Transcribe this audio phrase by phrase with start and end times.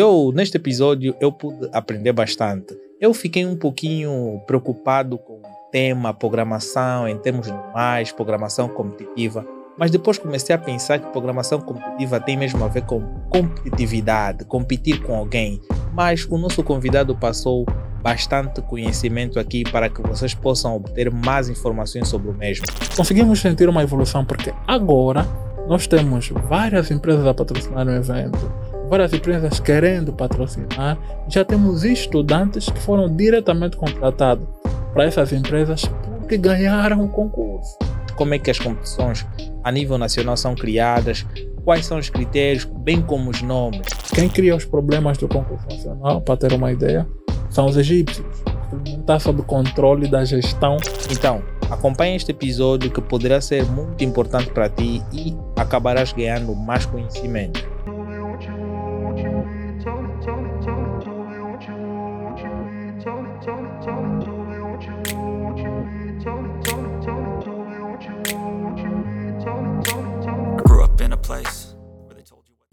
[0.00, 2.72] Eu, neste episódio, eu pude aprender bastante.
[3.00, 9.44] Eu fiquei um pouquinho preocupado com o tema programação em termos normais, programação competitiva,
[9.76, 15.02] mas depois comecei a pensar que programação competitiva tem mesmo a ver com competitividade, competir
[15.02, 15.60] com alguém.
[15.92, 17.66] Mas o nosso convidado passou
[18.00, 22.66] bastante conhecimento aqui para que vocês possam obter mais informações sobre o mesmo.
[22.96, 25.26] Conseguimos sentir uma evolução porque agora
[25.66, 30.98] nós temos várias empresas a patrocinar o evento várias empresas querendo patrocinar.
[31.28, 34.46] Já temos estudantes que foram diretamente contratados
[34.92, 35.82] para essas empresas
[36.18, 37.76] porque ganharam o concurso.
[38.16, 39.26] Como é que as competições
[39.62, 41.24] a nível nacional são criadas?
[41.64, 43.86] Quais são os critérios, bem como os nomes?
[44.14, 47.06] Quem cria os problemas do concurso nacional, para ter uma ideia,
[47.50, 48.26] são os egípcios.
[48.72, 50.78] Não está sob controle da gestão.
[51.10, 56.84] Então, acompanhe este episódio que poderá ser muito importante para ti e acabarás ganhando mais
[56.86, 57.77] conhecimento.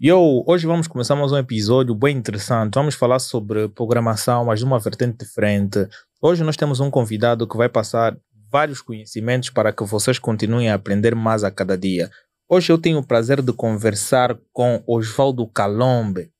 [0.02, 2.74] Yo, hoje vamos começar mais um episódio bem interessante.
[2.74, 5.86] Vamos falar sobre programação, mas de uma vertente diferente.
[6.22, 8.16] Hoje nós temos um convidado que vai passar
[8.50, 12.10] vários conhecimentos para que vocês continuem a aprender mais a cada dia.
[12.48, 16.30] Hoje eu tenho o prazer de conversar com Osvaldo Calombe,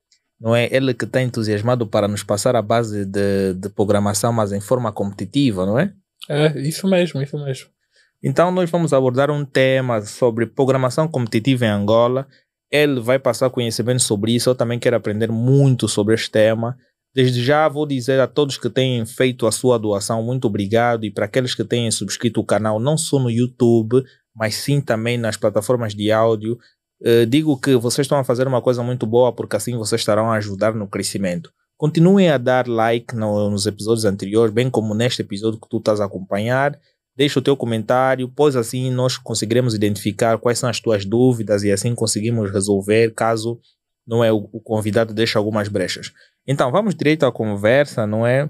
[0.41, 0.75] não é?
[0.75, 4.91] Ele que está entusiasmado para nos passar a base de, de programação, mas em forma
[4.91, 5.92] competitiva, não é?
[6.31, 7.75] É, isso mesmo, isso mesmo.
[8.22, 12.27] Então nós vamos abordar um tema sobre programação competitiva em Angola
[12.70, 14.50] ele vai passar conhecimento sobre isso.
[14.50, 16.77] Eu também quero aprender muito sobre este tema.
[17.14, 21.05] Desde já vou dizer a todos que têm feito a sua doação, muito obrigado.
[21.05, 25.17] E para aqueles que têm subscrito o canal, não só no YouTube, mas sim também
[25.17, 26.59] nas plataformas de áudio,
[27.03, 30.31] eh, digo que vocês estão a fazer uma coisa muito boa, porque assim vocês estarão
[30.31, 31.50] a ajudar no crescimento.
[31.78, 36.00] Continuem a dar like no, nos episódios anteriores, bem como neste episódio que tu estás
[36.00, 36.78] a acompanhar.
[37.17, 41.72] Deixa o teu comentário, pois assim nós conseguiremos identificar quais são as tuas dúvidas e
[41.72, 43.59] assim conseguimos resolver caso
[44.06, 46.12] não é o, o convidado deixe algumas brechas.
[46.47, 48.49] Então vamos direito à conversa, não é?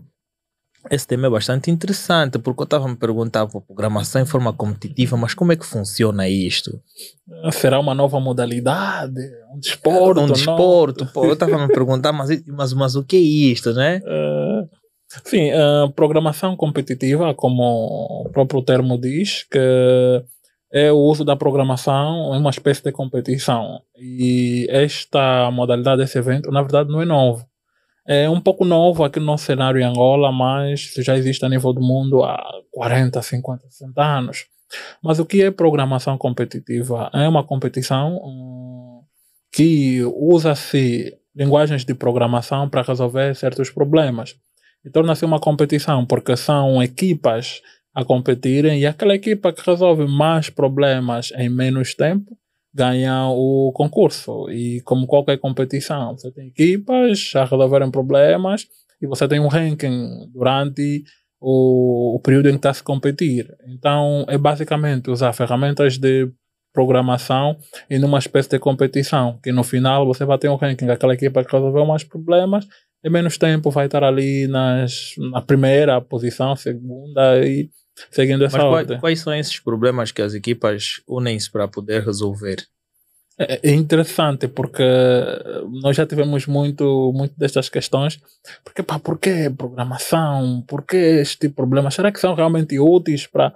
[0.91, 5.17] Esse tema é bastante interessante, porque eu estava me perguntar por programação em forma competitiva,
[5.17, 6.81] mas como é que funciona isto?
[7.53, 9.21] Será uma nova modalidade?
[9.53, 10.21] Um desporto?
[10.21, 13.73] Um desporto, pô, eu estava a me perguntar, mas, mas, mas o que é isto,
[13.73, 14.01] né?
[14.05, 14.69] Uh,
[15.25, 19.59] Sim, a programação competitiva, como o próprio termo diz, que
[20.73, 23.81] é o uso da programação em uma espécie de competição.
[23.97, 27.47] E esta modalidade desse evento, na verdade, não é novo.
[28.07, 31.73] É um pouco novo aqui no nosso cenário em Angola, mas já existe a nível
[31.73, 32.41] do mundo há
[32.73, 34.47] 40, 50, 60 anos.
[35.03, 37.11] Mas o que é programação competitiva?
[37.13, 39.03] É uma competição hum,
[39.53, 44.37] que usa-se linguagens de programação para resolver certos problemas
[44.87, 47.61] e torna-se uma competição, porque são equipas
[47.93, 52.39] a competirem e aquela equipa que resolve mais problemas em menos tempo
[52.73, 54.51] ganha o concurso.
[54.51, 58.69] E como qualquer competição, você tem equipas a resolverem problemas
[59.01, 61.03] e você tem um ranking durante
[61.41, 63.53] o, o período em que está a se competir.
[63.67, 66.31] Então é basicamente usar ferramentas de
[66.73, 67.57] programação
[67.89, 71.43] e numa espécie de competição, que no final você vai ter um ranking daquela equipa
[71.43, 72.69] que resolveu mais problemas
[73.07, 77.71] em menos tempo vai estar ali nas, na primeira posição, segunda e
[78.11, 78.99] seguindo essa Mas ordem.
[78.99, 82.67] Quais são esses problemas que as equipas unem-se para poder resolver?
[83.39, 84.83] É, é interessante porque
[85.83, 88.19] nós já tivemos muito, muito destas questões.
[88.65, 90.65] Porque, pá, por que programação?
[90.67, 91.95] Por que este de problemas?
[91.95, 93.55] Será que são realmente úteis para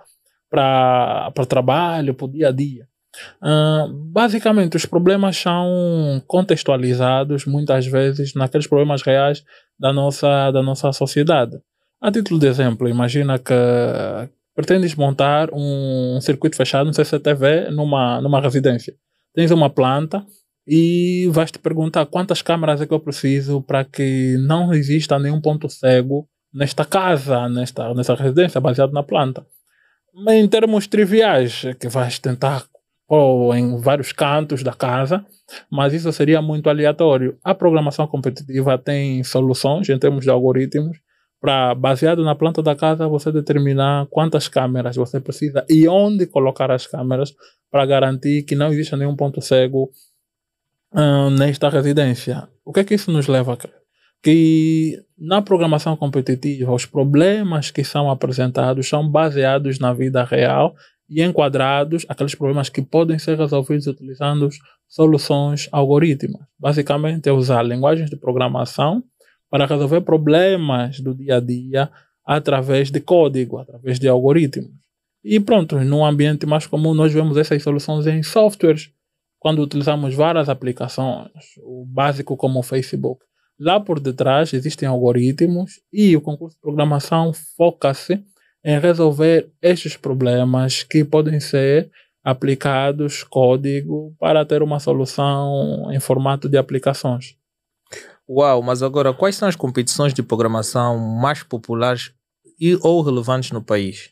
[1.37, 2.87] o trabalho, para o dia a dia?
[3.43, 9.45] Uh, basicamente, os problemas são contextualizados muitas vezes naqueles problemas reais
[9.79, 11.59] da nossa, da nossa sociedade.
[12.01, 13.55] A título de exemplo, imagina que
[14.55, 18.95] pretendes montar um circuito fechado, um CCTV, numa, numa residência.
[19.35, 20.25] Tens uma planta
[20.67, 25.41] e vais te perguntar quantas câmaras é que eu preciso para que não exista nenhum
[25.41, 29.47] ponto cego nesta casa, nesta, nesta residência, baseado na planta.
[30.29, 32.65] Em termos triviais, que vais tentar
[33.11, 35.27] ou em vários cantos da casa,
[35.69, 37.37] mas isso seria muito aleatório.
[37.43, 40.97] A programação competitiva tem soluções em termos de algoritmos
[41.41, 46.71] para, baseado na planta da casa, você determinar quantas câmeras você precisa e onde colocar
[46.71, 47.35] as câmeras
[47.69, 49.91] para garantir que não exista nenhum ponto cego
[50.95, 52.49] hum, nesta residência.
[52.65, 53.75] O que é que isso nos leva a crer?
[54.23, 60.77] Que na programação competitiva, os problemas que são apresentados são baseados na vida real
[61.11, 64.49] e enquadrados aqueles problemas que podem ser resolvidos utilizando
[64.89, 66.47] soluções algorítmicas.
[66.59, 69.03] Basicamente, é usar linguagens de programação
[69.51, 71.91] para resolver problemas do dia a dia
[72.25, 74.71] através de código, através de algoritmos.
[75.25, 78.91] E pronto, num ambiente mais comum, nós vemos essas soluções em softwares,
[79.39, 81.31] quando utilizamos várias aplicações,
[81.63, 83.25] o básico como o Facebook.
[83.59, 88.25] Lá por detrás existem algoritmos e o concurso de programação foca-se
[88.65, 91.91] em resolver estes problemas que podem ser
[92.23, 97.37] aplicados código para ter uma solução em formato de aplicações.
[98.29, 102.13] Uau, mas agora quais são as competições de programação mais populares
[102.61, 104.11] e ou relevantes no país?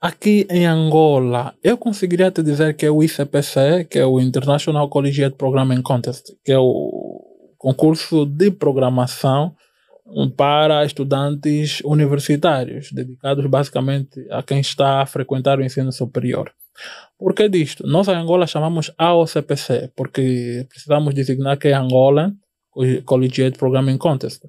[0.00, 4.88] Aqui em Angola, eu conseguiria te dizer que é o ICPC, que é o International
[4.88, 7.18] Collegiate Programming Contest, que é o
[7.56, 9.56] concurso de programação
[10.36, 16.52] para estudantes universitários, dedicados basicamente a quem está a frequentar o ensino superior.
[17.18, 17.86] Por que disto?
[17.86, 22.32] Nós em Angola chamamos AOCPC, porque precisamos designar que é Angola
[23.04, 24.44] Collegiate Programming Contest.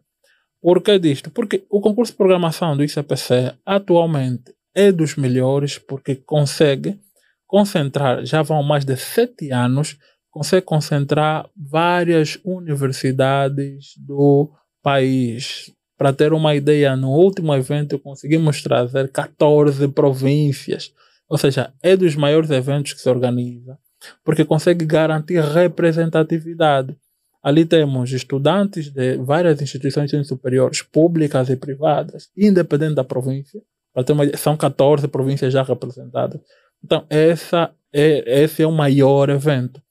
[0.62, 1.32] Por que disto?
[1.32, 7.00] Porque o concurso de programação do ICPC atualmente é dos melhores porque consegue
[7.48, 9.98] concentrar, já vão mais de sete anos,
[10.30, 15.72] consegue concentrar várias universidades do país.
[15.98, 20.94] Para ter uma ideia, no último evento conseguimos trazer 14 províncias.
[21.28, 23.78] Ou seja, é dos maiores eventos que se organiza,
[24.24, 26.96] porque consegue garantir representatividade.
[27.44, 33.62] Ali temos estudantes de várias instituições superiores, públicas e privadas, independente da província,
[34.10, 36.42] uma, são 14 províncias já representadas.
[36.84, 39.82] Então, essa é, esse é o maior evento.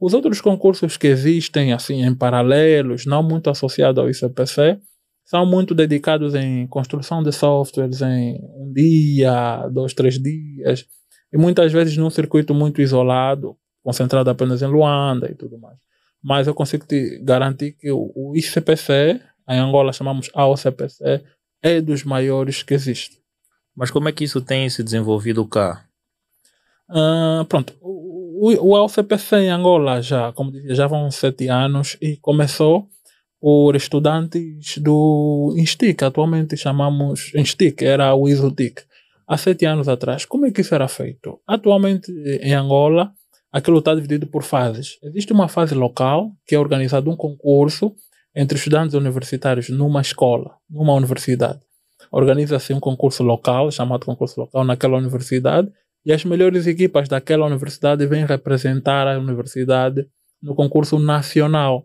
[0.00, 4.78] Os outros concursos que existem, assim, em paralelos, não muito associados ao ICPC,
[5.24, 10.86] são muito dedicados em construção de softwares em um dia, dois, três dias,
[11.32, 15.76] e muitas vezes num circuito muito isolado, concentrado apenas em Luanda e tudo mais.
[16.22, 21.22] Mas eu consigo te garantir que o ICPC, em Angola chamamos AOCPC,
[21.62, 23.18] é dos maiores que existe.
[23.74, 25.84] Mas como é que isso tem se desenvolvido cá?
[26.88, 27.74] Uh, pronto,
[28.38, 32.88] o, LCPC em Angola já, como dizia, já vão sete anos e começou
[33.40, 38.82] por estudantes do INSTIC, atualmente chamamos INSTIC, era o ISOTIC,
[39.26, 40.24] há sete anos atrás.
[40.24, 41.40] Como é que isso era feito?
[41.46, 42.10] Atualmente
[42.40, 43.12] em Angola,
[43.52, 44.98] aquilo está dividido por fases.
[45.02, 47.94] Existe uma fase local, que é organizado um concurso
[48.34, 51.60] entre estudantes universitários numa escola, numa universidade
[52.10, 55.70] organiza-se um concurso local, chamado concurso local, naquela universidade,
[56.06, 60.08] e as melhores equipas daquela universidade vêm representar a universidade
[60.40, 61.84] no concurso nacional.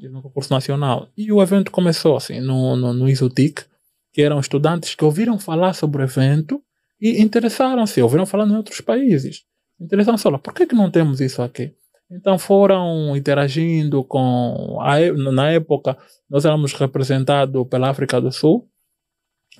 [0.00, 1.08] No concurso nacional.
[1.14, 3.62] E o evento começou assim, no, no, no ISUTIC,
[4.10, 6.62] que eram estudantes que ouviram falar sobre o evento
[6.98, 9.44] e interessaram-se, ouviram falar em outros países.
[9.78, 11.74] Interessaram-se, olha, por que, que não temos isso aqui?
[12.10, 14.78] Então foram interagindo com.
[14.80, 14.98] A,
[15.32, 15.96] na época,
[16.28, 18.66] nós éramos representados pela África do Sul,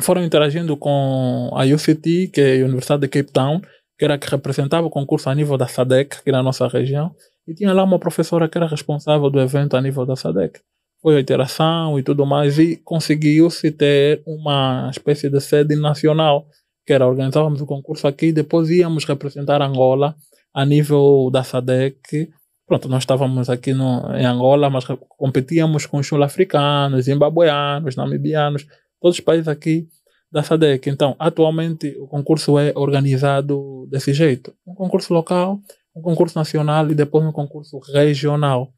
[0.01, 3.61] foram interagindo com a UCT, que é a Universidade de Cape Town,
[4.03, 7.15] que era que representava o concurso a nível da SADEC, aqui na nossa região,
[7.47, 10.59] e tinha lá uma professora que era responsável do evento a nível da SADEC.
[11.01, 16.49] Foi a interação e tudo mais, e conseguiu-se ter uma espécie de sede nacional,
[16.85, 20.17] que era organizávamos o concurso aqui e depois íamos representar Angola
[20.53, 22.29] a nível da SADEC.
[22.67, 28.67] Pronto, nós estávamos aqui no, em Angola, mas competíamos com sul-africanos, zimbabueanos, namibianos,
[29.01, 29.87] todos os países aqui
[30.33, 30.89] da SADEC.
[30.89, 35.61] Então, atualmente, o concurso é organizado desse jeito: um concurso local,
[35.95, 38.73] um concurso nacional e depois um concurso regional.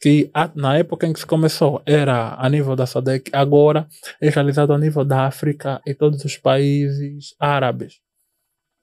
[0.00, 3.86] Que na época em que se começou era a nível da SADEC, agora
[4.20, 8.00] é realizado a nível da África e todos os países árabes.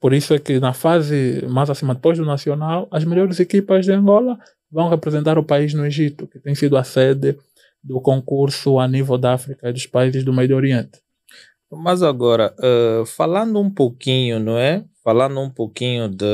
[0.00, 3.92] Por isso é que na fase mais acima, depois do nacional, as melhores equipas de
[3.92, 4.38] Angola
[4.72, 7.36] vão representar o país no Egito, que tem sido a sede
[7.84, 11.00] do concurso a nível da África e dos países do Médio Oriente.
[11.70, 14.84] Mas agora, uh, falando um pouquinho, não é?
[15.04, 16.24] Falando um pouquinho de,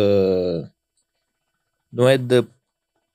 [1.93, 2.45] não é, de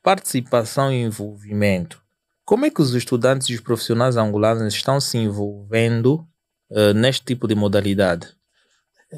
[0.03, 2.01] participação e envolvimento.
[2.45, 6.27] Como é que os estudantes e os profissionais angolanos estão se envolvendo
[6.69, 8.27] uh, neste tipo de modalidade?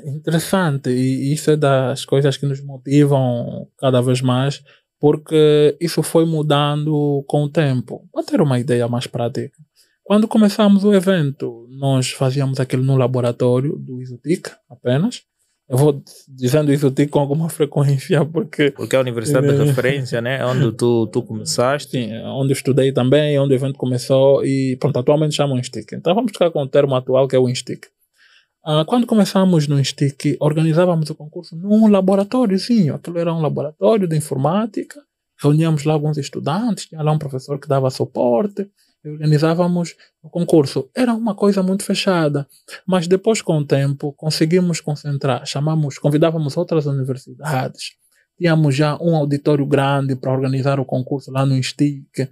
[0.06, 4.64] Interessante, e isso é das coisas que nos motivam cada vez mais
[5.04, 8.08] porque isso foi mudando com o tempo.
[8.10, 9.58] Para ter uma ideia mais prática.
[10.04, 15.22] Quando começamos o evento, nós fazíamos aquilo no laboratório do Isotic apenas.
[15.70, 18.72] Eu vou dizendo Isotic com alguma frequência porque...
[18.72, 20.40] Porque é a universidade de referência, né?
[20.40, 21.92] É onde tu, tu começaste.
[21.92, 25.94] Sim, é onde eu estudei também, onde o evento começou e pronto, atualmente chamam Instic.
[25.94, 27.86] Então vamos ficar com o termo atual que é o Instic.
[28.66, 32.96] Uh, quando começamos no Instic, organizávamos o concurso num laboratóriozinho.
[32.96, 35.00] Aquilo era um laboratório de informática
[35.44, 38.70] reuníamos lá alguns estudantes, tinha lá um professor que dava suporte,
[39.06, 40.90] organizávamos o concurso.
[40.96, 42.48] Era uma coisa muito fechada,
[42.86, 47.96] mas depois, com o tempo, conseguimos concentrar, chamamos, convidávamos outras universidades,
[48.38, 52.30] tínhamos já um auditório grande para organizar o concurso lá no INSTIC,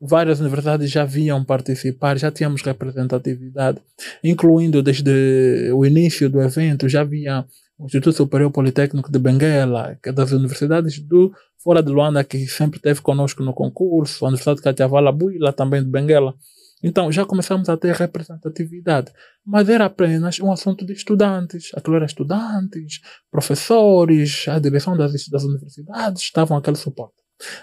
[0.00, 3.80] várias universidades já vinham participar, já tínhamos representatividade,
[4.22, 7.44] incluindo desde o início do evento, já havia
[7.78, 11.32] o Instituto Superior Politécnico de Benguela, que é das universidades do
[11.62, 15.82] fora de Luanda, que sempre esteve conosco no concurso, a Universidade de Catiavala Buila, também
[15.82, 16.34] de Benguela.
[16.82, 19.12] Então já começamos a ter representatividade,
[19.44, 21.70] mas era apenas um assunto de estudantes.
[21.74, 27.16] Aquilo era estudantes, professores, a direção das, das universidades estavam aquele suporte.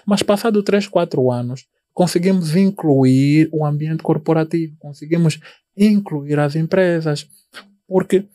[0.06, 5.40] Mas passado 3, 4 anos, conseguimos incluir o ambiente corporativo, conseguimos
[5.76, 7.26] incluir as empresas,
[7.86, 8.26] porque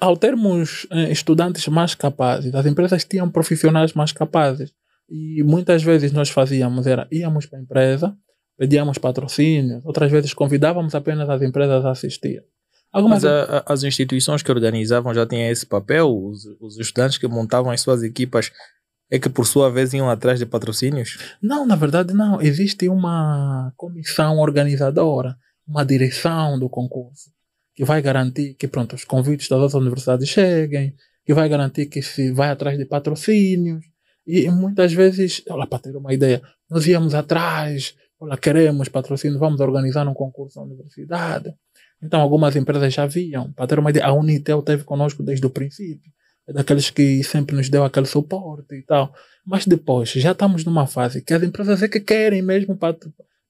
[0.00, 4.72] ao termos eh, estudantes mais capazes, as empresas tinham profissionais mais capazes
[5.08, 8.16] e muitas vezes nós fazíamos era íamos para a empresa,
[8.58, 12.42] pedíamos patrocínio, outras vezes convidávamos apenas as empresas a assistir.
[12.92, 17.18] Algumas Mas a, a, as instituições que organizavam já tinham esse papel, os, os estudantes
[17.18, 18.50] que montavam as suas equipas
[19.10, 21.18] é que por sua vez iam atrás de patrocínios?
[21.40, 22.40] Não, na verdade não.
[22.40, 25.36] Existe uma comissão organizadora,
[25.66, 27.30] uma direção do concurso,
[27.76, 32.02] que vai garantir que pronto, os convites das outras universidades cheguem, que vai garantir que
[32.02, 33.84] se vai atrás de patrocínios.
[34.26, 39.60] E muitas vezes, olha, para ter uma ideia, nós íamos atrás, olha, queremos patrocínio, vamos
[39.60, 41.54] organizar um concurso na universidade.
[42.02, 45.50] Então algumas empresas já viam, para ter uma ideia, a Unitel esteve conosco desde o
[45.50, 46.10] princípio
[46.46, 49.12] é daqueles que sempre nos deu aquele suporte e tal.
[49.44, 52.78] Mas depois, já estamos numa fase que as empresas é que querem mesmo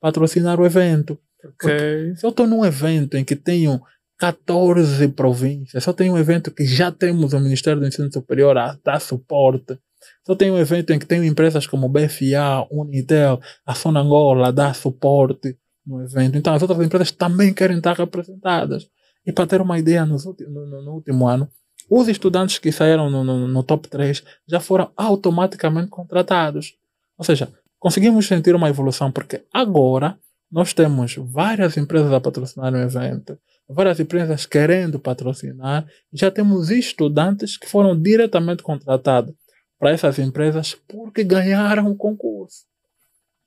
[0.00, 1.18] patrocinar o evento.
[1.44, 2.16] Okay.
[2.16, 3.80] Se eu estou num evento em que tenho
[4.18, 8.78] 14 províncias, eu tenho um evento que já temos o Ministério do Ensino Superior a
[8.82, 9.78] dar suporte,
[10.26, 14.74] eu tenho um evento em que tenho empresas como BFA, Unitel, a Sonangola a dar
[14.74, 15.56] suporte
[15.86, 18.88] no evento, então as outras empresas também querem estar representadas.
[19.24, 21.48] E para ter uma ideia, no, no, no último ano,
[21.90, 26.74] os estudantes que saíram no, no, no, top 3 já foram automaticamente contratados.
[27.16, 30.18] Ou seja, conseguimos sentir uma evolução, porque agora
[30.50, 37.56] nós temos várias empresas a patrocinar o evento, várias empresas querendo patrocinar, já temos estudantes
[37.56, 39.34] que foram diretamente contratados
[39.78, 42.64] para essas empresas porque ganharam o concurso.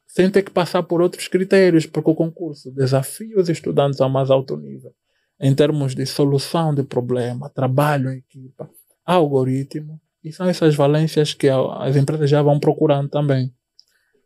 [0.07, 4.29] Sem ter que passar por outros critérios, porque o concurso desafia os estudantes a mais
[4.29, 4.93] alto nível
[5.39, 8.69] em termos de solução de problema, trabalho em equipa,
[9.05, 13.53] algoritmo, e são essas valências que as empresas já vão procurando também.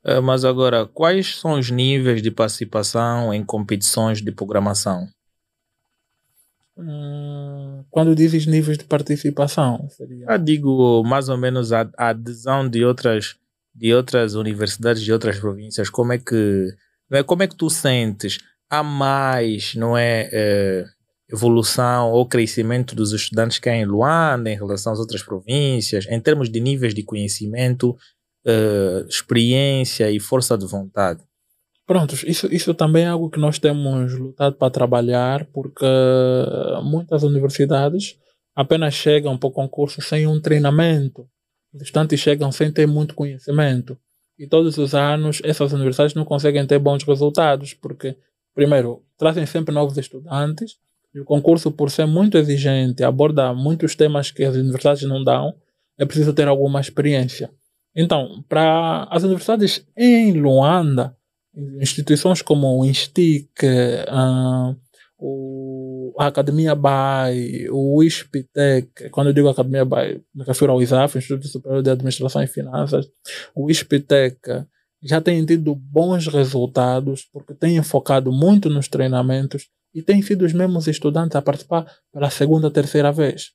[0.03, 5.07] É, mas agora, quais são os níveis de participação em competições de programação?
[6.77, 10.25] Hum, quando dizes níveis de participação, seria...
[10.27, 13.35] Eu digo mais ou menos a, a, adesão de outras,
[13.73, 15.89] de outras universidades, de outras províncias.
[15.89, 16.75] Como é que,
[17.09, 18.39] não é, como é que tu sentes?
[18.69, 20.85] Há mais, não é, é
[21.33, 26.19] evolução ou crescimento dos estudantes que há em Luanda em relação às outras províncias, em
[26.19, 27.97] termos de níveis de conhecimento,
[28.45, 31.21] uh, experiência e força de vontade?
[31.85, 35.85] Prontos, isso, isso também é algo que nós temos lutado para trabalhar, porque
[36.83, 38.17] muitas universidades
[38.55, 41.27] apenas chegam para o concurso sem um treinamento.
[41.73, 43.97] Os estudantes chegam sem ter muito conhecimento.
[44.39, 48.15] E todos os anos essas universidades não conseguem ter bons resultados, porque,
[48.55, 50.77] primeiro, trazem sempre novos estudantes,
[51.13, 55.53] e o concurso, por ser muito exigente, aborda muitos temas que as universidades não dão,
[55.97, 57.51] é preciso ter alguma experiência.
[57.95, 61.15] Então, para as universidades em Luanda,
[61.79, 63.49] instituições como o INSTIC,
[65.17, 71.17] o, a Academia BAI, o ISPTEC, quando eu digo Academia BAI, me refiro ao ISAF,
[71.17, 73.07] Instituto Superior de Administração e Finanças,
[73.55, 74.65] o ISPTEC,
[75.01, 80.53] já têm tido bons resultados, porque têm focado muito nos treinamentos e têm sido os
[80.53, 83.51] mesmos estudantes a participar pela segunda, terceira vez.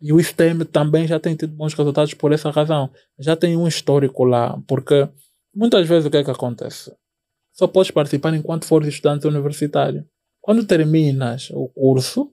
[0.00, 2.90] E o STEM também já tem tido bons resultados por essa razão.
[3.18, 5.08] Já tem um histórico lá, porque
[5.54, 6.92] muitas vezes o que é que acontece?
[7.52, 10.06] Só podes participar enquanto fores estudante universitário.
[10.40, 12.32] Quando terminas o curso,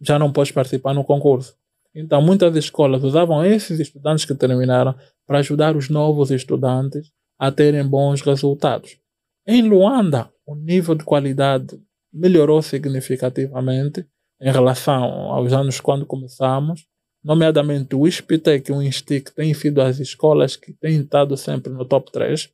[0.00, 1.56] já não podes participar no concurso.
[1.94, 4.94] Então, muitas escolas usavam esses estudantes que terminaram
[5.26, 8.98] para ajudar os novos estudantes a terem bons resultados.
[9.46, 11.80] Em Luanda, o nível de qualidade
[12.12, 14.06] melhorou significativamente
[14.40, 16.86] em relação aos anos quando começamos,
[17.22, 21.84] nomeadamente o ISPTEC e o INSTIC têm sido as escolas que têm estado sempre no
[21.84, 22.50] top 3,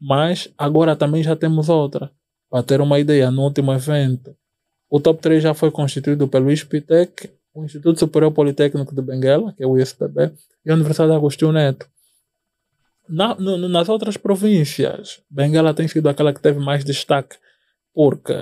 [0.00, 2.10] mas agora também já temos outra.
[2.50, 4.36] Para ter uma ideia, no último evento,
[4.88, 9.62] o top 3 já foi constituído pelo ISPTEC, o Instituto Superior Politécnico de Benguela, que
[9.62, 10.32] é o ISPB,
[10.64, 11.88] e a Universidade Agostinho Neto.
[13.08, 17.36] Na, no, nas outras províncias, Benguela tem sido aquela que teve mais destaque,
[17.92, 18.32] porque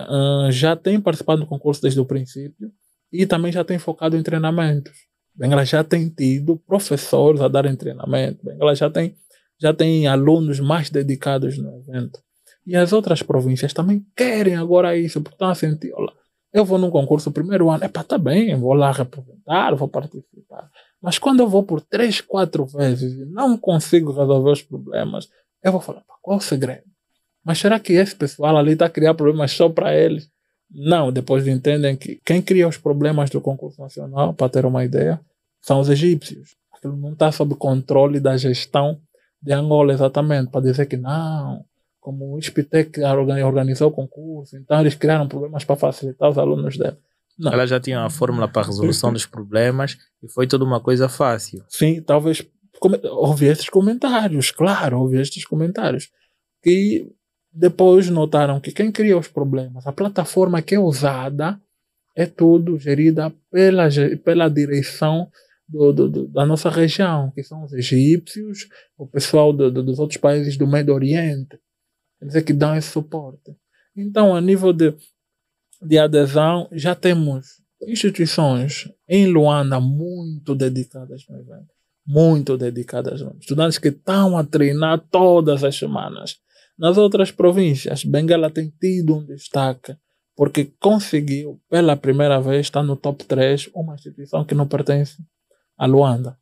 [0.50, 2.72] já tem participado do concurso desde o princípio
[3.12, 4.92] e também já tem focado em treinamentos.
[5.34, 9.14] Benguela já tem tido professores a darem treinamento, Benguela já tem,
[9.60, 12.20] já tem alunos mais dedicados no evento.
[12.66, 16.12] E as outras províncias também querem agora isso, porque estão a sentir, olha,
[16.52, 20.70] eu vou num concurso primeiro ano, é para tá bem, vou lá representar, vou participar.
[21.00, 25.28] Mas quando eu vou por três, quatro vezes e não consigo resolver os problemas,
[25.62, 26.84] eu vou falar, qual o segredo?
[27.44, 30.30] Mas será que esse pessoal ali está a criar problemas só para eles?
[30.70, 35.20] Não, depois entendem que quem cria os problemas do concurso nacional, para ter uma ideia,
[35.60, 36.56] são os egípcios.
[36.72, 39.00] Aquilo não está sob controle da gestão
[39.42, 41.64] de Angola exatamente, para dizer que não,
[42.00, 43.00] como o ISPTEC
[43.44, 46.98] organizou o concurso, então eles criaram problemas para facilitar os alunos dela.
[47.38, 47.52] Não.
[47.52, 51.08] Ela já tinha uma fórmula para a resolução dos problemas e foi toda uma coisa
[51.08, 51.64] fácil.
[51.68, 52.46] Sim, talvez
[53.10, 56.10] ouvi esses comentários, claro, ouvi esses comentários.
[56.62, 57.10] Que
[57.52, 61.60] depois notaram que quem cria os problemas, a plataforma que é usada,
[62.14, 63.88] é tudo gerida pela,
[64.24, 65.28] pela direção
[65.68, 70.56] do, do, do, da nossa região, que são os egípcios, o pessoal dos outros países
[70.56, 71.58] do Médio Oriente.
[72.20, 73.56] Eles é que dão esse suporte.
[73.96, 74.94] Então, a nível de
[75.82, 81.72] de adesão, já temos instituições em Luanda muito dedicadas no evento.
[82.06, 83.20] Muito dedicadas.
[83.40, 86.36] Estudantes que estão a treinar todas as semanas.
[86.78, 89.96] Nas outras províncias, Benguela tem tido um destaque
[90.34, 95.22] porque conseguiu, pela primeira vez, estar no top 3, uma instituição que não pertence
[95.82, 96.38] a Luanda.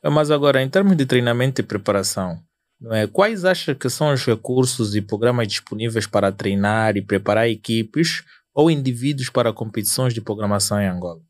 [0.00, 2.40] Mas agora, em termos de treinamento e preparação,
[2.80, 3.04] não é?
[3.08, 8.22] quais acha que são os recursos e programas disponíveis para treinar e preparar equipes
[8.54, 11.20] ou indivíduos para competições de programação em Angola?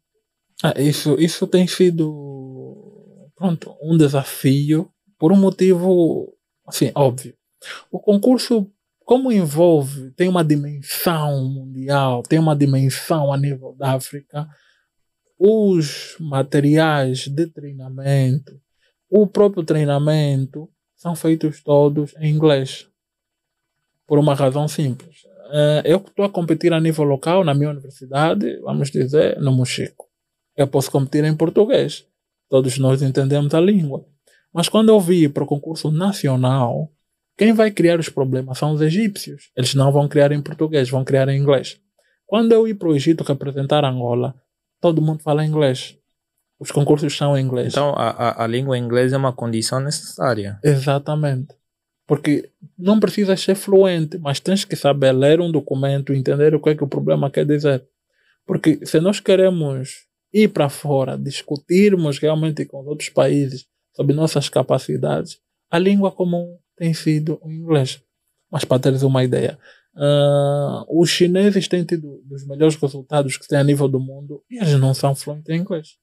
[0.62, 6.30] Ah, isso, isso tem sido pronto, um desafio por um motivo
[6.66, 7.34] assim, óbvio.
[7.90, 8.70] O concurso,
[9.06, 14.46] como envolve, tem uma dimensão mundial, tem uma dimensão a nível da África,
[15.38, 18.60] os materiais de treinamento,
[19.10, 22.88] o próprio treinamento, são feitos todos em inglês.
[24.06, 25.24] Por uma razão simples.
[25.46, 30.06] Uh, eu estou a competir a nível local na minha universidade, vamos dizer, no Mochico.
[30.56, 32.06] Eu posso competir em português.
[32.48, 34.06] Todos nós entendemos a língua.
[34.52, 36.90] Mas quando eu vi para o concurso nacional,
[37.36, 39.50] quem vai criar os problemas são os egípcios.
[39.56, 41.80] Eles não vão criar em português, vão criar em inglês.
[42.24, 44.34] Quando eu ir para o Egito representar Angola,
[44.84, 45.96] todo mundo fala inglês.
[46.60, 47.72] Os concursos são em inglês.
[47.72, 50.60] Então a, a, a língua inglesa é uma condição necessária.
[50.62, 51.54] Exatamente.
[52.06, 56.68] Porque não precisas ser fluente, mas tens que saber ler um documento, entender o que
[56.68, 57.82] é que o problema quer dizer.
[58.46, 63.64] Porque se nós queremos ir para fora, discutirmos realmente com outros países
[63.96, 65.38] sobre nossas capacidades,
[65.70, 68.02] a língua comum tem sido o inglês.
[68.52, 69.58] Mas para teres uma ideia,
[69.96, 74.58] uh, os chineses têm tido os melhores resultados que têm a nível do mundo e
[74.58, 75.96] eles não são fluentes em inglês.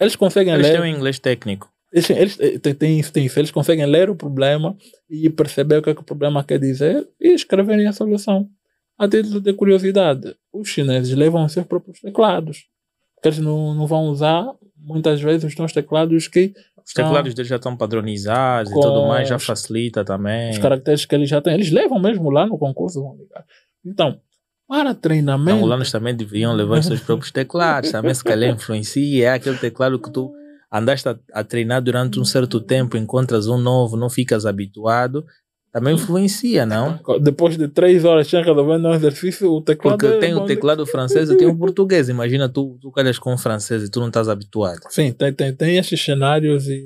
[0.00, 0.72] Eles conseguem eles ler.
[0.74, 1.72] Eles têm um inglês técnico.
[1.92, 4.76] Eles, eles eh, têm, têm isso, eles conseguem ler o problema
[5.08, 8.48] e perceber o que, é que o problema quer dizer e escreverem a solução.
[8.98, 12.66] A título de curiosidade, os chineses levam seus próprios teclados,
[13.22, 14.44] que eles não, não vão usar
[14.76, 16.52] muitas vezes os nossos teclados que
[16.88, 20.50] os teclados deles já estão padronizados e tudo mais, já facilita também.
[20.52, 23.44] Os caracteres que eles já têm, eles levam mesmo lá no concurso, vão ligar.
[23.84, 24.18] Então,
[24.66, 25.50] para treinamento.
[25.50, 29.98] Os angolanos também deviam levar seus próprios teclados, também se calhar influencia, é aquele teclado
[29.98, 30.32] que tu
[30.72, 35.26] andaste a, a, treinar durante um certo tempo, encontras um novo, não ficas habituado,
[35.72, 36.98] também influencia, não?
[37.20, 39.98] Depois de três horas tinha resolvendo um exercício, o teclado.
[39.98, 42.08] Porque é tem o teclado francês e tem o português.
[42.08, 44.80] Imagina tu, tu calhas com o francês e tu não estás habituado.
[44.88, 46.82] Sim, tem, tem, tem esses cenários e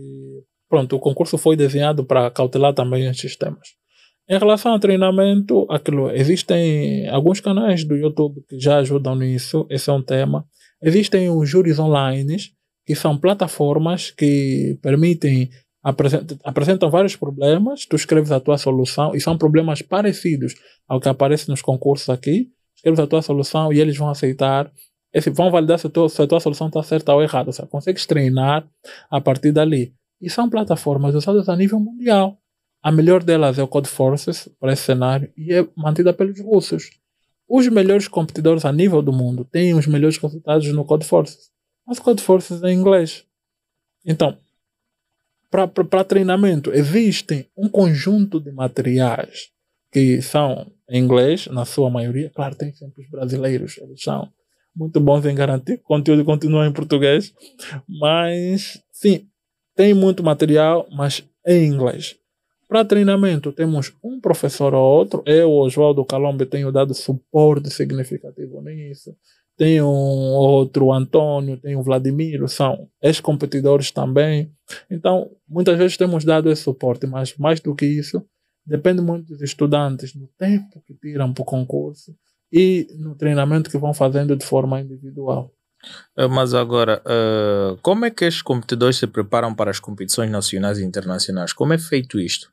[0.69, 3.83] pronto, o concurso foi desenhado para cautelar também esses temas.
[4.29, 9.91] Em relação ao treinamento, aquilo, existem alguns canais do YouTube que já ajudam nisso, esse
[9.91, 10.47] é um tema.
[10.83, 12.39] Existem os júris online
[12.87, 15.51] que são plataformas que permitem
[15.83, 20.55] apresentam, vários problemas, tu escreves a tua solução e são problemas parecidos
[20.89, 22.51] ao que aparece nos concursos aqui.
[22.77, 24.71] Escreves a tua solução e eles vão aceitar,
[25.13, 27.49] esse, vão validar se a tua, se a tua solução está certa ou errada.
[27.49, 28.67] Ou seja, consegues treinar
[29.11, 29.95] a partir dali.
[30.21, 32.39] E são plataformas usadas a nível mundial.
[32.83, 36.91] A melhor delas é o Code Forces para esse cenário e é mantida pelos russos.
[37.49, 41.53] Os melhores competidores a nível do mundo têm os melhores resultados no Code Forces
[41.87, 43.25] mas Code Forces é em inglês.
[44.05, 44.39] Então,
[45.53, 49.51] para treinamento, existem um conjunto de materiais
[49.93, 52.31] que são em inglês, na sua maioria.
[52.35, 54.33] Claro, tem sempre os brasileiros, eles são
[54.75, 57.35] muito bons em garantir que o conteúdo continua em português.
[57.87, 59.27] Mas, sim,
[59.77, 62.17] tem muito material, mas em inglês.
[62.67, 65.23] Para treinamento, temos um professor ou outro.
[65.27, 69.15] Eu, Oswaldo Calombe, tenho dado suporte significativo nisso.
[69.57, 74.51] Tem um outro Antônio, tem o Vladimiro, são ex-competidores também.
[74.91, 78.25] Então, muitas vezes temos dado esse suporte, mas mais do que isso,
[78.67, 82.15] depende muito dos estudantes, no tempo que tiram para o concurso
[82.53, 85.53] e no treinamento que vão fazendo de forma individual.
[86.17, 90.79] Eh, mas agora, uh, como é que estes competidores se preparam para as competições nacionais
[90.79, 91.53] e internacionais?
[91.53, 92.53] Como é feito isto?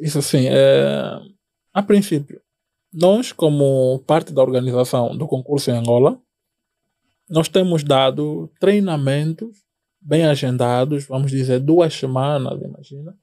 [0.00, 1.20] Isso sim, é,
[1.72, 2.40] a princípio,
[2.94, 6.16] nós, como parte da organização do concurso em Angola,
[7.28, 9.64] nós temos dado treinamentos
[10.00, 13.16] bem agendados, vamos dizer duas semanas, imagina,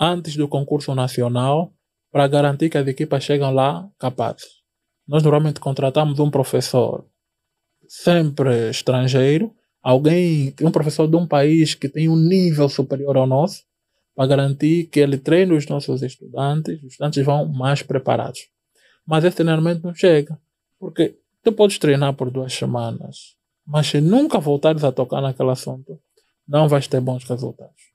[0.00, 1.74] antes do concurso nacional,
[2.10, 4.62] para garantir que as equipas chegam lá capazes.
[5.06, 7.04] Nós normalmente contratamos um professor
[7.86, 13.64] sempre estrangeiro, alguém, um professor de um país que tem um nível superior ao nosso,
[14.14, 18.48] para garantir que ele treine os nossos estudantes, os estudantes vão mais preparados.
[19.08, 20.38] Mas esse treinamento não chega,
[20.78, 25.98] porque tu podes treinar por duas semanas, mas se nunca voltares a tocar naquele assunto,
[26.46, 27.88] não vais ter bons resultados.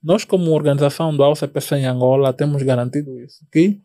[0.00, 3.82] Nós, como organização do AUCPC em Angola, temos garantido isso, que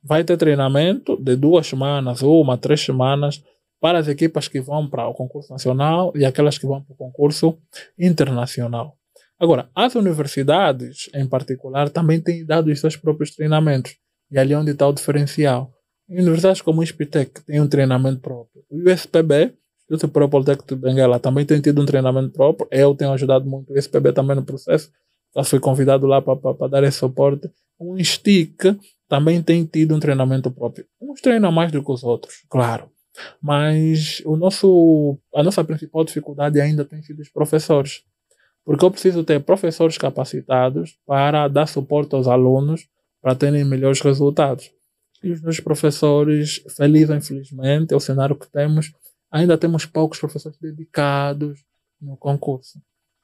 [0.00, 3.42] vai ter treinamento de duas semanas, uma, três semanas,
[3.80, 6.96] para as equipas que vão para o concurso nacional e aquelas que vão para o
[6.96, 7.58] concurso
[7.98, 8.96] internacional.
[9.36, 13.96] Agora, as universidades, em particular, também têm dado os seus próprios treinamentos.
[14.30, 15.72] E ali é onde está o diferencial.
[16.10, 18.64] Universidades como o ISPTEC têm um treinamento próprio.
[18.68, 19.54] O USPB,
[19.88, 22.66] o Superior Politécnico de Benguela, também tem tido um treinamento próprio.
[22.70, 24.90] Eu tenho ajudado muito o ISPB também no processo.
[25.34, 27.48] Já fui convidado lá para dar esse suporte.
[27.78, 28.76] O INSTIC
[29.08, 30.84] também tem tido um treinamento próprio.
[31.00, 32.90] Uns treinam mais do que os outros, claro.
[33.40, 38.02] Mas o nosso, a nossa principal dificuldade ainda tem sido os professores.
[38.64, 42.88] Porque eu preciso ter professores capacitados para dar suporte aos alunos
[43.22, 44.70] para terem melhores resultados.
[45.22, 48.92] E os meus professores, feliz ou infelizmente, é o cenário que temos,
[49.30, 51.62] ainda temos poucos professores dedicados
[52.00, 52.80] no concurso.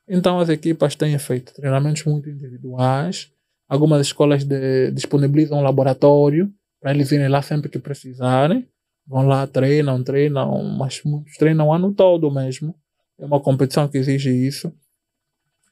[0.09, 3.33] Então as equipas têm feito treinamentos muito individuais.
[3.69, 8.69] Algumas escolas de, disponibilizam um laboratório para eles irem lá sempre que precisarem.
[9.07, 12.75] Vão lá, treinam, treinam, mas muitos treinam o ano todo mesmo.
[13.19, 14.73] É uma competição que exige isso.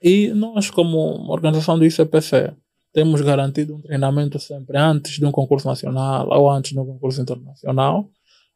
[0.03, 2.53] E nós, como organização do ICPC,
[2.95, 7.21] temos garantido um treinamento sempre antes de um concurso nacional ou antes de um concurso
[7.21, 8.09] internacional.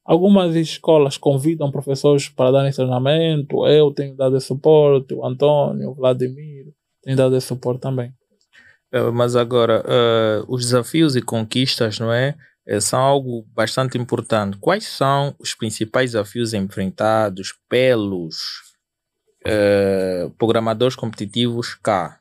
[0.04, 3.66] Algumas escolas convidam professores para darem treinamento.
[3.66, 6.66] Eu tenho dado esse suporte, o Antônio, o Vladimir
[7.02, 8.12] tem dado esse suporte também.
[8.92, 12.34] É, mas agora, uh, os desafios e conquistas, não é?
[12.66, 12.80] é?
[12.80, 14.56] São algo bastante importante.
[14.58, 18.36] Quais são os principais desafios enfrentados pelos
[19.44, 22.17] uh, programadores competitivos cá?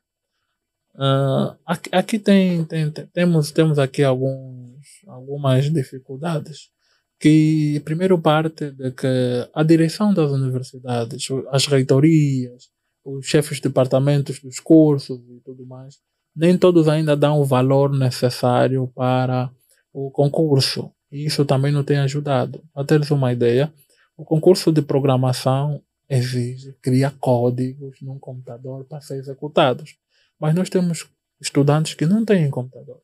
[0.98, 6.72] Uh, aqui, aqui tem, tem, tem, temos, temos aqui alguns, algumas dificuldades
[7.20, 9.08] que primeiro parte de que
[9.54, 12.70] a direção das universidades, as reitorias,
[13.04, 15.98] os chefes de departamentos dos cursos e tudo mais,
[16.36, 19.50] nem todos ainda dão o valor necessário para
[19.92, 20.92] o concurso.
[21.12, 22.62] E isso também não tem ajudado.
[22.74, 23.74] Para teres uma ideia,
[24.16, 29.96] o concurso de programação exige, cria códigos num computador para ser executados.
[30.40, 31.08] Mas nós temos
[31.40, 33.04] estudantes que não têm computadores.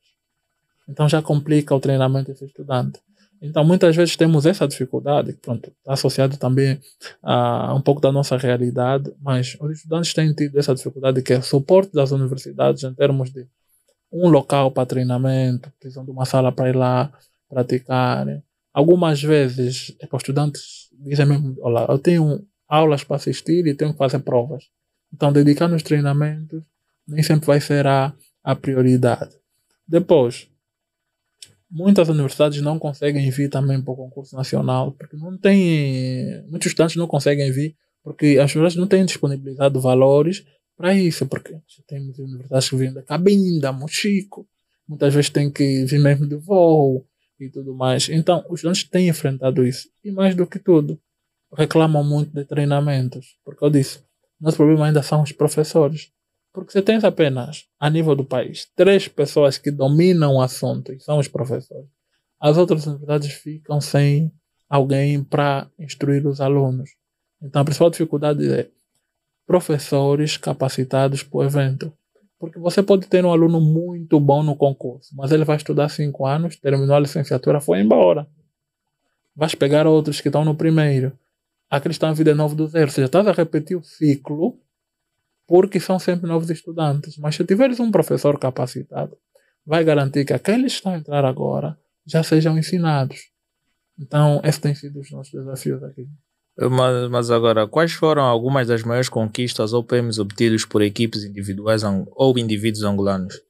[0.88, 3.00] Então já complica o treinamento desse estudante.
[3.40, 6.80] Então muitas vezes temos essa dificuldade, pronto, está associado também
[7.22, 11.38] a um pouco da nossa realidade, mas os estudantes têm tido essa dificuldade que é
[11.38, 13.46] o suporte das universidades em termos de
[14.10, 17.12] um local para treinamento, precisam de uma sala para ir lá
[17.48, 18.42] praticarem.
[18.72, 23.98] Algumas vezes, os estudantes dizem mesmo, olha, eu tenho aulas para assistir e tenho que
[23.98, 24.64] fazer provas.
[25.12, 26.62] Então, dedicar nos treinamentos
[27.06, 29.34] nem sempre vai ser a, a prioridade.
[29.86, 30.48] Depois,
[31.70, 36.42] muitas universidades não conseguem vir também para o concurso nacional, porque não tem.
[36.48, 40.44] Muitos estudantes não conseguem vir, porque as universidades não têm disponibilizado valores
[40.76, 44.48] para isso, porque temos universidades que vêm da Cabinda, Mochico,
[44.88, 47.06] muitas vezes tem que vir mesmo de voo
[47.38, 48.08] e tudo mais.
[48.08, 49.88] Então, os estudantes têm enfrentado isso.
[50.02, 51.00] E mais do que tudo,
[51.56, 54.00] reclamam muito de treinamentos, porque eu disse,
[54.40, 56.10] nosso problema ainda são os professores.
[56.54, 61.00] Porque você tem apenas, a nível do país, três pessoas que dominam o assunto e
[61.00, 61.88] são os professores.
[62.40, 64.32] As outras universidades ficam sem
[64.70, 66.90] alguém para instruir os alunos.
[67.42, 68.70] Então, a principal dificuldade é
[69.44, 71.92] professores capacitados para o evento.
[72.38, 76.24] Porque você pode ter um aluno muito bom no concurso, mas ele vai estudar cinco
[76.24, 78.28] anos, terminou a licenciatura, foi embora.
[79.34, 81.18] Vais pegar outros que estão no primeiro.
[81.68, 82.86] Aqueles estão em vida nova do zero.
[82.86, 84.60] Ou seja, estás a repetir o ciclo
[85.46, 87.16] porque são sempre novos estudantes.
[87.18, 89.16] Mas se tiveres um professor capacitado,
[89.66, 93.18] vai garantir que aqueles que estão a entrar agora já sejam ensinados.
[93.98, 96.06] Então, esse tem sido os nossos desafios aqui.
[96.56, 101.82] Mas, mas agora, quais foram algumas das maiores conquistas ou prêmios obtidos por equipes individuais
[101.84, 103.40] ou indivíduos angolanos?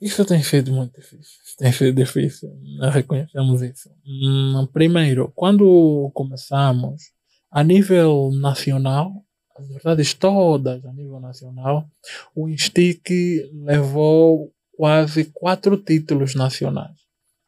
[0.00, 1.38] Isso tem sido muito difícil.
[1.58, 2.50] Tem sido difícil.
[2.78, 3.90] Nós reconhecemos isso.
[4.06, 7.10] Hum, primeiro, quando começamos,
[7.50, 9.25] a nível nacional,
[9.58, 11.88] as verdades todas a nível nacional,
[12.34, 13.08] o Instic
[13.52, 16.96] levou quase quatro títulos nacionais.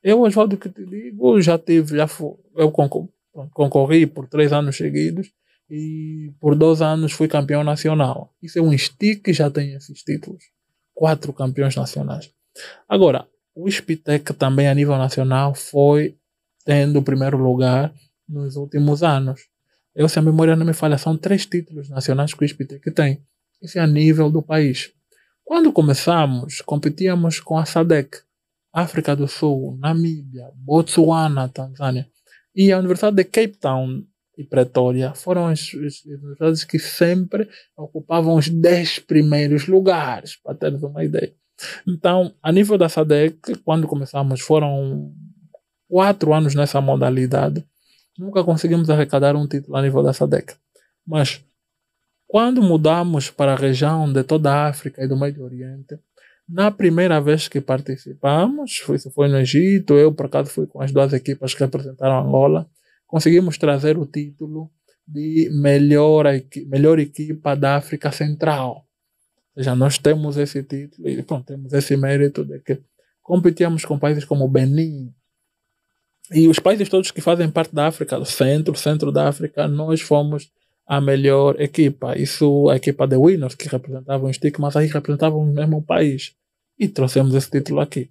[0.03, 2.73] Eu, Oswaldo, que te digo, já tive, já fui, eu
[3.53, 5.31] concorri por três anos seguidos
[5.69, 8.33] e por dois anos fui campeão nacional.
[8.43, 10.45] Isso é um stick que já tem esses títulos.
[10.95, 12.31] Quatro campeões nacionais.
[12.89, 16.17] Agora, o Spitec também a nível nacional foi
[16.65, 17.93] tendo o primeiro lugar
[18.29, 19.49] nos últimos anos.
[19.99, 23.21] Eu, se a memória não me falha, são três títulos nacionais que o Spitec tem.
[23.61, 24.93] Isso é a nível do país.
[25.45, 28.19] Quando começamos, competíamos com a SADEC,
[28.73, 32.09] África do Sul, Namíbia, Botsuana, Tanzânia.
[32.55, 34.05] E a Universidade de Cape Town
[34.37, 40.81] e Pretória foram as, as universidades que sempre ocupavam os 10 primeiros lugares, para teres
[40.81, 41.35] uma ideia.
[41.85, 45.13] Então, a nível da SADEC, quando começamos, foram
[45.89, 47.67] quatro anos nessa modalidade.
[48.19, 50.55] Nunca conseguimos arrecadar um título a nível da SADEC.
[51.07, 51.43] Mas,
[52.27, 55.99] quando mudamos para a região de toda a África e do Médio Oriente,
[56.49, 60.91] na primeira vez que participamos, foi, foi no Egito, eu por acaso fui com as
[60.91, 62.69] duas equipas que representaram Angola,
[63.07, 64.71] conseguimos trazer o título
[65.07, 66.27] de melhor,
[66.67, 68.87] melhor equipa da África Central.
[69.55, 72.81] Ou seja, nós temos esse título e pronto, temos esse mérito de que
[73.23, 75.13] competíamos com países como Benin.
[76.33, 80.01] E os países todos que fazem parte da África, do centro, centro da África, nós
[80.01, 80.51] fomos
[80.87, 82.19] a melhor equipa.
[82.19, 86.35] Isso a equipa de Winners, que representavam o Stick, mas aí representavam o mesmo país.
[86.79, 88.11] E trouxemos esse título aqui.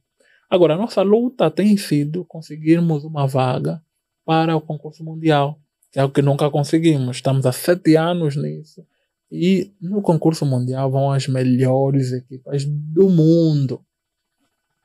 [0.50, 3.82] Agora, a nossa luta tem sido conseguirmos uma vaga
[4.26, 5.60] para o concurso mundial,
[5.92, 7.18] que é o que nunca conseguimos.
[7.18, 8.86] Estamos há sete anos nisso.
[9.32, 13.82] E no concurso mundial vão as melhores equipas do mundo.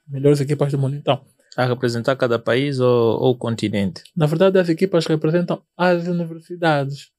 [0.09, 0.97] Melhores equipas do mundo.
[0.97, 1.21] Então,
[1.57, 4.03] a representar cada país ou, ou continente?
[4.17, 7.11] Na verdade, as equipas representam as universidades.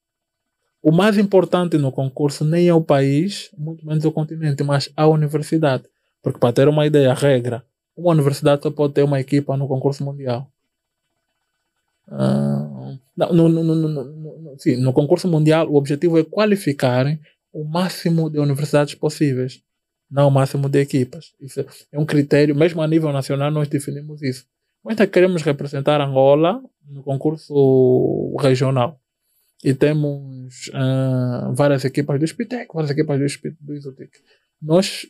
[0.82, 5.06] O mais importante no concurso nem é o país, muito menos o continente, mas a
[5.06, 5.84] universidade.
[6.22, 7.64] Porque, para ter uma ideia, a regra,
[7.96, 10.50] uma universidade só pode ter uma equipa no concurso mundial.
[12.06, 17.18] Uh, no, no, no, sim, no concurso mundial, o objetivo é qualificarem
[17.52, 19.62] o máximo de universidades possíveis,
[20.10, 21.32] não o máximo de equipas.
[21.40, 24.46] Isso é um critério, mesmo a nível nacional, nós definimos isso.
[24.84, 29.00] Nós queremos representar Angola no concurso regional
[29.64, 34.10] e temos uh, várias equipas do Spitec, várias equipas do, do Isotec.
[34.60, 35.06] Nós,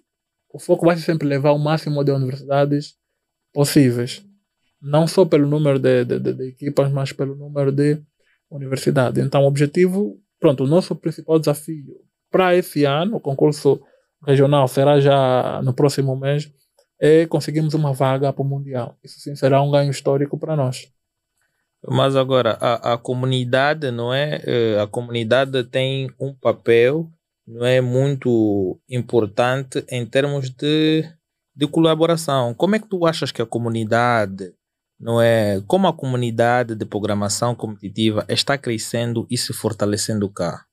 [0.52, 2.94] o foco vai sempre levar o máximo de universidades
[3.52, 4.24] possíveis,
[4.80, 8.00] não só pelo número de, de, de, de equipas, mas pelo número de
[8.48, 9.24] universidades.
[9.24, 11.96] Então, o objetivo, pronto, o nosso principal desafio
[12.30, 13.80] para esse ano, o concurso
[14.26, 16.50] regional será já no próximo mês,
[17.00, 18.96] é conseguirmos uma vaga para o Mundial.
[19.02, 20.88] Isso sim será um ganho histórico para nós.
[21.86, 24.40] Mas agora, a, a comunidade, não é?
[24.46, 27.10] Eh, a comunidade tem um papel,
[27.46, 27.80] não é?
[27.80, 31.04] Muito importante em termos de,
[31.54, 32.54] de colaboração.
[32.54, 34.54] Como é que tu achas que a comunidade,
[34.98, 35.60] não é?
[35.66, 40.64] Como a comunidade de programação competitiva está crescendo e se fortalecendo cá?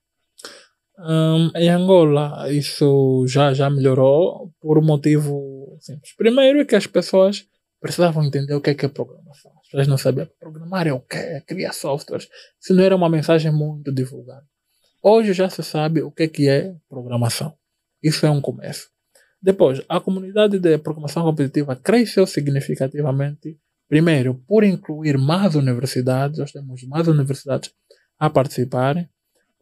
[1.03, 6.13] Um, em Angola, isso já, já melhorou por um motivo simples.
[6.15, 7.45] Primeiro é que as pessoas
[7.79, 11.41] precisavam entender o que é, que é programação pessoas não sabiam programar é o quê?
[11.47, 12.27] Criar softwares.
[12.61, 14.45] Isso não era uma mensagem muito divulgada.
[15.01, 17.55] Hoje já se sabe o que é, que é programação.
[18.03, 18.89] Isso é um começo.
[19.41, 23.57] Depois, a comunidade de programação competitiva cresceu significativamente.
[23.87, 27.71] Primeiro, por incluir mais universidades, nós temos mais universidades
[28.19, 29.09] a participarem.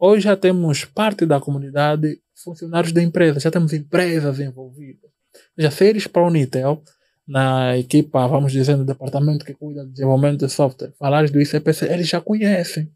[0.02, 5.10] Hoje já temos parte da comunidade funcionários da empresa, já temos empresas envolvidas.
[5.58, 6.82] Já seres para a Unitel,
[7.28, 11.92] na equipa, vamos dizer, no departamento que cuida do desenvolvimento de software, falares do ICPC,
[11.92, 12.90] eles já conhecem.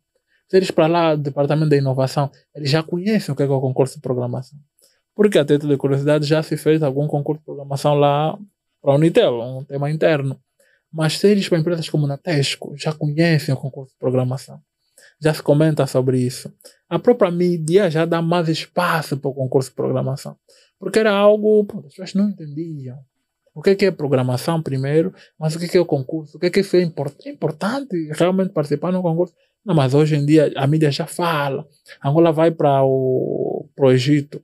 [0.48, 3.60] Se eles para lá, do departamento de inovação, eles já conhecem o que é, o
[3.60, 4.58] concurso de programação.
[5.14, 8.34] Porque a título de curiosidade já se fez algum concurso de programação lá
[8.80, 10.40] para a Unitel, um tema interno.
[10.90, 14.58] Mas se eles para empresas como a Tesco já conhecem o concurso de programação,
[15.24, 16.52] já se comenta sobre isso.
[16.88, 20.37] A própria mídia já dá mais espaço para o concurso de programação.
[20.78, 22.98] Porque era algo, as pessoas não entendiam
[23.54, 26.37] o que é, que é programação primeiro, mas o que é, que é o concurso,
[26.37, 29.32] o que é que é importante realmente participar no concurso.
[29.64, 31.66] Não, mas hoje em dia a mídia já fala.
[32.04, 34.42] Angola vai para o pro Egito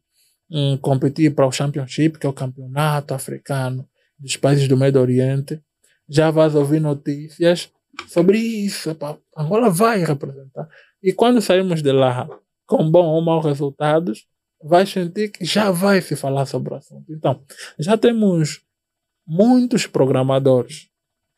[0.51, 3.87] um, competir para o Championship, que é o campeonato africano.
[4.19, 5.61] dos países do Médio Oriente,
[6.09, 7.71] já vais ouvir notícias
[8.07, 8.95] sobre isso.
[8.95, 9.19] Pá.
[9.41, 10.69] Angola vai representar.
[11.03, 12.29] E quando sairmos de lá
[12.67, 14.27] com bom ou maus resultados,
[14.63, 17.13] vai sentir que já vai se falar sobre o assunto.
[17.13, 17.43] Então,
[17.79, 18.63] já temos
[19.27, 20.89] muitos programadores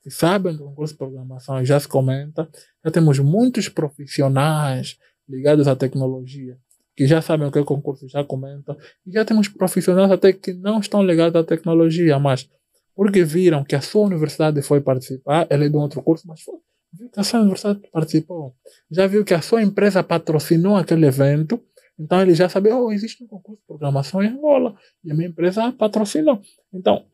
[0.03, 2.49] que sabem do concurso de programação e já se comenta.
[2.85, 6.59] Já temos muitos profissionais ligados à tecnologia
[6.95, 8.77] que já sabem o que é concurso, já comentam.
[9.07, 12.49] E já temos profissionais até que não estão ligados à tecnologia, mas
[12.95, 16.43] porque viram que a sua universidade foi participar, ela é de um outro curso, mas
[16.43, 16.57] foi,
[16.93, 18.55] viu que a sua participou.
[18.91, 21.61] Já viu que a sua empresa patrocinou aquele evento,
[21.99, 24.75] então ele já sabe, oh, existe um concurso de programação em Angola,
[25.05, 26.41] e a minha empresa patrocinou.
[26.73, 27.05] Então,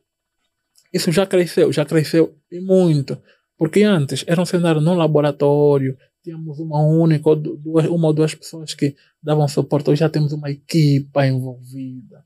[0.93, 3.21] isso já cresceu, já cresceu e muito.
[3.57, 8.73] Porque antes era um cenário no laboratório, tínhamos uma única, duas, uma ou duas pessoas
[8.73, 12.23] que davam suporte, hoje já temos uma equipa envolvida.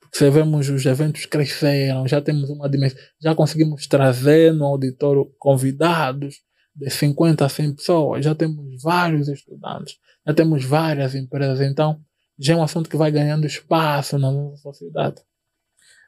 [0.00, 6.36] Porque vemos os eventos cresceram, já temos uma dimensão, já conseguimos trazer no auditório convidados
[6.74, 12.00] de 50 a 100 pessoas, já temos vários estudantes, já temos várias empresas, então
[12.38, 15.22] já é um assunto que vai ganhando espaço na nossa sociedade.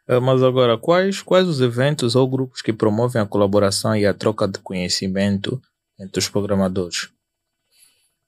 [0.08, 4.14] Eh, mas agora, quais, quais os eventos ou grupos que promovem a colaboração e a
[4.14, 5.60] troca de conhecimento
[6.00, 7.08] entre os programadores?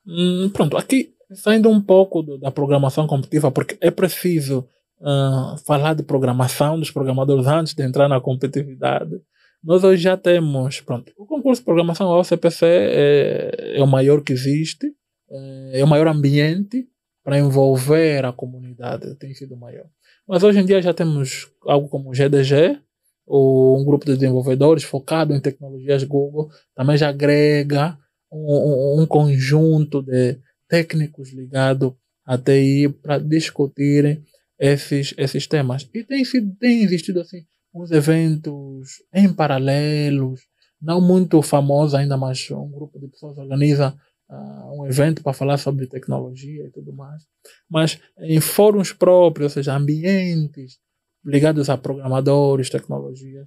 [0.06, 4.66] Hum, pronto, aqui saindo um pouco do, da programação competitiva, porque é preciso
[5.00, 9.20] uh, falar de programação dos programadores antes de entrar na competitividade.
[9.62, 14.32] Nós hoje já temos, pronto, o concurso de programação OCPC é, é o maior que
[14.32, 14.86] existe,
[15.30, 16.88] é, é o maior ambiente
[17.24, 19.86] para envolver a comunidade, tem sido maior.
[20.26, 22.80] Mas hoje em dia já temos algo como o GDG,
[23.26, 27.98] ou um grupo de desenvolvedores focado em tecnologias Google, também já agrega
[28.32, 31.92] um, um conjunto de técnicos ligados
[32.24, 34.24] à TI para discutirem
[34.58, 35.88] esses, esses temas.
[35.92, 36.22] E tem,
[36.58, 40.40] tem existido assim uns eventos em paralelos,
[40.80, 43.94] não muito famosos ainda, mas um grupo de pessoas organiza
[44.30, 47.22] uh, um evento para falar sobre tecnologia e tudo mais.
[47.68, 50.78] Mas em fóruns próprios, ou seja, ambientes
[51.24, 53.46] ligados a programadores, tecnologia,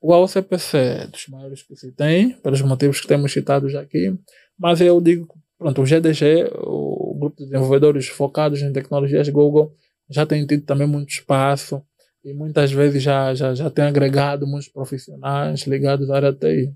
[0.00, 4.18] o AOCPC é dos maiores que se tem, pelos motivos que temos citados aqui,
[4.58, 5.28] mas eu digo,
[5.58, 9.74] pronto, o GDG, o Grupo de Desenvolvedores Focados em Tecnologias Google,
[10.08, 11.84] já tem tido também muito espaço
[12.24, 16.74] e muitas vezes já, já, já tem agregado muitos profissionais ligados à área TI.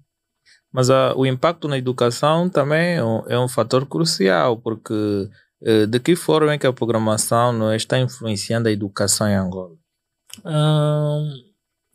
[0.72, 5.86] Mas uh, o impacto na educação também é um, é um fator crucial, porque uh,
[5.86, 9.76] de que forma é que a programação não está influenciando a educação em Angola?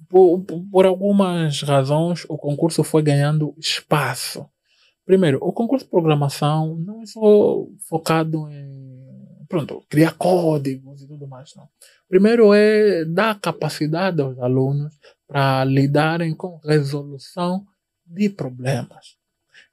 [0.08, 4.48] Por, por algumas razões, o concurso foi ganhando espaço.
[5.06, 8.80] Primeiro, o concurso de programação não é só focado em
[9.50, 11.54] pronto, criar códigos e tudo mais.
[11.56, 11.68] Não.
[12.10, 14.94] Primeiro é dar capacidade aos alunos
[15.28, 17.64] para lidarem com resolução
[18.06, 19.16] de problemas.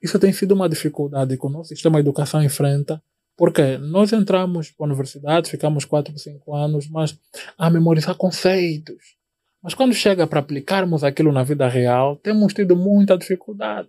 [0.03, 3.03] Isso tem sido uma dificuldade que o nosso sistema de educação enfrenta,
[3.37, 7.19] porque nós entramos para a universidade, ficamos 4, 5 anos, mas
[7.57, 9.17] a memorizar conceitos,
[9.63, 13.89] mas quando chega para aplicarmos aquilo na vida real, temos tido muita dificuldade.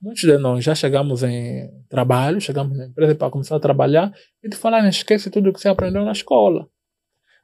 [0.00, 4.10] Muitos de nós já chegamos em trabalho, chegamos na empresa para começar a trabalhar
[4.42, 6.68] e de falar, esquece tudo o que você aprendeu na escola.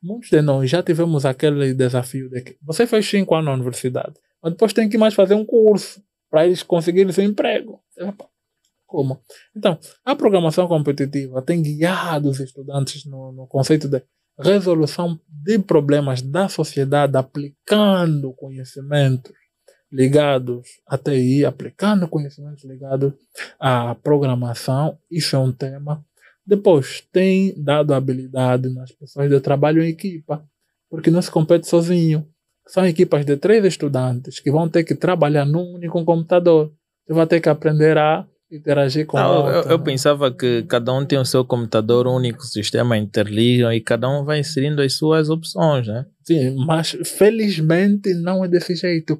[0.04, 4.12] Muitos de nós já tivemos aquele desafio de que você fez cinco anos na universidade,
[4.42, 7.80] mas depois tem que mais fazer um curso para eles conseguirem seu emprego.
[8.86, 9.18] Como?
[9.56, 14.02] Então, a programação competitiva tem guiado os estudantes no, no conceito de
[14.38, 19.32] resolução de problemas da sociedade aplicando conhecimentos
[19.90, 23.14] ligados à TI, aplicando conhecimentos ligados
[23.58, 26.04] à programação, isso é um tema.
[26.46, 30.44] Depois, tem dado habilidade nas pessoas de trabalho em equipa,
[30.90, 32.26] porque não se compete sozinho.
[32.66, 36.72] São equipas de três estudantes que vão ter que trabalhar num único computador.
[37.06, 41.04] Você vai ter que aprender a interagir com Não, eu, eu, pensava que cada um
[41.04, 45.86] tem o seu computador, único sistema interligam e cada um vai inserindo as suas opções,
[45.86, 46.06] né?
[46.22, 49.18] Sim, mas felizmente não é desse jeito.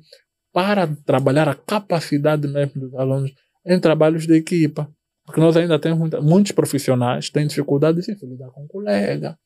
[0.52, 3.32] Para trabalhar a capacidade mesmo dos alunos
[3.66, 4.88] em trabalhos de equipa.
[5.24, 9.38] Porque nós ainda temos muita, muitos profissionais que têm dificuldade de lidar com o colega.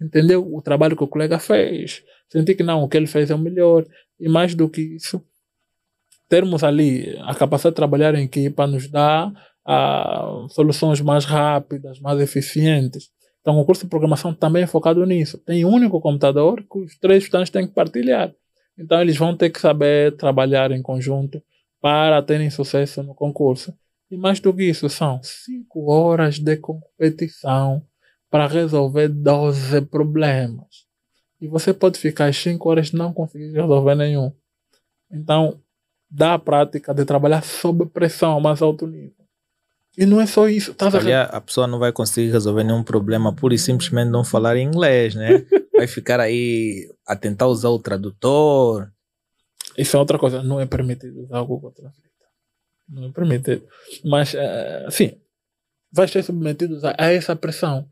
[0.00, 0.46] Entendeu?
[0.52, 2.02] O trabalho que o colega fez.
[2.28, 3.84] Sentir que não, o que ele fez é o melhor.
[4.18, 5.22] E mais do que isso,
[6.28, 9.32] termos ali a capacidade de trabalhar em equipa nos dá
[9.66, 13.10] uh, soluções mais rápidas, mais eficientes.
[13.40, 15.36] Então, o curso de programação também é focado nisso.
[15.38, 18.32] Tem um único computador que os três estudantes têm que partilhar.
[18.78, 21.42] Então, eles vão ter que saber trabalhar em conjunto
[21.80, 23.74] para terem sucesso no concurso.
[24.10, 27.82] E mais do que isso, são cinco horas de competição
[28.30, 30.84] para resolver 12 problemas.
[31.40, 34.32] E você pode ficar as cinco horas e não conseguir resolver nenhum.
[35.10, 35.60] Então,
[36.10, 39.24] dá a prática de trabalhar sob pressão a mais alto nível.
[39.96, 40.74] E não é só isso.
[40.74, 44.56] Tá Aliás, a pessoa não vai conseguir resolver nenhum problema pura e simplesmente não falar
[44.56, 45.46] inglês, né?
[45.76, 48.90] vai ficar aí a tentar usar o tradutor.
[49.78, 50.42] Isso é outra coisa.
[50.42, 52.13] Não é permitido usar o Google Translate.
[52.88, 53.66] Não é permitido.
[54.04, 55.18] Mas, uh, sim,
[55.92, 57.88] vai ser submetido a essa pressão.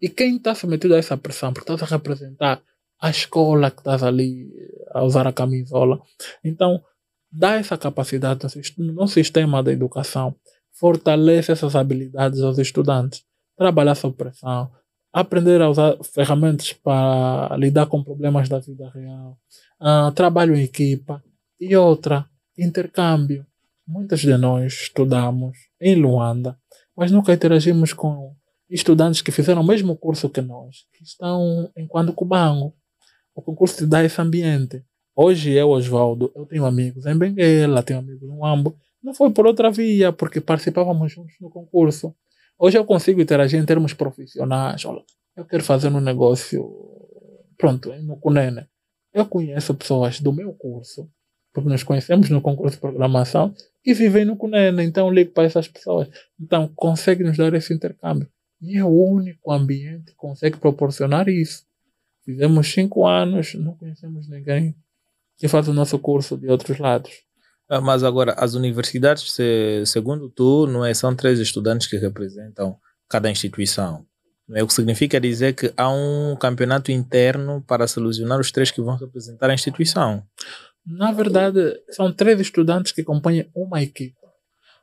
[0.00, 2.62] E quem está submetido a essa pressão, porque estás a representar
[3.00, 4.50] a escola que estás ali
[4.92, 6.00] a usar a camisola.
[6.44, 6.82] Então,
[7.30, 8.40] dá essa capacidade
[8.78, 10.34] no sistema da educação,
[10.72, 13.24] fortalece essas habilidades aos estudantes,
[13.56, 14.70] trabalhar sob pressão,
[15.12, 19.38] aprender a usar ferramentas para lidar com problemas da vida real,
[19.80, 21.22] uh, trabalho em equipa
[21.58, 22.26] e outra,
[22.56, 23.46] intercâmbio.
[23.92, 26.56] Muitos de nós estudamos em Luanda,
[26.96, 28.36] mas nunca interagimos com
[28.68, 32.72] estudantes que fizeram o mesmo curso que nós, que estão em Quando Cubango.
[33.34, 34.84] O concurso te dá esse ambiente.
[35.12, 38.76] Hoje eu, Oswaldo, eu tenho amigos em Benguela, tenho amigos no Ambo.
[39.02, 42.14] Não foi por outra via, porque participávamos juntos no concurso.
[42.56, 44.84] Hoje eu consigo interagir em termos profissionais.
[44.84, 45.02] Olha,
[45.36, 46.64] eu quero fazer um negócio,
[47.58, 48.68] pronto, no Cunene.
[49.12, 51.10] Eu conheço pessoas do meu curso,
[51.52, 54.82] porque nós conhecemos no concurso de programação, que vivem no Cunene.
[54.82, 56.08] Então ligo para essas pessoas.
[56.38, 58.28] Então consegue nos dar esse intercâmbio.
[58.60, 61.64] E é o único ambiente que consegue proporcionar isso.
[62.24, 64.74] Fizemos cinco anos, não conhecemos ninguém
[65.38, 67.10] que faz o nosso curso de outros lados.
[67.68, 72.76] Ah, mas agora, as universidades, se, segundo tu, não é, são três estudantes que representam
[73.08, 74.04] cada instituição.
[74.52, 78.82] É o que significa dizer que há um campeonato interno para selecionar os três que
[78.82, 80.24] vão representar a instituição.
[80.86, 84.16] Na verdade, são três estudantes que acompanham uma equipe.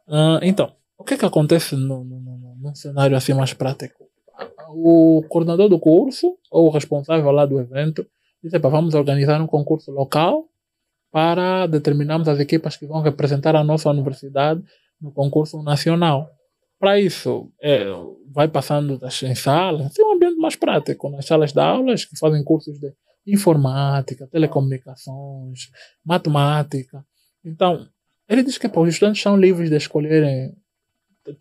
[0.07, 4.05] Uh, então, o que, é que acontece num cenário assim mais prático?
[4.69, 8.05] O coordenador do curso, ou o responsável lá do evento,
[8.43, 10.45] diz: vamos organizar um concurso local
[11.11, 14.63] para determinarmos as equipas que vão representar a nossa universidade
[15.01, 16.29] no concurso nacional.
[16.79, 17.85] Para isso, é,
[18.31, 22.17] vai passando das, em salas, tem um ambiente mais prático, nas salas de aulas que
[22.17, 22.93] fazem cursos de
[23.27, 25.69] informática, telecomunicações,
[26.03, 27.05] matemática.
[27.43, 27.87] Então,
[28.27, 30.55] ele diz que pô, os estudantes são livres de escolherem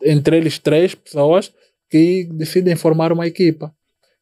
[0.03, 1.53] entre eles três pessoas
[1.89, 3.73] que decidem formar uma equipa.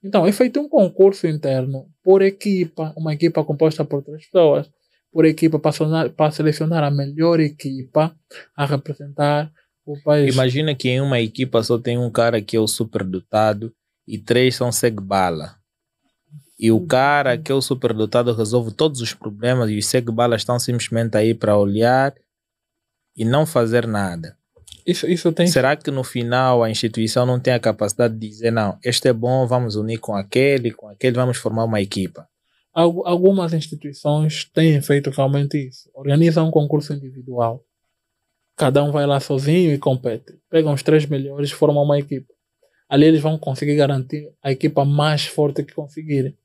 [0.02, 4.70] Então, é feito um concurso interno por equipa, uma equipa composta por três pessoas,
[5.10, 8.14] por equipa para, selecionar a melhor equipa
[8.54, 9.50] a representar
[9.86, 10.34] o país.
[10.34, 13.72] Imagina que em uma equipa só tem um cara que é o superdotado
[14.06, 15.56] e três são segue-bala.
[16.58, 20.58] E o cara que é o superdotado resolve todos os problemas e os segue-balas estão
[20.58, 22.14] simplesmente aí para olhar
[23.16, 24.36] e não fazer nada.
[24.86, 25.46] Isso, isso tem...
[25.46, 29.12] Será que no final a instituição não tem a capacidade de dizer, não, este é
[29.12, 32.28] bom, vamos unir com aquele, com aquele, vamos formar uma equipa?
[32.72, 35.88] Algumas instituições têm feito realmente isso.
[35.94, 37.64] Organizam um concurso individual.
[38.56, 40.38] Cada um vai lá sozinho e compete.
[40.50, 42.32] Pegam os três melhores e formam uma equipa.
[42.88, 46.36] Ali eles vão conseguir garantir a equipa mais forte que conseguirem.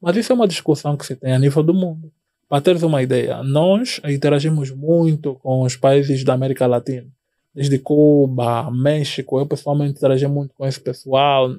[0.00, 2.12] Mas isso é uma discussão que se tem a nível do mundo.
[2.48, 7.10] Para teres uma ideia, nós interagimos muito com os países da América Latina
[7.56, 9.38] desde Cuba, México.
[9.40, 11.50] Eu pessoalmente interagi muito com esse pessoal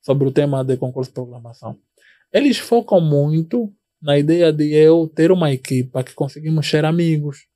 [0.00, 1.76] sobre o tema de concurso de programação.
[2.32, 7.46] Eles focam muito na ideia de eu ter uma equipa que conseguimos ser amigos.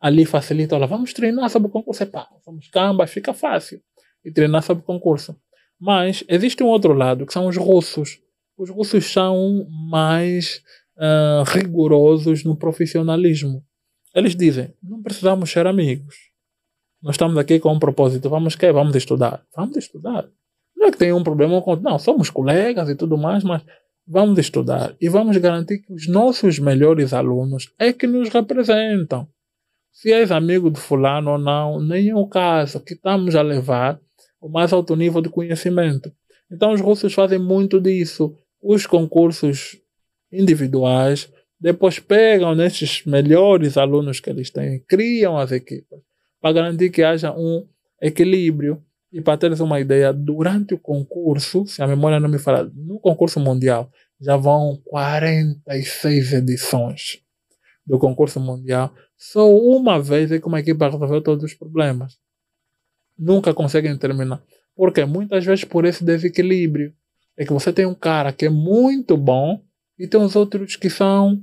[0.00, 2.02] Ali facilita, olha, vamos treinar sobre o concurso.
[2.02, 3.80] Epá, somos cambas, fica fácil.
[4.24, 5.36] E treinar sobre o concurso.
[5.78, 8.18] Mas existe um outro lado, que são os russos.
[8.60, 10.60] Os russos são mais
[10.96, 13.64] uh, rigorosos no profissionalismo.
[14.14, 16.30] Eles dizem, não precisamos ser amigos
[17.02, 18.28] nós estamos aqui com um propósito.
[18.28, 19.42] Vamos que Vamos estudar.
[19.56, 20.28] Vamos estudar.
[20.76, 21.76] Não é que tem um problema com.
[21.76, 23.62] Não, somos colegas e tudo mais, mas
[24.06, 24.94] vamos estudar.
[25.00, 29.26] E vamos garantir que os nossos melhores alunos é que nos representam.
[29.90, 32.80] Se és amigo de fulano ou não, nem é o caso.
[32.80, 33.98] Que estamos a levar
[34.40, 36.12] o mais alto nível de conhecimento.
[36.52, 38.36] Então os russos fazem muito disso.
[38.62, 39.78] Os concursos
[40.32, 45.98] individuais depois pegam nesses melhores alunos que eles têm, criam as equipes
[46.40, 47.66] para garantir que haja um
[48.00, 48.82] equilíbrio.
[49.12, 53.00] E para teres uma ideia, durante o concurso, se a memória não me fala, no
[53.00, 53.90] concurso mundial
[54.20, 57.20] já vão 46 edições
[57.84, 58.94] do concurso mundial.
[59.16, 62.18] Só uma vez é que uma equipe resolveu todos os problemas.
[63.18, 64.42] Nunca conseguem terminar.
[64.76, 66.94] Porque muitas vezes por esse desequilíbrio
[67.40, 69.62] é que você tem um cara que é muito bom
[69.98, 71.42] e tem os outros que são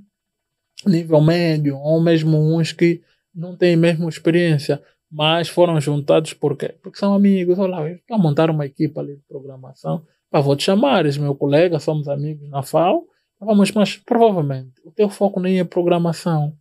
[0.86, 3.02] nível médio ou mesmo uns que
[3.34, 4.80] não têm mesmo experiência,
[5.10, 6.76] mas foram juntados por quê?
[6.84, 7.58] Porque são amigos.
[7.58, 11.34] Olha lá, para montar uma equipe ali de programação, para vou te chamar, és meu
[11.34, 13.08] colega, somos amigos na FAO,
[13.40, 16.56] vamos, mas provavelmente o teu foco nem é programação.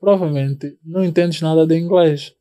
[0.00, 2.34] provavelmente não entendes nada de inglês.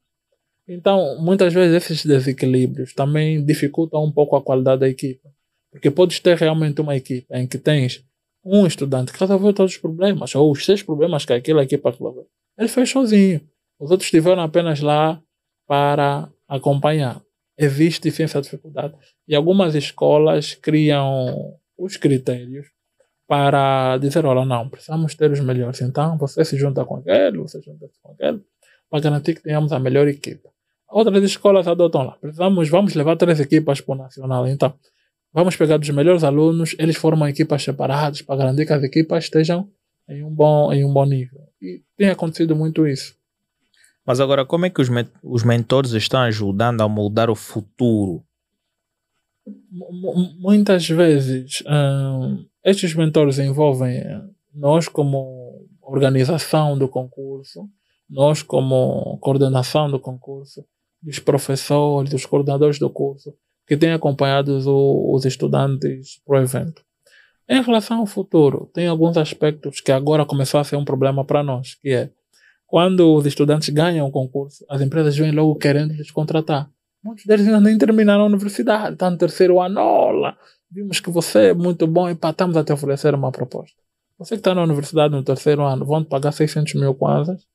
[0.68, 5.30] Então, muitas vezes esses desequilíbrios também dificultam um pouco a qualidade da equipa.
[5.72, 8.04] Porque podes ter realmente uma equipa em que tens
[8.44, 12.28] um estudante que resolveu todos os problemas, ou os seis problemas que aquela equipa resolveu.
[12.58, 13.42] Ele fez sozinho.
[13.80, 15.22] Os outros estiveram apenas lá
[15.68, 17.22] para acompanhar.
[17.58, 18.96] Existe sim essa dificuldade.
[19.28, 22.68] E algumas escolas criam os critérios
[23.28, 25.82] para dizer, olha, não, precisamos ter os melhores.
[25.82, 28.42] Então, você se junta com aquele, você se junta com aquele,
[28.90, 30.50] para garantir que tenhamos a melhor equipa.
[30.90, 32.18] Outras escolas adotam lá.
[32.20, 34.48] Precisamos, vamos levar três equipas para o nacional.
[34.48, 34.74] Então,
[35.34, 39.70] vamos pegar dos melhores alunos, eles formam equipas separadas para garantir que as equipas estejam
[40.08, 41.40] em um bom, em um bom nível.
[41.62, 43.16] E tem acontecido muito isso.
[44.06, 44.90] Mas agora, como é que os,
[45.24, 48.24] os mentores estão ajudando a moldar o futuro?
[49.46, 54.02] M muitas vezes, hum, estes mentores envolvem
[54.54, 57.70] nós como organização do concurso,
[58.10, 60.66] nós como coordenação do concurso,
[61.06, 63.34] os professores, os coordenadores do curso,
[63.70, 66.82] que têm acompanhado os, estudantes para o evento.
[67.48, 71.44] Em relação ao futuro, tem alguns aspectos que agora começou a ser um problema para
[71.44, 72.10] nós, que é
[72.66, 76.68] quando os estudantes ganham o concurso, as empresas vêm logo querendo lhes contratar.
[77.04, 79.80] Muitos deles ainda nem terminaram a universidade, estão no terceiro ano.
[79.80, 80.36] Olá,
[80.72, 83.78] vimos que você é muito bom e estamos a te oferecer uma proposta.
[84.18, 87.46] Você que está na universidade no terceiro ano, vão te pagar 600 mil kwanzas.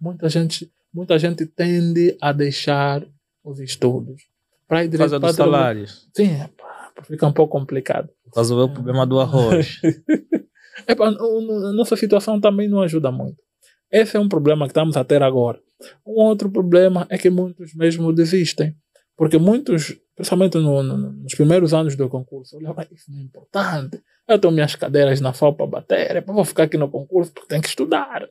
[0.00, 3.06] Muita gente, muita gente tende a deixar
[3.44, 4.30] os estudos.
[4.70, 6.08] Para para dos salários.
[6.16, 8.08] Sim, é, pá, fica um pouco complicado.
[8.36, 9.80] Resolver o problema do arroz.
[10.86, 13.42] é, pá, a nossa situação também não ajuda muito.
[13.90, 15.58] Esse é um problema que estamos a ter agora.
[16.06, 18.76] Um outro problema é que muitos mesmo desistem.
[19.16, 24.00] Porque muitos, principalmente no, no, nos primeiros anos do concurso, olham, isso não é importante.
[24.28, 27.48] Eu tenho minhas cadeiras na FAO para bater, é vou ficar aqui no concurso porque
[27.48, 28.24] tenho que estudar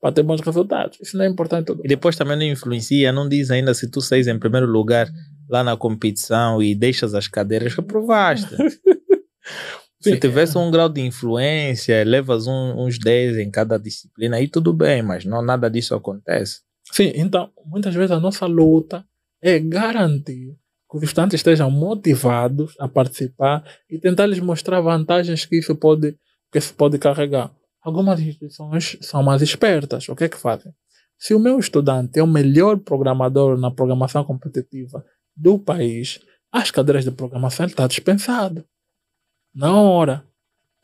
[0.00, 0.98] para ter bons resultados.
[1.02, 1.72] Isso não é importante.
[1.84, 5.08] E depois também não influencia, não diz ainda se tu saís em primeiro lugar
[5.50, 8.54] lá na competição e deixas as cadeiras que provaste.
[10.00, 14.72] Se tivesse um grau de influência, levas um, uns 10 em cada disciplina, aí tudo
[14.72, 16.60] bem, mas não nada disso acontece.
[16.90, 19.04] Sim, então, muitas vezes a nossa luta
[19.42, 20.56] é garantir
[20.90, 26.16] que os estudantes estejam motivados a participar e tentar lhes mostrar vantagens que isso pode,
[26.50, 27.52] que isso pode carregar.
[27.82, 30.08] Algumas instituições são mais espertas.
[30.08, 30.72] O que é que fazem?
[31.18, 35.04] Se o meu estudante é o melhor programador na programação competitiva
[35.40, 36.20] do país,
[36.52, 38.64] as cadeiras de programação ele está dispensado
[39.54, 40.24] na hora.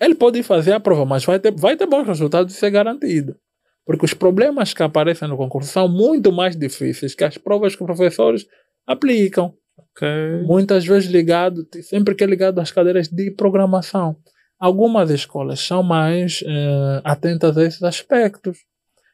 [0.01, 3.37] Ele pode fazer a prova, mas vai ter, vai ter bons resultados, isso é garantido.
[3.85, 7.83] Porque os problemas que aparecem no concurso são muito mais difíceis que as provas que
[7.83, 8.47] os professores
[8.87, 9.55] aplicam.
[9.93, 10.43] Okay.
[10.45, 14.17] Muitas vezes ligado, sempre que é ligado às cadeiras de programação.
[14.59, 18.59] Algumas escolas são mais eh, atentas a esses aspectos.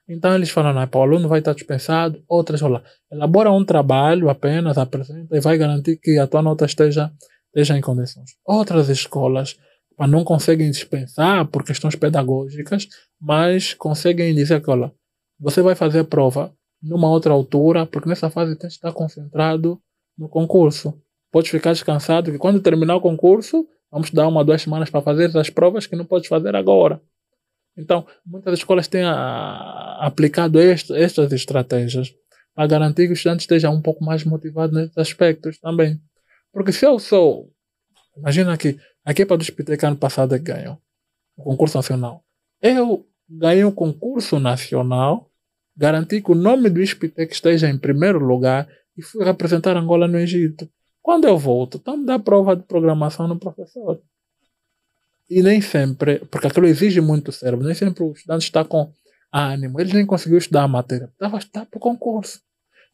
[0.09, 2.23] Então eles falam, não, o aluno vai estar dispensado.
[2.29, 7.13] Outras, olha, elabora um trabalho apenas, apresenta e vai garantir que a tua nota esteja
[7.55, 8.31] esteja em condições.
[8.45, 9.59] Outras escolas
[10.09, 12.89] não conseguem dispensar por questões pedagógicas,
[13.21, 14.93] mas conseguem dizer que, olha,
[15.39, 19.81] você vai fazer a prova numa outra altura, porque nessa fase tem que estar concentrado
[20.19, 20.99] no concurso.
[21.31, 25.37] Pode ficar descansado que quando terminar o concurso, vamos dar uma, duas semanas para fazer
[25.37, 27.01] as provas que não pode fazer agora.
[27.77, 32.15] Então, muitas escolas têm a, aplicado este, estas estratégias
[32.55, 36.01] para garantir que o estudante esteja um pouco mais motivado nesses aspectos também.
[36.53, 37.51] Porque se eu sou.
[38.17, 40.79] Imagina que a equipa do Spitec ano passado é ganhou
[41.37, 42.23] o concurso nacional.
[42.61, 45.31] Eu ganhei o concurso nacional,
[45.75, 50.19] garanti que o nome do Spitec esteja em primeiro lugar e fui representar Angola no
[50.19, 50.69] Egito.
[51.01, 54.01] Quando eu volto, então me dá prova de programação no professor.
[55.35, 58.93] E nem sempre, porque aquilo exige muito cérebro, nem sempre o estudante está com
[59.33, 59.81] ânimo.
[59.81, 62.41] Ele nem conseguiu estudar a matéria, estava a para o concurso.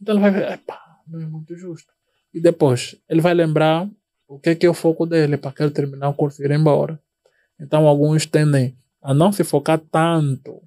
[0.01, 1.93] Então ele vai ver, epá, não é muito justo.
[2.33, 3.91] E depois, ele vai lembrar
[4.29, 6.45] o que é, que é o foco dele para que ele terminar o curso e
[6.45, 7.01] ir embora.
[7.59, 10.63] Então, alguns tendem a não se focar tanto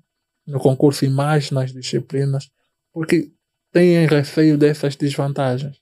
[0.45, 2.51] no concurso e mais nas disciplinas,
[2.91, 3.32] porque
[3.72, 5.78] têm receio dessas desvantagens.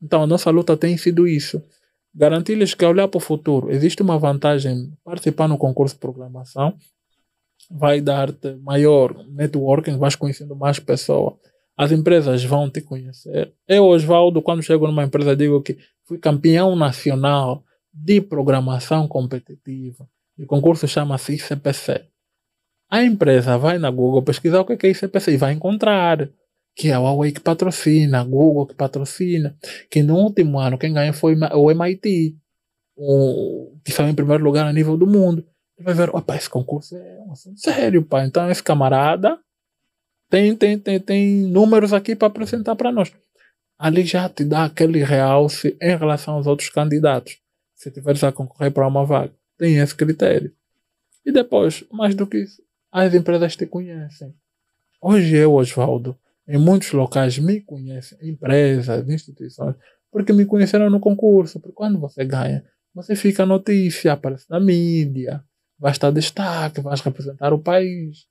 [0.00, 1.60] Então, a nossa luta tem sido isso.
[2.14, 6.76] Garantir-lhes que, olhar para o futuro, existe uma vantagem participar no concurso de programação,
[7.70, 11.34] vai dar-te maior networking, vais conhecendo mais pessoas
[11.78, 13.54] as empresas vão te conhecer.
[13.68, 17.62] Eu, Oswaldo, quando chego numa empresa, digo que fui campeão nacional
[17.94, 20.08] de programação competitiva.
[20.36, 22.04] O concurso chama-se ICPC.
[22.90, 26.28] A empresa vai na Google pesquisar o que é ICPC e vai encontrar
[26.78, 29.58] que é a Huawei que patrocina, a Google que patrocina,
[29.90, 32.38] que no último ano quem ganhou foi o MIT,
[32.96, 35.44] o, que saiu em primeiro lugar a nível do mundo.
[35.76, 38.24] Ele vai ver, opa, esse concurso é um assunto sério, pá.
[38.24, 39.36] Então esse camarada
[40.30, 43.12] tem, tem, tem, tem números aqui para apresentar para nós.
[43.76, 47.40] Ali já te dá aquele realce em relação aos outros candidatos.
[47.74, 50.52] Se tiveres a concorrer para uma vaga, tem esse critério.
[51.26, 52.62] E depois, mais do que isso,
[52.92, 54.32] as empresas te conhecem.
[55.00, 56.16] Hoje eu, Oswaldo,
[56.48, 59.76] em muitos locais me conhecem, empresas, instituições,
[60.10, 61.60] porque me conheceram no concurso.
[61.60, 65.44] Porque quando você ganha, você fica notícia, aparece na mídia,
[65.78, 68.26] vai estar destaque, vai representar o país.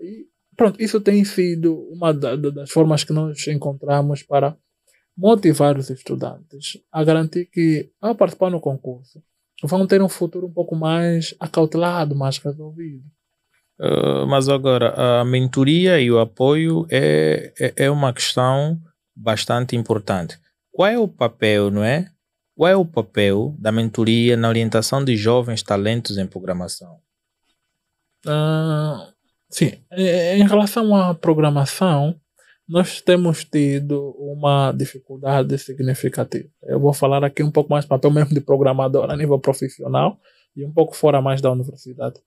[0.00, 4.56] E pronto, isso tem sido uma das formas que nós encontramos para
[5.16, 9.22] motivar os estudantes a garantir que, ao participar no concurso,
[9.64, 13.04] vão ter um futuro um pouco mais acautelado, mais resolvido.
[13.78, 18.80] Uh, mas agora, a mentoria e o apoio é, é, é uma questão
[19.14, 20.38] bastante importante.
[20.72, 22.10] Qual é o papel, não é?
[22.56, 26.98] Qual é o papel da mentoria na orientação de jovens talentos em programação?
[28.26, 29.12] Uh,
[29.50, 32.18] sim, em relação à programação,
[32.68, 36.48] nós temos tido uma dificuldade significativa.
[36.62, 40.18] Eu vou falar aqui um pouco mais do papel mesmo de programador a nível profissional
[40.56, 42.20] e um pouco fora mais da universidade.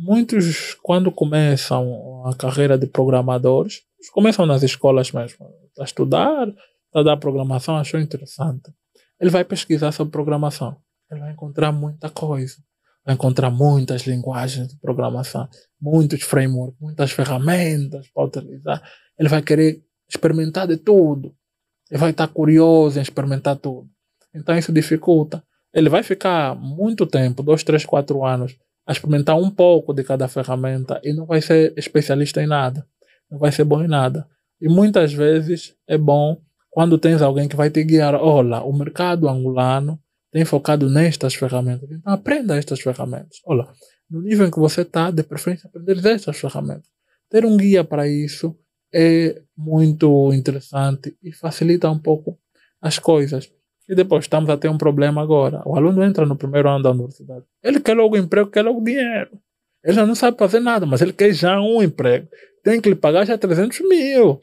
[0.00, 3.82] Muitos, quando começam a carreira de programadores,
[4.12, 6.46] começam nas escolas mesmo, a estudar,
[6.94, 8.72] a dar programação, achou interessante.
[9.20, 10.76] Ele vai pesquisar sobre programação.
[11.10, 12.56] Ele vai encontrar muita coisa.
[13.04, 15.48] Vai encontrar muitas linguagens de programação,
[15.80, 18.82] muitos frameworks, muitas ferramentas para utilizar
[19.18, 21.34] ele vai querer experimentar de tudo.
[21.90, 23.88] Ele vai estar curioso em experimentar tudo.
[24.34, 25.42] Então isso dificulta.
[25.74, 28.56] Ele vai ficar muito tempo, dois, três, quatro anos,
[28.88, 32.86] a experimentar um pouco de cada ferramenta e não vai ser especialista em nada.
[33.30, 34.26] Não vai ser bom em nada.
[34.58, 38.14] E muitas vezes é bom quando tens alguém que vai te guiar.
[38.14, 40.00] Olha, o mercado angolano
[40.32, 41.90] tem focado nestas ferramentas.
[41.90, 43.42] Então aprenda estas ferramentas.
[43.44, 43.68] Olha,
[44.10, 46.88] no nível em que você está, de preferência aprender estas ferramentas.
[47.28, 48.56] Ter um guia para isso
[48.90, 52.38] é muito interessante e facilita um pouco
[52.80, 53.52] as coisas.
[53.88, 55.62] E depois estamos a ter um problema agora.
[55.64, 57.44] O aluno entra no primeiro ano da universidade.
[57.62, 59.30] Ele quer logo emprego, quer logo dinheiro.
[59.82, 62.28] Ele já não sabe fazer nada, mas ele quer já um emprego.
[62.62, 64.40] Tem que lhe pagar já 300 mil.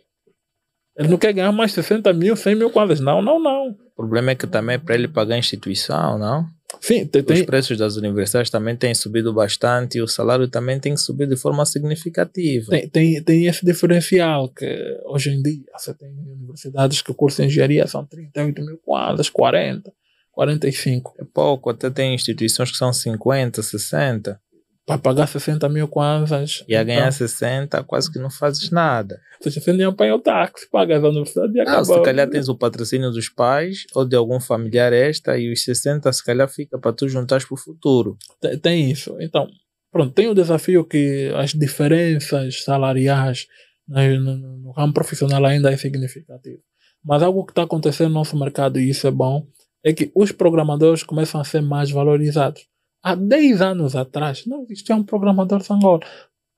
[0.98, 3.00] Ele não quer ganhar mais 60 mil, 100 mil quadras.
[3.00, 3.70] Não, não, não.
[3.70, 6.48] O problema é que também é para ele pagar a instituição, não?
[6.82, 10.96] Sim, tem, Os preços das universidades também têm subido bastante e o salário também tem
[10.96, 12.72] subido de forma significativa.
[12.72, 17.42] Tem, tem, tem esse diferencial que hoje em dia você tem universidades que o curso
[17.42, 19.92] de engenharia são 38 mil quadras, 40,
[20.32, 21.16] 45.
[21.20, 24.40] É pouco, até tem instituições que são 50, 60
[24.86, 26.64] para pagar 60 mil kwanzas.
[26.68, 29.20] E a então, ganhar 60, quase que não fazes nada.
[29.42, 31.98] Você já nem apanha o táxi, pagas a universidade e acabou.
[31.98, 36.12] se calhar tens o patrocínio dos pais ou de algum familiar extra e os 60
[36.14, 38.16] se calhar fica para tu juntares para o futuro.
[38.40, 39.16] Tem, tem, isso.
[39.20, 39.48] Então,
[39.92, 43.48] pronto, tem o desafio que as diferenças salariais
[43.88, 46.60] no, no, no ramo profissional ainda é significativo.
[47.04, 49.46] Mas algo que está acontecendo no nosso mercado, e isso é bom,
[49.84, 52.68] é que os programadores começam a ser mais valorizados.
[53.06, 56.00] Há 10 anos atrás, não existia um programador de Angola.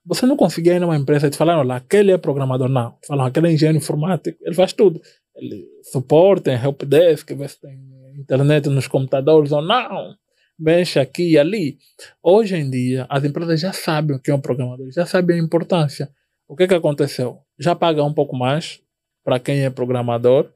[0.06, 2.70] Você não conseguia ir numa empresa e te falar, olha, aquele é programador.
[2.70, 2.96] Não.
[3.06, 4.38] Falam, aquele é engenheiro informático.
[4.40, 4.98] Ele faz tudo.
[5.36, 7.78] Ele suporta helpdesk, vê se tem
[8.18, 10.14] internet nos computadores ou não.
[10.58, 11.76] Mexe aqui e ali.
[12.22, 15.44] Hoje em dia, as empresas já sabem o que é um programador, já sabem a
[15.44, 16.10] importância.
[16.48, 17.40] O que, que aconteceu?
[17.58, 18.80] Já paga um pouco mais
[19.22, 20.50] para quem é programador,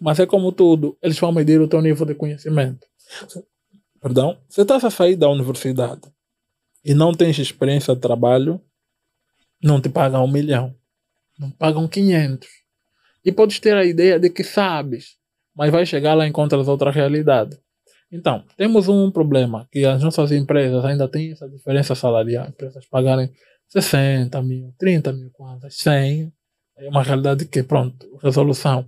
[0.00, 2.86] mas é como tudo, eles vão medir o teu nível de conhecimento
[4.00, 6.02] perdão, você está a sair da universidade
[6.84, 8.60] e não tens experiência de trabalho,
[9.62, 10.74] não te pagam um milhão,
[11.38, 12.48] não pagam 500.
[13.24, 15.16] E podes ter a ideia de que sabes,
[15.54, 17.58] mas vai chegar lá e encontras outra realidade.
[18.10, 22.48] Então, temos um problema, que as nossas empresas ainda têm essa diferença salarial.
[22.48, 23.30] Empresas pagarem
[23.68, 26.32] 60 mil, 30 mil quantas, 100.
[26.78, 28.86] É uma realidade que, pronto, resolução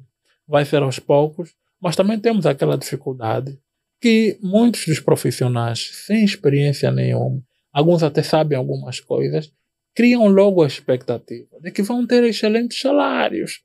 [0.48, 3.58] vai ser aos poucos, mas também temos aquela dificuldade
[4.01, 7.42] que muitos dos profissionais, sem experiência nenhuma,
[7.72, 9.53] alguns até sabem algumas coisas,
[9.94, 13.61] criam logo a expectativa de que vão ter excelentes salários.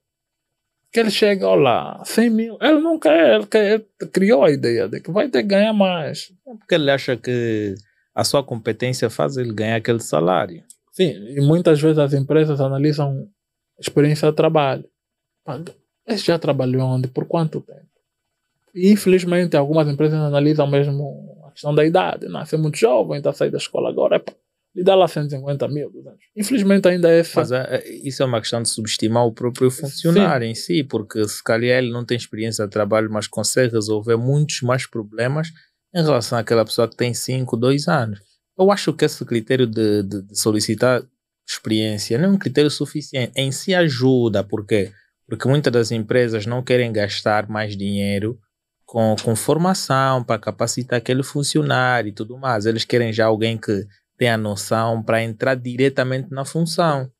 [0.91, 2.57] Que ele chega lá, 100 mil.
[2.61, 5.73] Ele não quer, ele, quer, ele criou a ideia de que vai ter que ganhar
[5.73, 6.31] mais.
[6.43, 7.75] Porque ele acha que
[8.13, 10.63] a sua competência faz ele ganhar aquele salário.
[10.91, 13.27] Sim, e muitas vezes as empresas analisam
[13.77, 14.85] experiência de trabalho.
[16.07, 17.09] Esse já trabalhou onde?
[17.09, 17.94] Por quanto tempo?
[18.75, 22.27] Infelizmente algumas empresas analisam mesmo a questão da idade.
[22.27, 24.17] Nasceu muito jovem, está a sair da escola agora.
[24.17, 24.33] Epa,
[24.75, 26.19] lhe dá lá 150 mil, 200.
[26.35, 27.39] Infelizmente ainda é essa.
[27.39, 30.51] Mas é, isso é uma questão de subestimar o próprio funcionário Sim.
[30.51, 34.61] em si, porque se calhar ele não tem experiência de trabalho, mas consegue resolver muitos
[34.61, 35.47] mais problemas
[35.93, 38.19] em relação àquela pessoa que tem 5, 2 anos.
[38.59, 41.01] Eu acho que esse critério de, de, de solicitar
[41.47, 43.31] experiência não é um critério suficiente.
[43.35, 44.91] Em si ajuda, por quê?
[45.27, 48.37] Porque muitas das empresas não querem gastar mais dinheiro
[48.85, 52.65] com, com formação para capacitar aquele funcionário e tudo mais.
[52.65, 53.85] Eles querem já alguém que
[54.17, 57.11] tenha noção para entrar diretamente na função.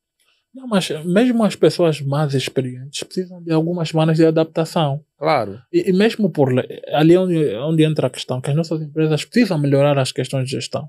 [0.54, 5.04] Não, mas mesmo as pessoas mais experientes precisam de algumas semanas de adaptação.
[5.18, 5.60] Claro.
[5.70, 6.48] E, e mesmo por
[6.94, 10.52] ali onde, onde entra a questão, que as nossas empresas precisam melhorar as questões de
[10.52, 10.88] gestão.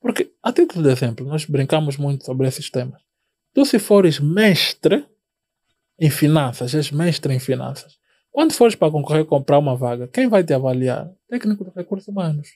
[0.00, 3.02] Porque, a título de exemplo, nós brincamos muito sobre esses temas.
[3.52, 5.04] Tu, se fores mestre
[5.98, 7.98] em finanças, és mestre em finanças,
[8.34, 11.08] quando fores para concorrer comprar uma vaga, quem vai te avaliar?
[11.28, 12.48] Técnico de recursos humanos.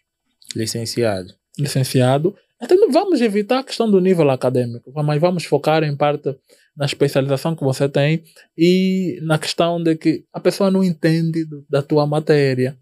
[0.56, 1.32] Licenciado.
[1.56, 2.36] Licenciado.
[2.60, 6.36] Então vamos evitar a questão do nível acadêmico, mas vamos focar em parte
[6.76, 8.24] na especialização que você tem
[8.56, 12.76] e na questão de que a pessoa não entende da tua matéria.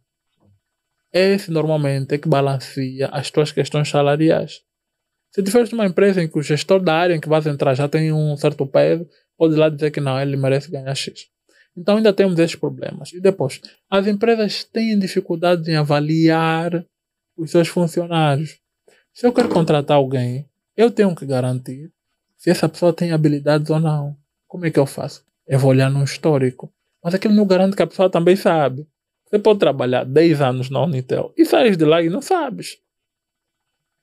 [1.13, 4.63] Esse normalmente é que balanceia as tuas questões salariais.
[5.35, 7.87] Se tiveres uma empresa em que o gestor da área em que vais entrar já
[7.87, 11.36] tem um certo peso, pode lá dizer que não, ele merece ganhar X.
[11.77, 13.13] Então ainda temos esses problemas.
[13.13, 13.61] E depois,
[13.91, 16.85] as empresas têm dificuldades em avaliar
[17.37, 18.59] os seus funcionários.
[19.13, 21.93] Se eu quero contratar alguém, eu tenho que garantir
[22.37, 24.17] se essa pessoa tem habilidades ou não.
[24.47, 25.25] Como é que eu faço?
[25.47, 26.73] Eu vou olhar no histórico.
[27.03, 28.87] Mas aquilo não garante que a pessoa também sabe.
[29.27, 32.79] Você pode trabalhar 10 anos na Unitel e sair de lá e não sabes.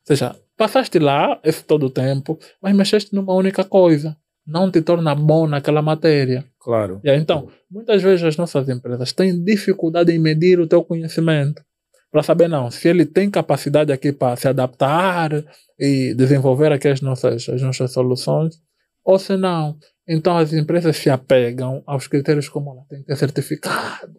[0.02, 4.18] Ou seja, passaste lá esse todo o tempo, mas mexeste numa única coisa.
[4.46, 6.46] Não te torna bom naquela matéria.
[6.60, 7.00] Claro.
[7.04, 11.64] Yeah, então, muitas vezes as nossas empresas têm dificuldade em medir o teu conhecimento.
[12.12, 15.32] Para saber, não, se ele tem capacidade aqui para se adaptar
[15.80, 18.62] e desenvolver aqui as nossas, as nossas soluções,
[19.04, 19.78] ou se não.
[20.08, 24.14] Então, as empresas se apegam aos critérios como ela tem que ter certificado,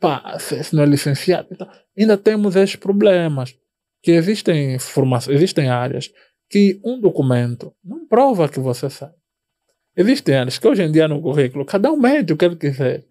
[0.00, 1.48] pá, se não é licenciado.
[1.52, 3.54] Então, ainda temos esses problemas
[4.02, 6.10] que existem formações, existem áreas
[6.50, 9.14] que um documento não prova que você sabe.
[9.96, 13.04] Existem áreas que hoje em dia no currículo, cada um mede o que ele quiser.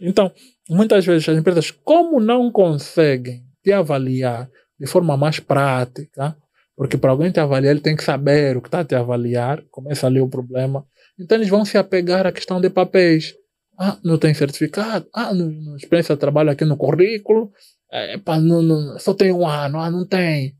[0.00, 0.32] Então,
[0.68, 6.36] muitas vezes as empresas, como não conseguem te avaliar de forma mais prática,
[6.74, 9.62] porque para alguém te avaliar, ele tem que saber o que está a te avaliar,
[9.70, 10.84] começa ali o problema.
[11.18, 13.34] Então, eles vão se apegar à questão de papéis.
[13.78, 15.06] Ah, não tem certificado.
[15.14, 17.52] Ah, não, não experiência de trabalho aqui no currículo.
[17.90, 19.78] É, pá, não, não, só tem um ano.
[19.78, 20.56] Ah, não tem.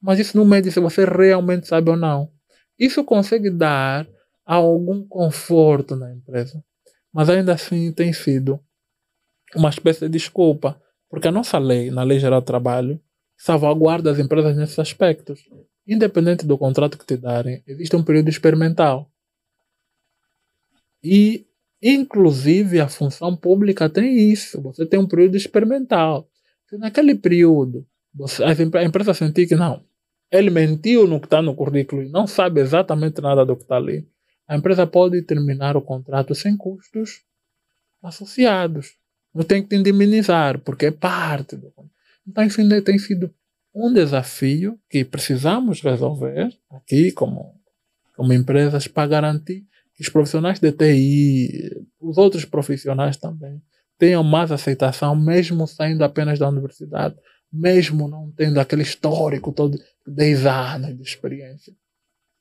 [0.00, 2.30] Mas isso não mede se você realmente sabe ou não.
[2.78, 4.08] Isso consegue dar
[4.44, 6.62] algum conforto na empresa.
[7.12, 8.60] Mas ainda assim tem sido
[9.54, 10.80] uma espécie de desculpa.
[11.08, 13.00] Porque a nossa lei, na Lei Geral do Trabalho,
[13.36, 15.40] salvaguarda as empresas nesses aspectos.
[15.86, 19.10] Independente do contrato que te darem, existe um período experimental.
[21.02, 21.46] E,
[21.82, 24.62] inclusive, a função pública tem isso.
[24.62, 26.28] Você tem um período experimental.
[26.68, 29.84] Se naquele período você, a empresa sentir que não,
[30.30, 33.76] ele mentiu no que está no currículo e não sabe exatamente nada do que está
[33.76, 34.08] ali,
[34.46, 37.22] a empresa pode terminar o contrato sem custos
[38.02, 38.94] associados.
[39.34, 41.92] Não tem que indemnizar, porque é parte do contrato.
[42.26, 43.32] Então, isso tem sido
[43.74, 47.54] um desafio que precisamos resolver aqui, como,
[48.14, 49.64] como empresas, para garantir
[49.94, 53.62] que os profissionais de TI, os outros profissionais também,
[53.98, 57.16] tenham mais aceitação, mesmo saindo apenas da universidade,
[57.52, 61.72] mesmo não tendo aquele histórico todo de 10 anos de experiência.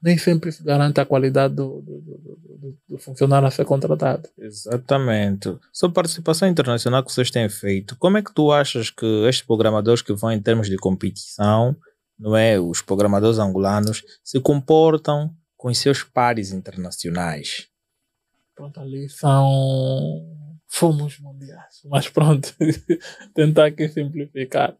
[0.02, 4.28] Nem sempre se garante a qualidade do, do, do, do funcionário a ser contratado.
[4.38, 5.56] Exatamente.
[5.72, 10.02] Sobre participação internacional que vocês têm feito, como é que tu achas que estes programadores
[10.02, 11.76] que vão em termos de competição,
[12.18, 17.68] não é, os programadores angolanos, se comportam com os seus pares internacionais?
[18.56, 21.82] Pronto, ali são fomos mundiais.
[21.86, 22.56] Mas pronto,
[23.36, 24.76] tentar aqui simplificar.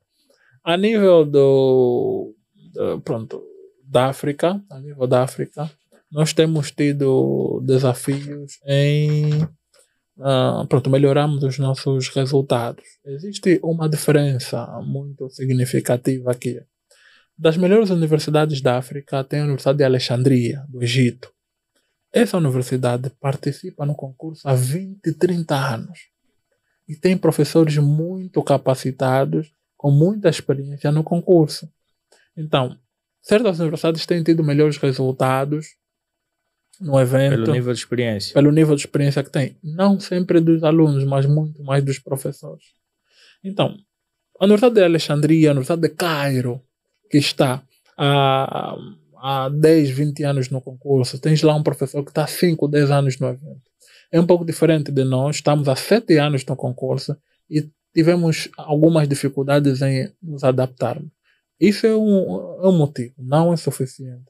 [0.64, 2.36] A nível do,
[2.74, 3.44] do, pronto,
[3.92, 5.70] da África, a nível da África,
[6.10, 9.44] nós temos tido desafios em
[10.18, 12.86] uh, pronto, melhorarmos os nossos resultados.
[13.06, 16.62] Existe uma diferença muito significativa aqui.
[17.38, 21.30] Das melhores universidades da África tem a Universidade de Alexandria, do Egito.
[22.14, 26.00] Essa universidade participa no concurso há 20, 30 anos.
[26.88, 31.70] E tem professores muito capacitados, com muita experiência no concurso.
[32.38, 32.78] Então,
[33.22, 35.76] certas universidades têm tido melhores resultados
[36.80, 37.44] no evento.
[37.44, 38.34] Pelo nível de experiência.
[38.34, 39.58] Pelo nível de experiência que tem.
[39.64, 42.66] Não sempre dos alunos, mas muito mais dos professores.
[43.44, 43.78] Então,
[44.40, 46.62] a Universidade de Alexandria, a Universidade de Cairo,
[47.10, 47.64] que está
[47.98, 48.76] a
[49.22, 52.92] há 10, 20 anos no concurso, tens lá um professor que está há 5, 10
[52.92, 53.62] anos no evento.
[54.12, 57.16] É um pouco diferente de nós, estamos há 7 anos no concurso
[57.50, 61.12] e tivemos algumas dificuldades em nos adaptarmos.
[61.62, 64.26] Isso é um, é um motivo, não é suficiente.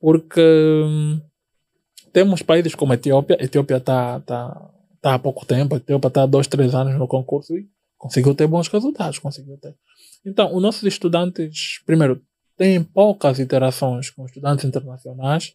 [0.00, 1.20] porque hum,
[2.12, 4.70] temos países como a Etiópia, a Etiópia está tá,
[5.00, 8.34] tá há pouco tempo, a Etiópia está há dois, três anos no concurso e conseguiu
[8.34, 9.74] ter bons resultados, conseguiu ter.
[10.26, 12.20] Então, os nossos estudantes, primeiro,
[12.56, 15.54] têm poucas interações com estudantes internacionais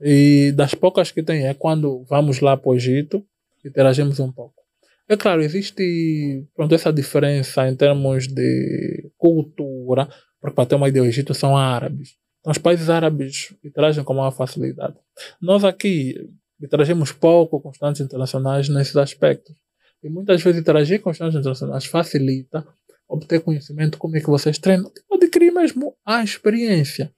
[0.00, 3.24] e das poucas que têm é quando vamos lá para o Egito,
[3.64, 4.62] interagimos um pouco.
[5.08, 10.08] É claro, existe pronto, essa diferença em termos de cultura,
[10.42, 12.16] porque para ter uma ideia, o Egito são árabes.
[12.40, 14.96] Então, os países árabes interagem com maior facilidade.
[15.40, 16.28] Nós aqui
[16.60, 19.54] interagimos pouco com estudantes internacionais nesses aspectos.
[20.02, 22.66] E muitas vezes interagir com estudantes internacionais facilita
[23.08, 27.12] obter conhecimento, como é que vocês treinam, tipo, adquirir mesmo a experiência.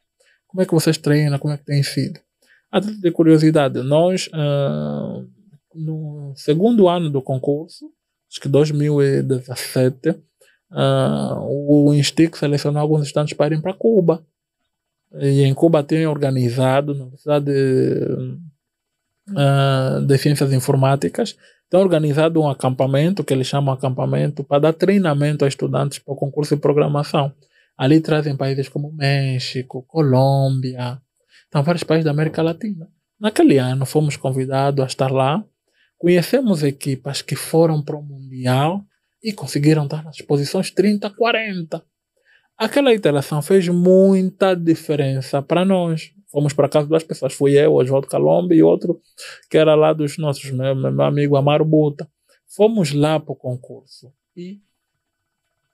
[0.46, 2.20] Como é que vocês treinam, como é que tem sido.
[2.70, 5.26] A de curiosidade, nós, uh,
[5.74, 7.90] no segundo ano do concurso,
[8.30, 10.14] acho que 2017,
[10.74, 14.24] uh, ah, o INSTIC selecionou alguns estudantes para irem para Cuba.
[15.16, 18.38] E em Cuba tem organizado, na Universidade de,
[19.30, 21.36] uh, de Ciências Informáticas,
[21.70, 26.16] tem organizado um acampamento, que eles chamam acampamento, para dar treinamento a estudantes para o
[26.16, 27.32] concurso de programação.
[27.76, 31.00] Ali trazem países como México, Colômbia,
[31.48, 32.88] então vários países da América Latina.
[33.18, 35.42] Naquele ano fomos convidados a estar lá,
[35.96, 38.84] conhecemos equipas que foram para o Mundial
[39.24, 41.82] e conseguiram estar nas posições 30, 40.
[42.58, 46.12] Aquela interação fez muita diferença para nós.
[46.30, 47.32] Fomos para casa duas pessoas.
[47.32, 49.00] Fui eu, Oswaldo Calombe, e outro
[49.48, 52.06] que era lá dos nossos, meu, meu amigo Amaro Buta.
[52.54, 54.12] Fomos lá para o concurso.
[54.36, 54.60] E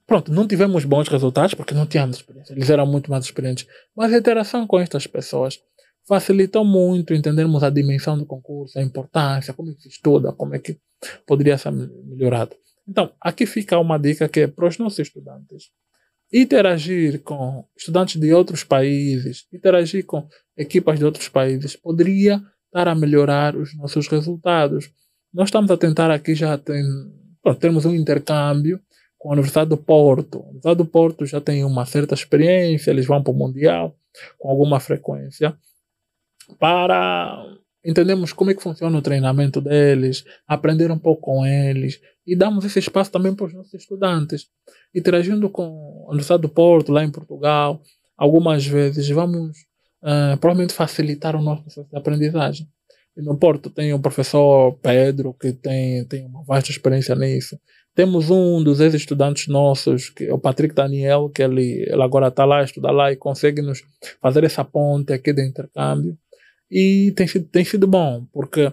[0.07, 2.53] pronto, não tivemos bons resultados porque não tínhamos experiência.
[2.55, 3.67] Eles eram muito mais experientes.
[3.97, 5.61] Mas a interação com estas pessoas
[6.07, 10.55] facilitou muito entendermos a dimensão do concurso, a importância, como é que se estuda, como
[10.55, 10.79] é que
[11.27, 12.55] poderia ser melhorado.
[12.91, 15.71] Então, aqui fica uma dica que é para os nossos estudantes
[16.33, 22.95] interagir com estudantes de outros países, interagir com equipas de outros países, poderia estar a
[22.95, 24.91] melhorar os nossos resultados.
[25.33, 26.83] Nós estamos a tentar aqui já tem,
[27.45, 28.81] bom, temos um intercâmbio
[29.17, 30.39] com a Universidade do Porto.
[30.39, 33.97] A Universidade do Porto já tem uma certa experiência, eles vão para o Mundial
[34.39, 35.57] com alguma frequência
[36.59, 37.45] para
[37.85, 42.01] entendemos como é que funciona o treinamento deles, aprender um pouco com eles
[42.31, 44.47] e damos esse espaço também para os nossos estudantes.
[44.95, 47.83] Interagindo com a Universidade do Porto, lá em Portugal,
[48.17, 49.59] algumas vezes vamos
[50.01, 52.69] uh, provavelmente facilitar o nosso processo de aprendizagem.
[53.17, 57.59] E no Porto tem o professor Pedro, que tem, tem uma vasta experiência nisso.
[57.97, 62.45] Temos um dos ex-estudantes nossos, que é o Patrick Daniel, que ele, ele agora está
[62.45, 63.83] lá, estuda lá e consegue nos
[64.23, 66.17] fazer essa ponte aqui de intercâmbio.
[66.71, 68.73] E tem sido, tem sido bom, porque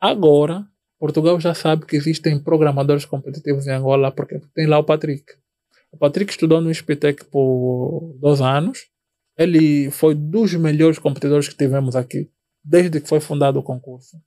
[0.00, 0.64] agora
[1.00, 5.24] Portugal já sabe que existem programadores competitivos em Angola, porque tem lá o Patrick.
[5.90, 8.86] O Patrick estudou no SPTEC por dois anos.
[9.36, 12.30] Ele foi dos melhores competidores que tivemos aqui,
[12.62, 14.18] desde que foi fundado o concurso.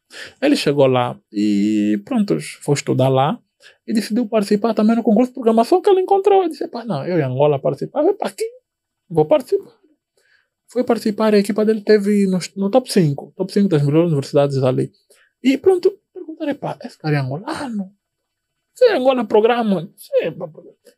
[0.41, 3.39] Ele chegou lá e, pronto, foi estudar lá
[3.87, 6.41] e decidiu participar também no concurso de programação que ele encontrou.
[6.41, 8.45] Ele disse: Pá, não, eu em Angola participava, para aqui,
[9.07, 9.83] vou participar
[10.73, 14.57] foi participar, a equipa dele teve no, no top 5, top 5 das melhores universidades
[14.63, 14.91] ali.
[15.43, 15.93] E pronto,
[16.35, 17.91] perguntarei, pá, esse cara é angolano?
[18.75, 19.87] Você é Angola programa?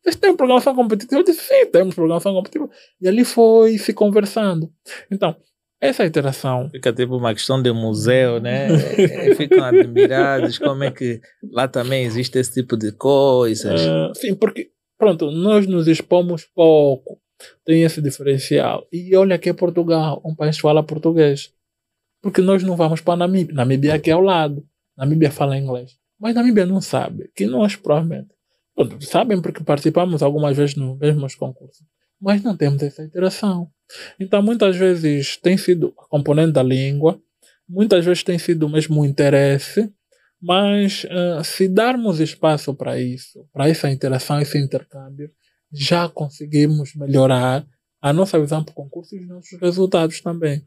[0.02, 1.20] Vocês têm programação competitiva?
[1.20, 2.70] Eu disse, sim, temos programação competitiva.
[3.02, 4.72] E ali foi se conversando.
[5.12, 5.36] Então,
[5.82, 6.70] essa interação.
[6.70, 8.68] Fica tipo uma questão de museu, né?
[8.98, 11.20] É, ficam admirados como é que
[11.52, 13.82] lá também existe esse tipo de coisas.
[13.82, 17.20] Uh, sim, porque, pronto, nós nos expomos pouco
[17.66, 18.88] tem esse diferencial.
[18.92, 21.54] E olha que é Portugal, um país que fala português.
[22.22, 23.54] Porque nós não vamos para a Namíbia.
[23.54, 24.66] Namíbia é aqui ao lado.
[24.98, 25.98] Namíbia fala inglês.
[26.20, 27.30] Mas Namíbia não sabe.
[27.36, 28.30] Que nós, provavelmente,
[29.02, 31.86] sabem porque participamos algumas vezes nos mesmos concursos.
[32.20, 33.70] Mas não temos essa interação.
[34.20, 37.22] Então, muitas vezes tem sido a componente da língua,
[37.68, 39.92] muitas vezes tem sido o mesmo interesse,
[40.42, 45.30] mas uh, se darmos espaço para isso, para essa interação, esse intercâmbio,
[45.72, 47.66] já conseguimos melhorar
[48.02, 50.66] a nossa visão para o concurso e os nossos resultados também.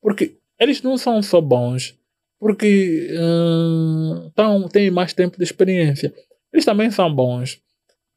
[0.00, 1.98] Porque eles não são só bons
[2.38, 6.12] porque hum, tão, têm mais tempo de experiência.
[6.52, 7.60] Eles também são bons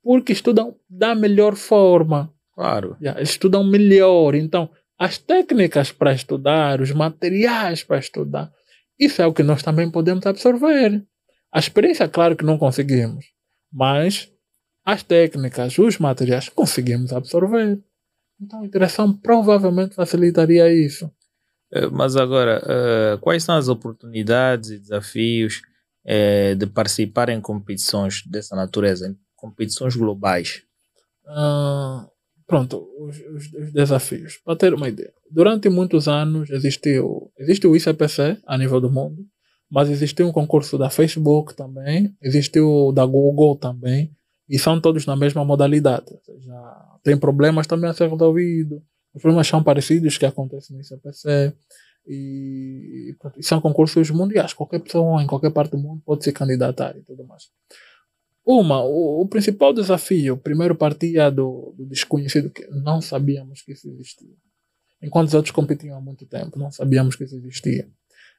[0.03, 2.33] porque estudam da melhor forma.
[2.53, 2.97] Claro.
[3.01, 4.35] Yeah, estudam melhor.
[4.35, 8.51] Então, as técnicas para estudar, os materiais para estudar,
[8.99, 11.05] isso é o que nós também podemos absorver.
[11.51, 13.25] A experiência, claro que não conseguimos,
[13.71, 14.29] mas
[14.85, 17.81] as técnicas, os materiais, conseguimos absorver.
[18.41, 21.09] Então a interação provavelmente facilitaria isso.
[21.71, 25.61] Eh, mas agora, uh, quais são as oportunidades e desafios
[26.05, 30.63] uh, de participar em competições dessa natureza, em competições globais?
[31.25, 32.09] Uh,
[32.47, 34.37] pronto, os, os, os, desafios.
[34.43, 39.23] Para ter uma ideia, durante muitos anos existiu, existiu o ICPC a nível do mundo,
[39.69, 44.11] mas existiu um concurso da Facebook também, existiu da Google também,
[44.49, 46.05] e são todos na mesma modalidade.
[46.11, 46.51] Ou seja,
[47.03, 48.81] tem problemas também a ser resolvido,
[49.13, 51.53] os problemas são parecidos que acontecem no ICPC,
[52.07, 54.53] e, e são concursos mundiais.
[54.53, 57.43] Qualquer pessoa em qualquer parte do mundo pode se candidatar e tudo mais.
[58.45, 63.87] Uma, o, o principal desafio, primeiro partia do, do, desconhecido, que não sabíamos que isso
[63.89, 64.33] existia.
[65.01, 67.87] Enquanto os outros competiam há muito tempo, não sabíamos que isso existia.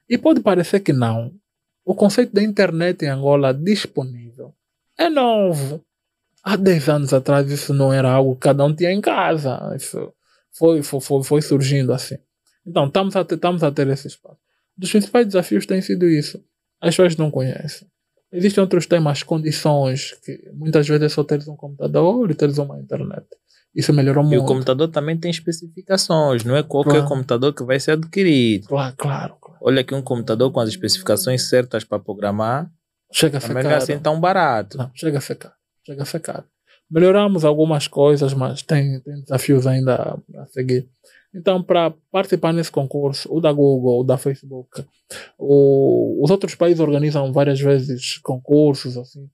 [0.09, 1.33] E pode parecer que não.
[1.85, 4.53] O conceito da internet em Angola disponível
[4.97, 5.81] é novo.
[6.43, 9.73] Há 10 anos atrás isso não era algo que cada um tinha em casa.
[9.75, 10.13] Isso
[10.57, 12.17] foi, foi, foi, surgindo assim.
[12.65, 14.37] Então, estamos a ter, estamos a ter esse espaço.
[14.77, 16.43] Dos principais desafios tem sido isso.
[16.79, 17.87] As pessoas não conhecem.
[18.31, 22.79] Existem outros temas, condições, que muitas vezes é só teres um computador e teres uma
[22.79, 23.25] internet.
[23.75, 24.35] Isso melhorou muito.
[24.35, 27.07] E o computador também tem especificações, não é qualquer claro.
[27.07, 28.67] computador que vai ser adquirido.
[28.67, 29.59] Claro, claro, claro.
[29.61, 32.69] Olha aqui um computador com as especificações certas para programar.
[33.11, 33.47] Chega a.
[33.47, 34.77] Não é assim tão barato.
[34.77, 35.55] Não, chega a caro.
[35.85, 36.43] Chega a caro.
[36.91, 40.89] Melhoramos algumas coisas, mas tem, tem desafios ainda a, seguir.
[41.33, 44.83] Então, para participar nesse concurso, o da Google, o da Facebook,
[45.39, 49.29] o, os outros países organizam várias vezes concursos, assim.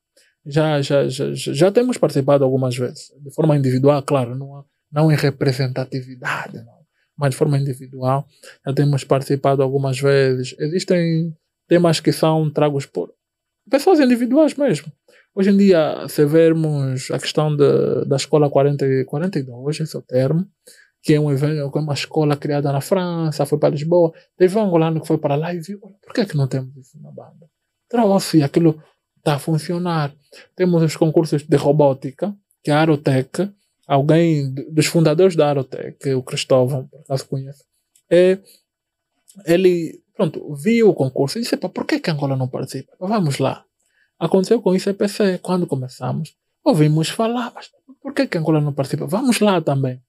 [0.45, 5.15] Já, já, já, já temos participado algumas vezes, de forma individual, claro, não, não em
[5.15, 6.77] representatividade, não,
[7.17, 8.25] mas de forma individual.
[8.65, 10.55] Já temos participado algumas vezes.
[10.59, 11.35] Existem
[11.67, 13.11] temas que são tragos por
[13.69, 14.91] pessoas individuais mesmo.
[15.37, 20.01] Hoje em dia, se vermos a questão de, da escola 40, 42, esse é o
[20.01, 20.47] termo,
[20.99, 24.11] que é um evento, é uma escola criada na França, foi para Lisboa.
[24.35, 26.75] Teve um angolano que foi para lá e viu, por que, é que não temos
[26.75, 27.47] isso na banda?
[27.87, 28.81] Trouxe, aquilo
[29.15, 30.11] está a funcionar.
[30.55, 33.47] Temos os concursos de robótica, que é a Aerotech,
[33.85, 37.63] alguém dos fundadores da Aerotech, o Cristóvão, por acaso conhece,
[38.09, 38.39] é,
[39.45, 42.93] ele, pronto, viu o concurso e disse, por que, que Angola não participa?
[42.99, 43.67] Vamos lá.
[44.19, 46.35] Aconteceu com isso ICPC, quando começamos.
[46.63, 47.69] Ouvimos falar, mas
[48.01, 49.05] por que, que Angola não participa?
[49.05, 50.01] Vamos lá também.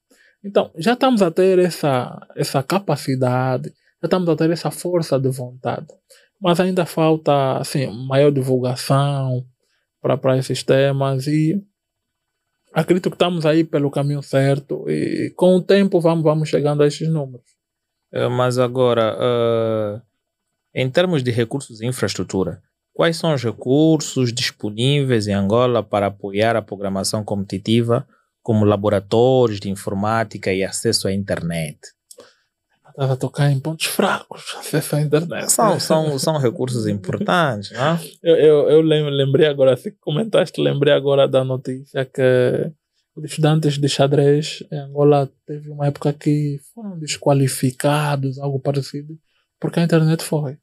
[0.42, 3.68] Então, já estamos a ter essa, essa capacidade,
[4.00, 5.86] já estamos a ter essa força de vontade.
[6.40, 9.44] Mas ainda falta assim, maior divulgação
[10.00, 11.61] para esses temas e
[12.72, 16.86] acredito que estamos aí pelo caminho certo e com o tempo vamos, vamos chegando a
[16.86, 17.46] esses números.
[18.12, 20.00] É, mas agora, uh,
[20.72, 22.62] em termos de recursos e infraestrutura,
[22.99, 28.05] quais são os recursos disponíveis em Angola para apoiar a programação competitiva
[28.42, 31.78] como laboratórios de informática e acesso à internet.
[32.88, 35.49] Estava a tocar em pontos fracos, acesso à internet.
[35.49, 38.01] São, são, são recursos importantes, não é?
[38.20, 42.72] Eu, eu, eu lembrei agora, assim que comentaste, lembrei agora da notícia que
[43.14, 49.16] os estudantes de xadrez em Angola teve uma época que foram desqualificados, algo parecido,
[49.61, 50.59] porque a internet foi.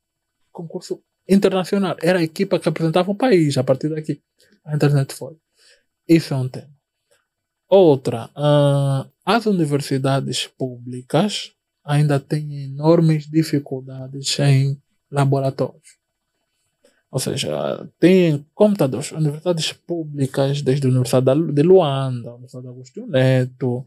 [0.51, 1.95] Concurso internacional.
[2.01, 4.21] Era a equipa que apresentava o país a partir daqui.
[4.63, 5.35] A internet foi.
[6.07, 6.73] Isso é um tema.
[7.67, 11.51] Outra, uh, as universidades públicas
[11.83, 14.79] ainda têm enormes dificuldades em
[15.11, 15.97] laboratórios.
[17.11, 23.07] Ou seja, tem computadores, universidades públicas, desde a Universidade de Luanda, a Universidade de Agostinho
[23.07, 23.85] Neto.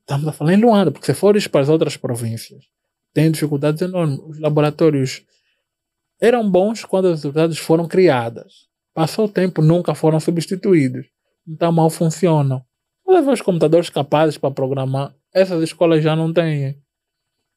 [0.00, 2.64] Estamos a falar em Luanda, porque se fores para as outras províncias,
[3.12, 4.20] tem dificuldades enormes.
[4.20, 5.22] Os laboratórios
[6.22, 8.68] eram bons quando as universidades foram criadas.
[8.94, 11.06] Passou o tempo, nunca foram substituídos.
[11.46, 12.62] Então mal funcionam
[13.06, 15.14] levar os computadores capazes para programar.
[15.34, 16.80] Essas escolas já não têm.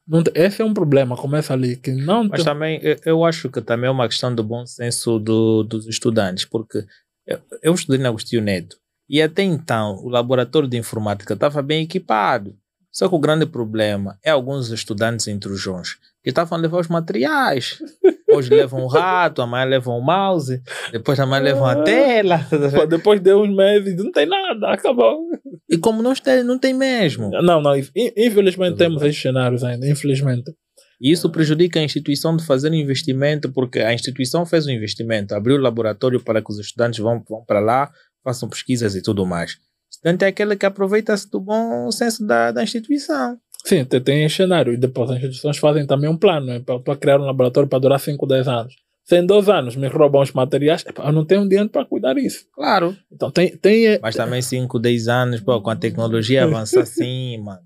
[0.07, 1.78] Não tem, esse é um problema, começa ali.
[1.78, 2.45] Que não Mas tem...
[2.45, 6.86] também, eu acho que também é uma questão do bom senso do, dos estudantes, porque
[7.26, 11.84] eu, eu estudei na Agostinho Neto e até então o laboratório de informática estava bem
[11.84, 12.55] equipado.
[12.96, 17.78] Só que o grande problema é alguns estudantes intrusões que estavam a levar os materiais.
[18.32, 20.62] Hoje levam um rato, amanhã levam um mouse,
[20.93, 21.84] depois amanhã levam a ah.
[21.84, 22.48] tela.
[22.89, 25.28] depois de uns meses, não tem nada, acabou.
[25.70, 27.30] E como não tem, não tem mesmo.
[27.30, 30.54] Não, não, infelizmente temos esses cenários ainda, infelizmente.
[31.00, 35.62] Isso prejudica a instituição de fazer investimento, porque a instituição fez um investimento, abriu o
[35.62, 37.91] laboratório para que os estudantes vão, vão para lá,
[38.24, 39.58] façam pesquisas e tudo mais.
[39.96, 43.38] Estudante é aquele que aproveita-se do bom senso da, da instituição.
[43.64, 44.74] Sim, tem, tem cenário.
[44.74, 46.46] E depois as instituições fazem também um plano.
[46.46, 46.60] Né?
[46.60, 48.76] Para criar um laboratório para durar 5, 10 anos.
[49.04, 52.46] Se em dois anos me roubam os materiais, eu não tenho dinheiro para cuidar disso.
[52.54, 52.96] Claro.
[53.12, 53.56] Então tem.
[53.56, 57.62] tem é, mas também 5, 10 anos, pô, com a tecnologia avança assim, mano.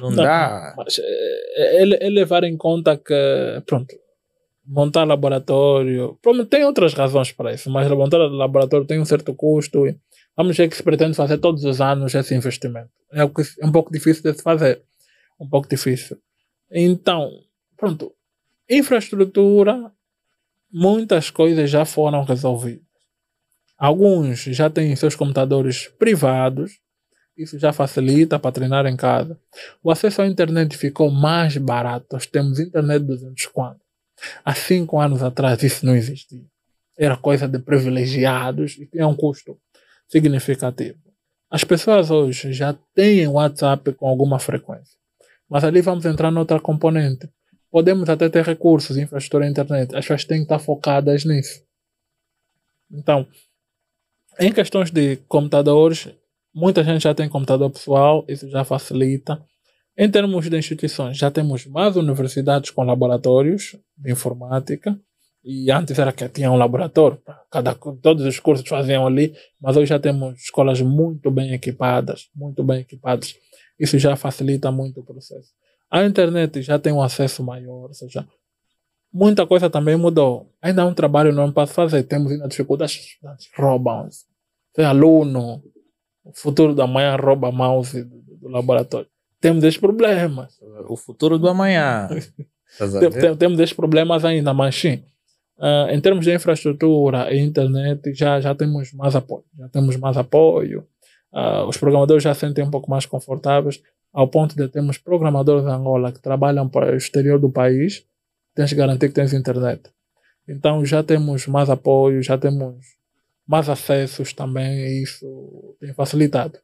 [0.00, 0.72] Não, não dá.
[0.76, 3.14] Mas é, é, é, levar em conta que,
[3.66, 3.92] pronto,
[4.64, 6.16] montar laboratório.
[6.48, 9.84] Tem outras razões para isso, mas montar laboratório tem um certo custo.
[10.36, 12.90] Vamos ver que se pretende fazer todos os anos esse investimento.
[13.12, 14.82] é, é um pouco difícil de se fazer.
[15.38, 16.18] Um pouco difícil.
[16.70, 17.30] Então,
[17.76, 18.12] pronto.
[18.68, 19.92] Infraestrutura,
[20.72, 22.82] muitas coisas já foram resolvidas.
[23.76, 26.80] Alguns já têm seus computadores privados,
[27.36, 29.38] isso já facilita para treinar em casa.
[29.82, 32.06] O acesso à internet ficou mais barato.
[32.12, 33.80] Nós temos internet 200 quanto.
[34.44, 36.44] Há cinco anos atrás isso não existia.
[36.96, 39.58] Era coisa de privilegiados e tinha um custo
[40.08, 40.98] significativo.
[41.50, 44.98] As pessoas hoje já têm WhatsApp com alguma frequência.
[45.48, 47.28] Mas ali vamos entrar noutra componente.
[47.70, 49.94] Podemos até ter recursos, infraestrutura internet.
[49.94, 51.62] As pessoas têm que estar focadas nisso.
[52.90, 53.26] Então,
[54.38, 56.08] em questões de computadores,
[56.52, 59.40] muita gente já tem computador pessoal, isso já facilita.
[59.96, 64.98] Em termos de instituições, já temos mais universidades com laboratórios de informática.
[65.44, 67.20] E antes era que tinha um laboratório,
[67.50, 72.64] cada, todos os cursos faziam ali, mas hoje já temos escolas muito bem equipadas, muito
[72.64, 73.36] bem equipadas.
[73.78, 75.50] Isso já facilita muito o processo.
[75.90, 78.26] A internet já tem um acesso maior, ou seja,
[79.12, 80.50] muita coisa também mudou.
[80.62, 82.04] Ainda há um trabalho enorme para fazer.
[82.04, 83.18] Temos ainda dificuldades,
[83.54, 84.08] roubam.
[84.74, 85.62] Ser aluno,
[86.24, 89.08] o futuro da manhã rouba mouse do, do laboratório.
[89.40, 90.58] Temos esses problemas.
[90.88, 92.08] O futuro do amanhã.
[92.98, 95.04] tem, tem, temos esses problemas ainda, mas sim.
[95.58, 99.44] Uh, em termos de infraestrutura e internet, já, já temos mais apoio.
[99.58, 100.86] Já temos mais apoio.
[101.32, 103.80] Uh, os programadores já se sentem um pouco mais confortáveis,
[104.12, 108.04] ao ponto de termos programadores em Angola que trabalham para o exterior do país
[108.54, 109.90] tens de garantir que tens internet.
[110.46, 112.76] Então já temos mais apoio, já temos
[113.46, 116.58] mais acessos também e isso tem facilitado.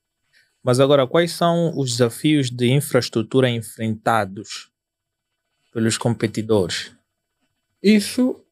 [0.63, 4.71] Mas agora, quais são os desafios de infraestrutura enfrentados
[5.73, 6.95] pelos competidores?
[7.83, 8.45] Isso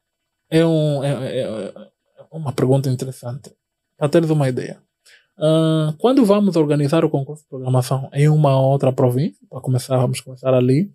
[0.50, 3.52] é, um, é, é, é uma pergunta interessante.
[3.96, 4.80] Para teres uma ideia.
[5.38, 10.20] Uh, quando vamos organizar o concurso de programação em uma outra província, para começar, vamos
[10.20, 10.90] começar ali,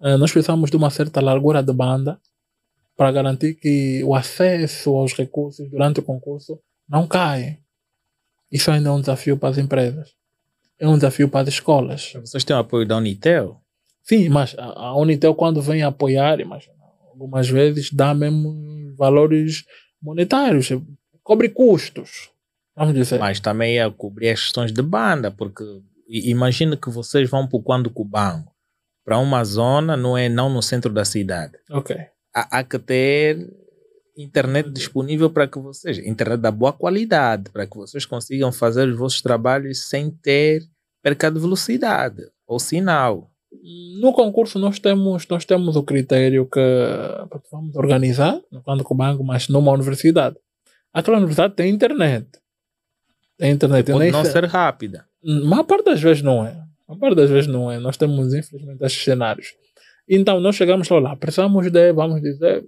[0.00, 2.20] uh, nós precisamos de uma certa largura de banda
[2.96, 7.58] para garantir que o acesso aos recursos durante o concurso não cai.
[8.50, 10.14] Isso ainda é um desafio para as empresas.
[10.78, 12.12] É um desafio para as escolas.
[12.14, 13.60] Vocês têm o apoio da Unitel?
[14.02, 16.68] Sim, mas a Unitel, quando vem apoiar, mas
[17.18, 19.64] algumas vezes dá mesmo valores
[20.00, 20.68] monetários,
[21.22, 22.30] cobre custos.
[22.76, 23.18] Vamos dizer.
[23.18, 25.64] Mas também ia cobrir as questões de banda, porque
[26.08, 28.52] imagina que vocês vão para o Quando Cubango
[29.04, 31.54] para uma zona, não é não no centro da cidade.
[31.70, 31.96] Ok.
[32.34, 33.50] Há, há que ter
[34.14, 38.98] internet disponível para que vocês, internet da boa qualidade, para que vocês consigam fazer os
[38.98, 40.62] vossos trabalhos sem ter
[41.02, 43.30] perca de velocidade ou sinal.
[44.00, 46.60] No concurso nós temos nós temos o critério que
[47.50, 50.36] vamos organizar no Quando Cubango, mas numa universidade.
[50.92, 52.26] Aquela universidade tem internet.
[53.38, 53.90] Tem internet.
[53.90, 55.06] Pode não ser rápida.
[55.22, 56.62] Mas a parte das vezes não é.
[56.88, 57.78] A parte das vezes não é.
[57.78, 59.54] Nós temos, infelizmente, esses cenários.
[60.08, 62.66] Então, nós chegamos lá, precisamos de, vamos dizer,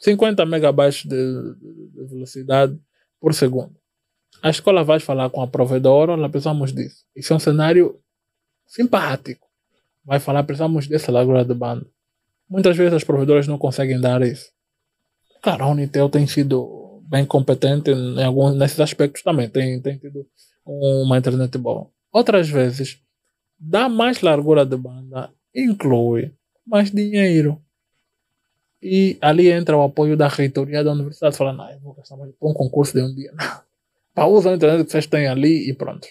[0.00, 2.76] 50 megabytes de, de velocidade
[3.20, 3.74] por segundo.
[4.42, 7.04] A escola vai falar com a provedora, nós precisamos disso.
[7.14, 7.98] Isso é um cenário
[8.66, 9.43] simpático.
[10.04, 11.86] Vai falar, precisamos dessa largura de banda.
[12.48, 14.52] Muitas vezes as provedoras não conseguem dar isso.
[15.42, 19.48] Claro, a Unitel tem sido bem competente em alguns, nesses aspectos também.
[19.48, 20.26] Tem, tem tido
[20.64, 21.90] uma internet boa.
[22.12, 22.98] Outras vezes,
[23.58, 26.34] dá mais largura de banda, inclui
[26.66, 27.60] mais dinheiro.
[28.82, 32.30] E ali entra o apoio da reitoria da universidade, falando, não, eu vou gastar mais
[32.40, 33.32] um concurso de um dia.
[34.14, 36.06] Para usar a internet que vocês têm ali e pronto.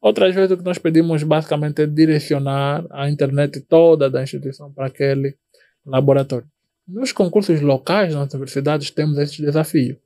[0.00, 4.86] Outras vezes o que nós pedimos basicamente é direcionar a internet toda da instituição para
[4.86, 5.36] aquele
[5.84, 6.46] laboratório.
[6.86, 9.98] Nos concursos locais nas universidades temos esse desafio.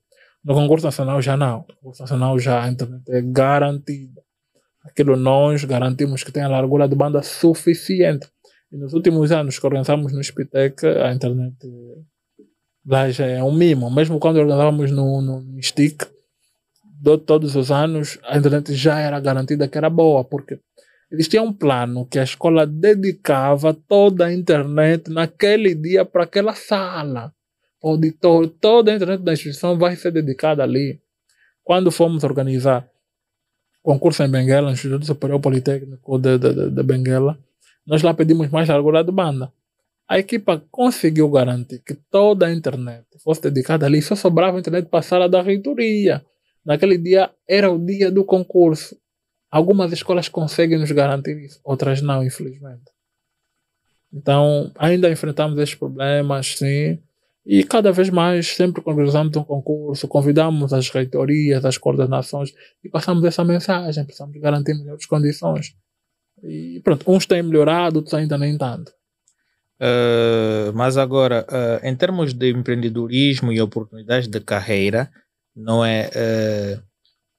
[0.45, 1.59] No concurso nacional já não.
[1.69, 4.23] No concurso nacional já a internet é garantida
[4.85, 8.29] aquilo nós garantimos que tem a largura de banda suficiente.
[8.71, 11.57] E nos últimos anos que organizamos no Spitec, a internet
[12.87, 13.91] lá já é um mimo.
[13.91, 16.05] Mesmo quando organizávamos no, no Stick,
[17.03, 20.61] de todos os anos, a internet já era garantida que era boa, porque
[21.11, 27.35] existia um plano que a escola dedicava toda a internet naquele dia para aquela sala.
[27.83, 31.01] O auditor, toda a internet da instituição vai ser dedicada ali.
[31.65, 32.89] Quando fomos organizar
[33.83, 37.37] concurso em Benguela, no Instituto Superior Politécnico de, de, de Benguela,
[37.85, 39.53] nós lá pedimos mais largura de banda.
[40.09, 45.01] A equipa conseguiu garantir que toda a internet fosse dedicada ali, só sobrava internet para
[45.01, 46.25] a sala da reitoria.
[46.65, 48.97] Naquele dia era o dia do concurso.
[49.51, 52.91] Algumas escolas conseguem nos garantir isso, outras não, infelizmente.
[54.13, 56.99] Então, ainda enfrentamos esses problemas, sim.
[57.45, 62.53] E cada vez mais, sempre que organizamos um concurso, convidamos as reitorias, as coordenações
[62.85, 64.05] e passamos essa mensagem.
[64.05, 65.75] Precisamos garantir melhores condições.
[66.43, 68.93] E pronto, uns têm melhorado, outros ainda nem tanto.
[69.81, 75.11] Uh, mas agora, uh, em termos de empreendedorismo e oportunidades de carreira,
[75.55, 76.09] não é?
[76.09, 76.83] Uh,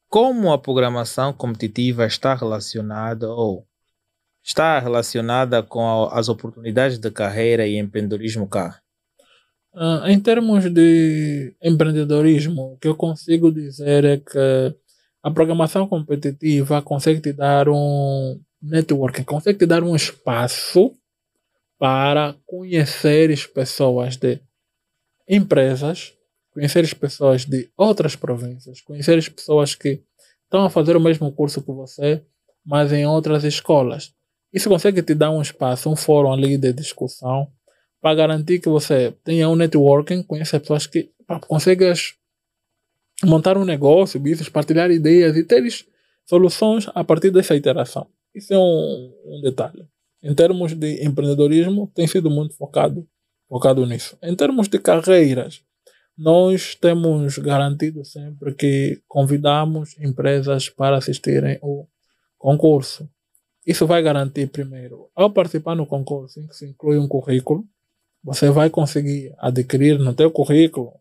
[0.10, 3.66] como a programação competitiva está relacionada ou
[4.44, 8.80] está relacionada com as oportunidades de carreira e empreendedorismo cá?
[9.74, 14.76] Uh, em termos de empreendedorismo, o que eu consigo dizer é que
[15.24, 20.92] a programação competitiva consegue te dar um networking, consegue te dar um espaço
[21.80, 24.40] para conheceres pessoas de
[25.28, 26.14] empresas,
[26.54, 30.02] conheceres pessoas de outras províncias, conheceres pessoas que
[30.44, 32.24] estão a fazer o mesmo curso que você,
[32.66, 34.14] mas em outras escolas.
[34.54, 37.52] Isso consegue te dar um espaço, um fórum ali de discussão
[38.00, 41.42] para garantir que você tenha um networking, conheça pessoas que pá,
[43.24, 45.64] montar um negócio, business, partilhar ideias e ter
[46.26, 48.08] soluções a partir dessa interação.
[48.36, 49.88] Isso é um, um detalhe.
[50.22, 53.08] Em termos de empreendedorismo, tem sido muito focado,
[53.48, 54.18] focado nisso.
[54.22, 55.64] Em termos de carreiras,
[56.18, 61.88] nós temos garantido sempre que convidamos empresas para assistirem ao
[62.38, 63.10] concurso.
[63.66, 67.66] Isso vai garantir, primeiro, ao participar no concurso, em que se inclui um currículo,
[68.24, 70.94] você vai conseguir adquirir no teu currículo,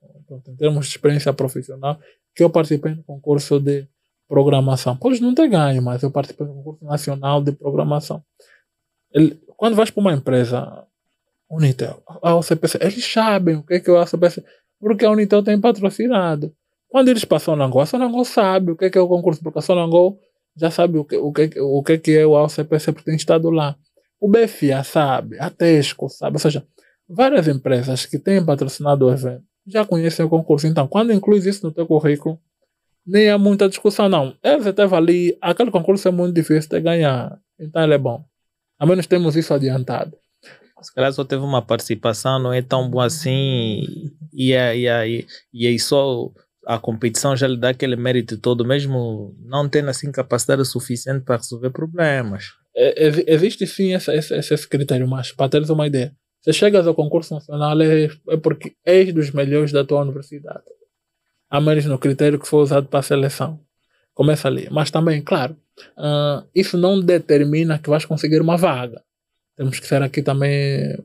[0.48, 1.98] em termos de experiência profissional,
[2.34, 3.86] que eu participei no concurso de
[4.26, 4.96] programação.
[4.96, 8.24] Pode não ter ganho, mas eu participei do concurso nacional de programação.
[9.12, 10.86] Ele, quando vais para uma empresa,
[11.50, 14.42] Unitel, a OCPC, eles sabem o que é que é a OCPC,
[14.82, 16.52] porque a Unitel tem patrocinado.
[16.88, 19.40] Quando eles passam na Angola, a Sonangol sabe o que é, que é o concurso,
[19.40, 20.18] porque a Sonangol
[20.56, 23.14] já sabe o que, o que, o que, é, que é o AOCPC, porque tem
[23.14, 23.76] estado lá.
[24.20, 26.66] O BFA sabe, a Tesco sabe, ou seja,
[27.08, 30.66] várias empresas que têm patrocinado o evento já conhecem o concurso.
[30.66, 32.38] Então, quando inclui isso no teu currículo,
[33.06, 34.34] nem há muita discussão, não.
[34.42, 38.24] Eles até ali, aquele concurso é muito difícil de ganhar, então ele é bom.
[38.78, 40.16] A menos temos isso adiantado.
[40.82, 43.84] Se calhar só teve uma participação, não é tão bom assim,
[44.32, 46.30] e, aí, e, e aí só
[46.66, 51.36] a competição já lhe dá aquele mérito todo, mesmo não tendo assim capacidade suficiente para
[51.36, 52.46] resolver problemas.
[52.76, 56.94] É, existe sim esse, esse, esse critério, mas para teres uma ideia, se chegas ao
[56.94, 60.64] concurso nacional é, é porque és dos melhores da tua universidade.
[61.48, 63.60] A menos no critério que foi usado para a seleção.
[64.14, 64.68] Começa ali.
[64.70, 65.56] Mas também, claro,
[65.98, 69.02] uh, isso não determina que vais conseguir uma vaga.
[69.56, 70.96] Temos que ser aqui também.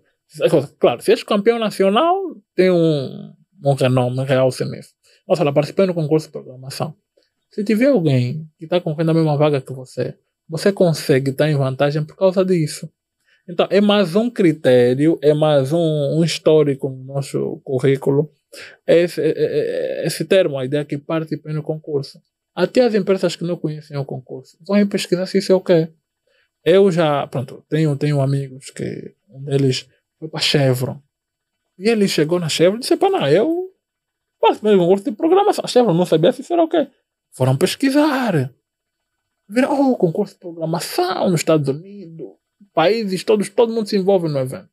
[0.80, 2.15] Claro, se és campeão nacional,
[2.56, 3.34] tem um,
[3.64, 4.94] um renome real nisso.
[5.28, 6.95] Nossa, ela participou no concurso de programação.
[7.52, 10.15] Se tiver alguém que está concorrendo a mesma vaga que você,
[10.48, 12.90] você consegue estar em vantagem por causa disso.
[13.49, 18.30] Então, é mais um critério, é mais um, um histórico no nosso currículo.
[18.86, 22.22] Esse, é, é, esse termo, a ideia que participe no concurso.
[22.53, 25.90] Até as empresas que não conhecem o concurso vão pesquisar se isso é o quê.
[26.69, 29.88] Eu já, pronto, tenho, tenho amigos que um deles
[30.19, 31.02] foi para Chevron.
[31.80, 33.72] E ele chegou na Chevron e disse: Pá, não, eu
[34.41, 35.64] participei do concurso de programação.
[35.64, 36.88] A Chevron não sabia se era o quê.
[37.31, 38.52] Foram pesquisar.
[39.48, 42.35] Viram, oh, concurso de programação nos Estados Unidos
[42.73, 44.69] países todos, todo mundo se envolve no evento.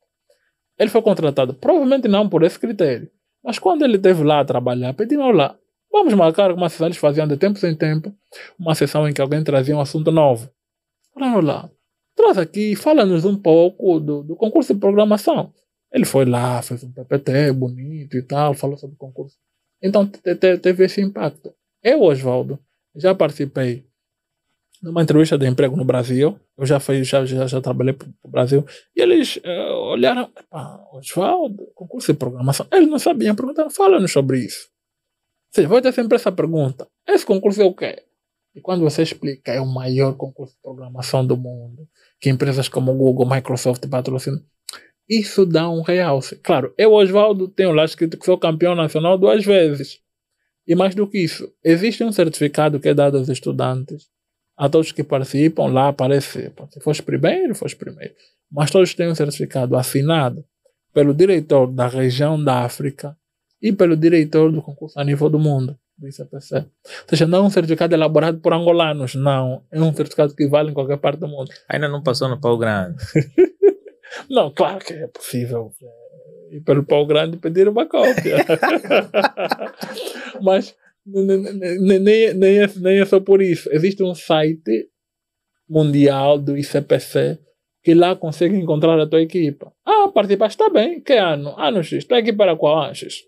[0.77, 3.09] Ele foi contratado, provavelmente não por esse critério,
[3.43, 5.57] mas quando ele esteve lá a trabalhar, pediram lá,
[5.91, 8.13] vamos marcar uma sessão, eles faziam de tempo em tempo,
[8.59, 10.49] uma sessão em que alguém trazia um assunto novo.
[11.15, 11.69] Falaram lá,
[12.15, 15.53] traz aqui, fala-nos um pouco do, do concurso de programação.
[15.91, 19.37] Ele foi lá, fez um PPT bonito e tal, falou sobre o concurso.
[19.81, 21.53] Então teve esse impacto.
[21.83, 22.59] Eu, Oswaldo,
[22.95, 23.85] já participei
[24.81, 28.29] numa entrevista de emprego no Brasil, eu já fui, já, já, já trabalhei para o
[28.29, 28.65] Brasil,
[28.95, 30.29] e eles uh, olharam,
[30.93, 34.69] Oswaldo, concurso de programação, eles não sabiam, perguntaram, fala-nos sobre isso.
[35.51, 38.03] Seja, vai ter sempre essa pergunta, esse concurso é o quê?
[38.53, 41.87] E quando você explica, é o maior concurso de programação do mundo,
[42.25, 44.41] que empresas como Google, Microsoft patrocinam,
[45.07, 46.35] isso dá um realce.
[46.37, 49.99] Claro, eu, Oswaldo, tenho lá escrito que sou campeão nacional duas vezes.
[50.65, 54.07] E mais do que isso, existe um certificado que é dado aos estudantes
[54.57, 58.15] a todos que participam, lá aparece, se fosse primeiro, fosse primeiro.
[58.51, 60.43] Mas todos têm um certificado assinado
[60.91, 63.15] pelo diretor da região da África
[63.61, 66.55] e pelo diretor do concurso a nível do mundo, do ICPC.
[66.55, 66.65] Ou
[67.09, 69.63] seja, não é um certificado elaborado por angolanos, não.
[69.71, 71.51] É um certificado que vale em qualquer parte do mundo.
[71.69, 72.97] Ainda não passou no pau grande.
[74.29, 75.71] não, claro que é possível
[76.51, 78.37] ir pelo pau grande pedir uma cópia.
[80.41, 81.37] Mas nem,
[81.79, 83.69] nem, nem, é, nem é só por isso.
[83.71, 84.89] Existe um site
[85.69, 87.39] mundial do ICPC
[87.83, 89.71] que lá consegue encontrar a tua equipa.
[89.85, 91.01] Ah, participaste, está bem.
[91.01, 91.53] Que ano?
[91.57, 91.99] Ano X.
[91.99, 93.23] Está aqui para qual ano X?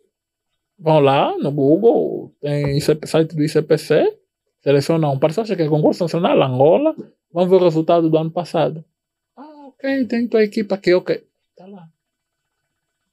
[0.80, 4.18] Vão lá no Google, tem ICP, site do ICPC,
[4.62, 6.96] selecionam um parceiro que é concurso nacional Angola,
[7.32, 8.84] Vamos ver o resultado do ano passado.
[9.36, 11.24] Ah, ok, tem tua equipa aqui, ok.
[11.56, 11.88] Tá lá.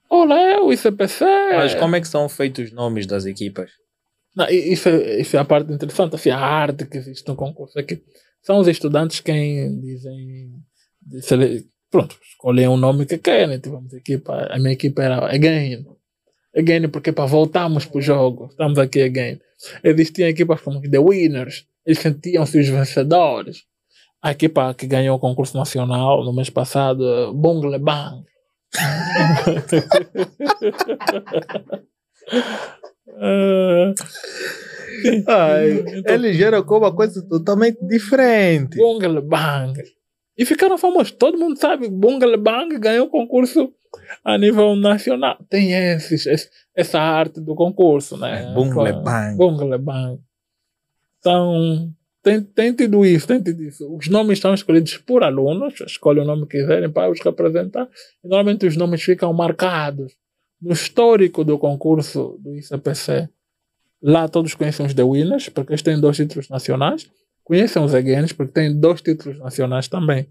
[0.09, 1.25] Olá, é o ICPC.
[1.55, 3.71] Mas como é que são feitos os nomes das equipas?
[4.35, 7.79] Não, isso, é, isso é a parte interessante, assim, a arte que existe no concurso.
[7.79, 8.03] Aqui.
[8.41, 10.53] São os estudantes quem dizem.
[11.91, 13.59] Pronto, escolhem o nome que querem.
[13.59, 15.87] Tivemos equipa, a minha equipa era Again.
[16.57, 19.41] Again, porque para voltarmos para o jogo, estamos aqui again.
[19.83, 23.65] Existiam equipas como The Winners, eles sentiam-se os vencedores.
[24.23, 28.25] A equipa que ganhou o concurso nacional no mês passado, Bungle Bang.
[35.29, 38.79] Ai, então, eles geram como uma coisa totalmente diferente.
[38.79, 39.83] Bungle Bang.
[40.37, 41.13] E ficaram famosos.
[41.13, 41.89] Todo mundo sabe.
[41.89, 43.73] Bungle Bang ganhou o concurso
[44.25, 45.37] a nível nacional.
[45.49, 48.51] Tem esses, esse, essa arte do concurso, né?
[48.51, 49.37] É, Bungle Bang.
[49.37, 50.21] Bungle Bang.
[51.19, 51.93] Então,
[52.23, 53.95] tem, tem tido isso, tem tido isso.
[53.95, 57.89] Os nomes são escolhidos por alunos, escolhem o nome que quiserem para os representar.
[58.23, 60.15] E normalmente os nomes ficam marcados
[60.61, 63.29] no histórico do concurso do ICPC.
[64.03, 67.07] Lá todos conhecem os The Winners, porque eles têm dois títulos nacionais.
[67.43, 70.27] Conhecem os Agains, porque têm dois títulos nacionais também.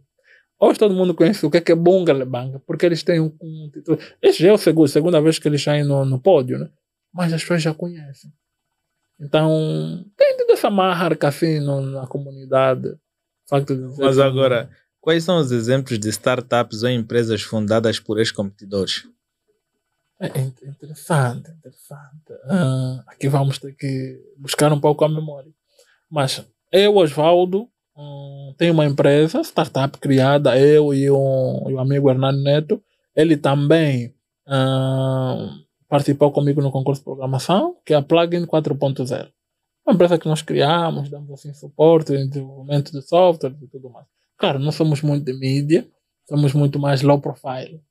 [0.65, 3.69] Hoje todo mundo conhece o que é, que é Bungalebang, porque eles têm um, um
[3.69, 3.99] título.
[4.21, 6.69] Esse já é o segundo, segunda vez que eles saem no, no pódio, né?
[7.13, 8.31] Mas as pessoas já conhecem.
[9.19, 12.95] Então, tem tido essa marca assim no, na comunidade.
[13.97, 14.69] Mas agora,
[15.01, 19.03] quais são os exemplos de startups ou empresas fundadas por ex-competidores?
[20.17, 22.31] É, é interessante, interessante.
[22.45, 25.51] Uh, aqui vamos ter que buscar um pouco a memória.
[26.09, 26.41] Mas
[26.71, 32.83] eu, Osvaldo, um, tenho uma empresa, startup criada, eu e um, e amigo Hernando Neto.
[33.15, 34.13] Ele também
[34.47, 39.29] uh, participou comigo no concurso de programação, que é a Plugin 4.0.
[39.85, 44.07] Uma empresa que nós criamos, damos assim suporte em desenvolvimento de software e tudo mais.
[44.37, 45.87] Claro, não somos muito de mídia,
[46.27, 47.81] somos muito mais low profile.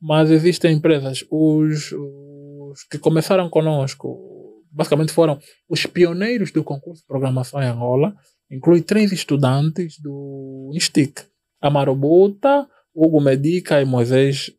[0.00, 5.38] Mas existem empresas, os, os que começaram conosco, basicamente foram
[5.68, 8.14] os pioneiros do concurso de programação em Angola,
[8.50, 11.22] inclui três estudantes do INSTIC,
[11.60, 14.50] Amaro Buta, Hugo Medica e Moisés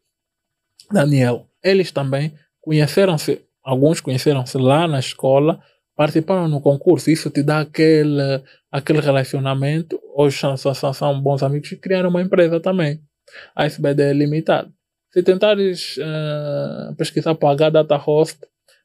[0.91, 1.47] Daniel.
[1.63, 5.61] Eles também conheceram-se, alguns conheceram-se lá na escola,
[5.95, 8.41] participaram no concurso, isso te dá aquele,
[8.71, 13.01] aquele relacionamento, hoje são, são, bons amigos e criaram uma empresa também,
[13.55, 14.71] a SBD é Limitada.
[15.11, 18.39] Se tentares uh, pesquisar por H Data Host,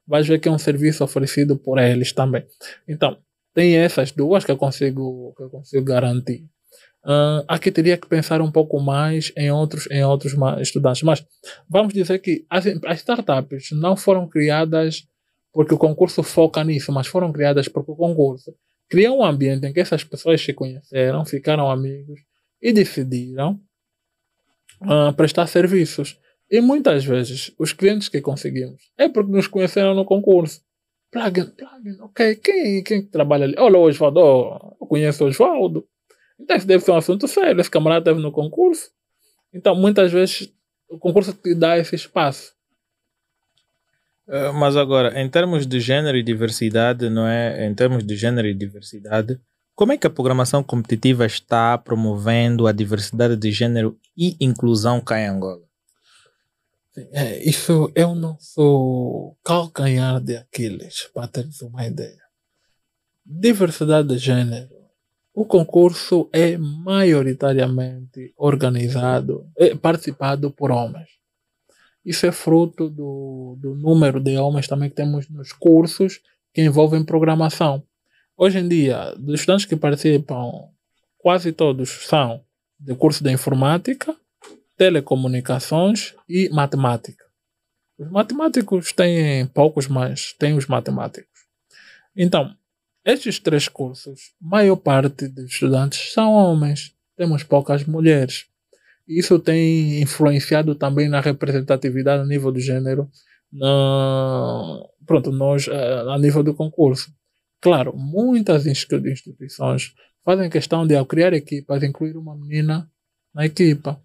[0.07, 2.45] vais ver que é um serviço oferecido por eles também.
[2.89, 3.17] Então,
[3.57, 6.45] tem essas duas que eu consigo, que eu consigo garantir.
[7.03, 11.03] Uh, aqui teria que pensar um pouco mais em outros, em outros estudantes.
[11.03, 11.25] Mas
[11.67, 15.09] vamos dizer que as, as startups não foram criadas
[15.55, 18.55] porque o concurso foca nisso, mas foram criadas porque o concurso
[18.91, 22.21] criou um ambiente em que essas pessoas se conheceram, ficaram amigos
[22.61, 23.59] e decidiram
[24.83, 26.19] uh, prestar serviços.
[26.51, 30.61] E muitas vezes os clientes que conseguimos é porque nos conheceram no concurso.
[31.11, 32.37] Plugin, plugin, ok.
[32.37, 33.55] Quem, quem trabalha ali?
[33.59, 35.87] Olha o Osvaldo, oh, eu conheço o Osvaldo.
[36.39, 37.61] Então isso deve ser um assunto sério.
[37.61, 38.91] Esse camarada esteve no concurso.
[39.53, 40.53] Então muitas vezes
[40.89, 42.55] o concurso te dá esse espaço.
[44.29, 47.65] Uh, mas agora, em termos de gênero e diversidade, não é?
[47.67, 49.41] Em termos de gênero e diversidade,
[49.75, 55.21] como é que a programação competitiva está promovendo a diversidade de gênero e inclusão cá
[55.21, 55.66] em Angola?
[57.13, 62.23] É, isso é o nosso calcanhar de Aquiles, para teres uma ideia.
[63.25, 64.75] Diversidade de gênero.
[65.35, 71.09] O concurso é maioritariamente organizado, é participado por homens.
[72.03, 76.21] Isso é fruto do, do número de homens também que temos nos cursos
[76.55, 77.83] que envolvem programação.
[78.35, 80.71] Hoje em dia, dos estudantes que participam,
[81.19, 82.43] quase todos são
[82.79, 84.17] de curso de informática,
[84.77, 87.25] telecomunicações e matemática.
[87.99, 91.31] Os matemáticos têm poucos, mas têm os matemáticos.
[92.15, 92.55] Então,
[93.05, 98.47] estes três cursos, maior parte dos estudantes são homens, temos poucas mulheres.
[99.09, 103.09] Isso tem influenciado também na representatividade a nível do gênero,
[103.53, 107.11] na, pronto, nós, eh, a nível do concurso.
[107.61, 109.95] Claro, muitas instituições
[110.25, 112.91] fazem questão de, ao criar equipas, incluir uma menina
[113.33, 114.03] na equipa.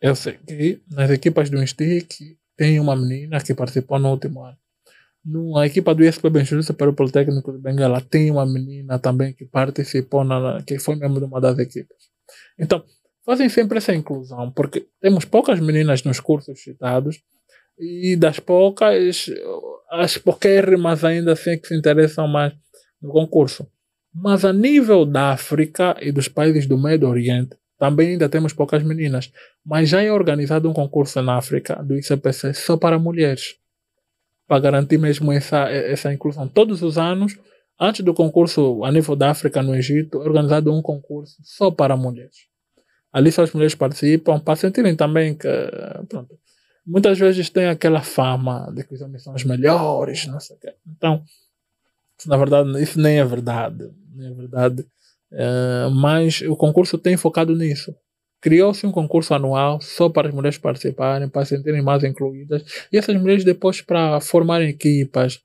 [0.00, 4.56] Eu sei que nas equipas do Instic tem uma menina que participou no último ano.
[5.24, 10.24] Na equipa do ISP Benjuru Superior Politécnico de Bengala tem uma menina também que participou,
[10.24, 11.98] na, que foi membro de uma das equipas.
[12.58, 12.82] Então,
[13.26, 17.22] fazem sempre essa inclusão, porque temos poucas meninas nos cursos citados
[17.78, 19.26] e das poucas,
[19.90, 22.54] as pouquérrimas ainda assim que se interessam mais
[23.00, 23.66] no concurso.
[24.14, 28.82] Mas a nível da África e dos países do Médio Oriente, também ainda temos poucas
[28.82, 29.32] meninas.
[29.64, 33.56] Mas já é organizado um concurso na África do ICPC só para mulheres.
[34.46, 36.46] Para garantir mesmo essa, essa inclusão.
[36.46, 37.38] Todos os anos,
[37.80, 41.96] antes do concurso a nível da África no Egito, é organizado um concurso só para
[41.96, 42.50] mulheres.
[43.10, 45.48] Ali só as mulheres participam para sentirem também que,
[46.06, 46.38] pronto,
[46.86, 50.60] muitas vezes tem aquela fama de que os homens são os melhores, não sei o
[50.60, 50.74] quê.
[50.86, 51.24] Então,
[52.26, 53.90] na verdade, isso nem é verdade.
[54.14, 54.86] Nem é verdade.
[55.32, 57.94] Uh, mas o concurso tem focado nisso.
[58.40, 62.96] Criou-se um concurso anual só para as mulheres participarem, para se sentirem mais incluídas, e
[62.96, 65.40] essas mulheres depois para formarem equipas,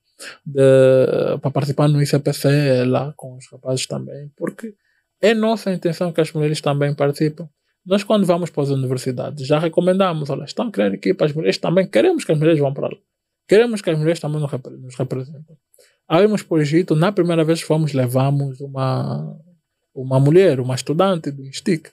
[1.41, 4.73] para participar no ICPC lá com os rapazes também, porque
[5.21, 7.47] é nossa intenção que as mulheres também participem.
[7.85, 11.57] Nós, quando vamos para as universidades, já recomendamos, olha, estão a criar equipas, as mulheres
[11.57, 12.97] também, queremos que as mulheres vão para lá.
[13.47, 15.57] Queremos que as mulheres também nos representem.
[16.07, 19.37] Aí irmos para o Egito, na primeira vez que fomos, levamos uma,
[19.95, 21.89] uma mulher, uma estudante do INSTIC.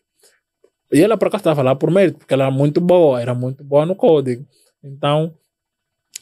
[0.93, 3.63] E ela, por acaso, estava lá por mérito, porque ela era muito boa, era muito
[3.65, 4.45] boa no código.
[4.83, 5.33] Então,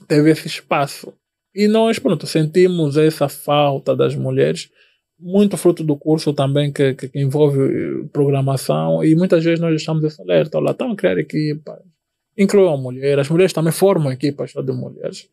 [0.06, 1.12] teve esse espaço.
[1.54, 4.70] E nós, pronto, sentimos essa falta das mulheres,
[5.18, 10.04] muito fruto do curso também que, que, que envolve programação, e muitas vezes nós deixamos
[10.04, 11.80] esse alerta, olha, estão a criar equipas,
[12.38, 15.28] incluam mulheres, as mulheres também formam equipas só de mulheres.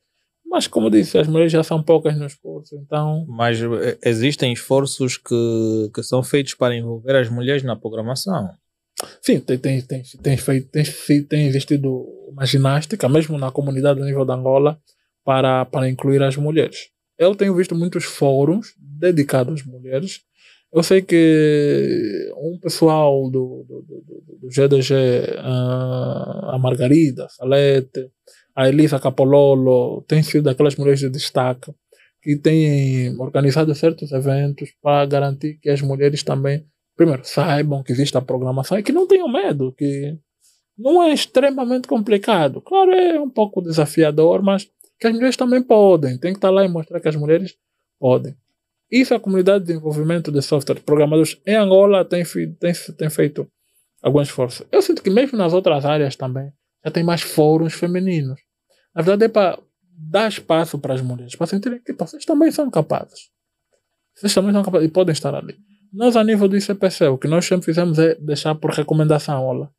[0.49, 3.25] Mas, como disse, as mulheres já são poucas nos cursos, então.
[3.27, 8.49] Mas eh, existem esforços que, que são feitos para envolver as mulheres na programação.
[9.21, 14.05] Sim, tem, tem, tem, tem, feito, tem, tem existido uma ginástica, mesmo na comunidade a
[14.05, 14.79] nível da Angola,
[15.23, 16.89] para, para incluir as mulheres.
[17.19, 20.21] Eu tenho visto muitos fóruns dedicados às mulheres.
[20.73, 24.93] Eu sei que um pessoal do, do, do, do GDG,
[25.39, 28.09] ah, a Margarida, Salete,
[28.57, 31.71] a Elisa Capololo, tem sido daquelas mulheres de destaque
[32.23, 36.65] que têm organizado certos eventos para garantir que as mulheres também,
[36.95, 40.17] primeiro, saibam que existe a programação e que não tenham medo, que
[40.75, 42.59] não é extremamente complicado.
[42.59, 44.67] Claro, é um pouco desafiador, mas
[44.99, 46.17] que as mulheres também podem.
[46.17, 47.55] Tem que estar lá e mostrar que as mulheres
[47.99, 48.35] podem.
[48.89, 52.23] Isso a comunidade de desenvolvimento de software programadores em Angola tem,
[52.59, 53.47] tem, tem feito
[54.01, 54.65] algum esforço.
[54.71, 56.51] Eu sinto que mesmo nas outras áreas também
[56.83, 58.46] já tem mais fóruns femininos.
[58.97, 59.59] Na verdade é para
[59.95, 63.29] dar espaço para as mulheres, para sentirem que vocês também são capazes.
[64.15, 65.55] Vocês também são capazes e podem estar ali.
[65.93, 69.69] Nós, a nível do ICPC, o que nós sempre fizemos é deixar por recomendação, olha,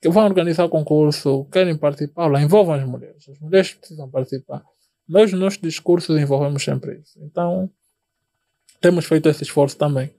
[0.00, 3.28] que vão organizar o concurso, querem participar, lá, envolvam as mulheres.
[3.28, 4.62] As mulheres precisam participar.
[5.08, 7.18] Nós, nos nossos discursos, envolvemos sempre isso.
[7.20, 7.68] Então,
[8.80, 10.14] temos feito esse esforço também.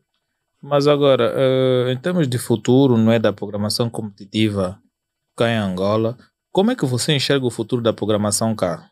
[0.61, 4.77] Mas agora, uh, em termos de futuro, não é da programação competitiva
[5.37, 6.17] cá em Angola,
[6.59, 8.91] como é que você enxerga o futuro da programação cá?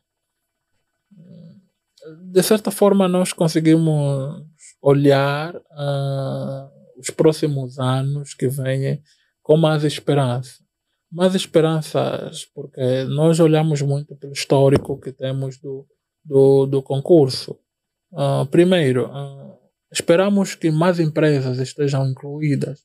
[2.31, 4.41] De certa forma, nós conseguimos
[4.81, 9.03] olhar uh, os próximos anos que vêm
[9.43, 10.63] com mais esperança.
[11.11, 15.85] Mais esperanças, porque nós olhamos muito pelo histórico que temos do,
[16.23, 17.59] do, do concurso.
[18.13, 19.57] Uh, primeiro, uh,
[19.91, 22.79] esperamos que mais empresas estejam incluídas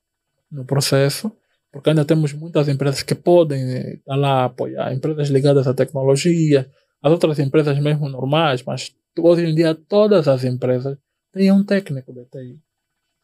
[0.51, 1.31] no processo,
[1.73, 6.71] porque ainda temos muitas empresas que podem estar lá apoiar, empresas ligadas à tecnologia,
[7.03, 10.99] as outras empresas mesmo normais, mas hoje em dia todas as empresas
[11.33, 12.61] têm um técnico de TI.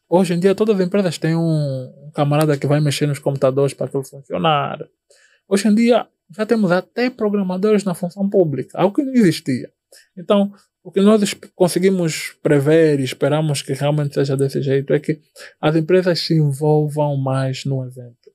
[0.08, 3.74] Hoje em dia todas as empresas têm um, um camarada que vai mexer nos computadores
[3.74, 4.78] para aquilo funcionar.
[5.46, 9.70] Hoje em dia já temos até programadores na função pública, algo que não existia.
[10.16, 10.52] Então,
[10.82, 15.20] o que nós conseguimos prever e esperamos que realmente seja desse jeito é que
[15.60, 18.27] as empresas se envolvam mais no evento.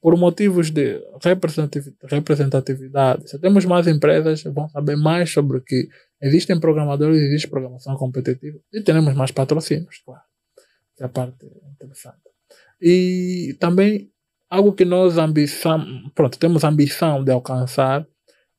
[0.00, 5.88] Por motivos de representatividade, se temos mais empresas, vão saber mais sobre o que
[6.22, 10.22] existem programadores, existe programação competitiva e teremos mais patrocínios, claro.
[10.96, 12.22] Que é a parte interessante.
[12.80, 14.08] E também
[14.48, 15.84] algo que nós ambição,
[16.14, 18.06] pronto, temos ambição de alcançar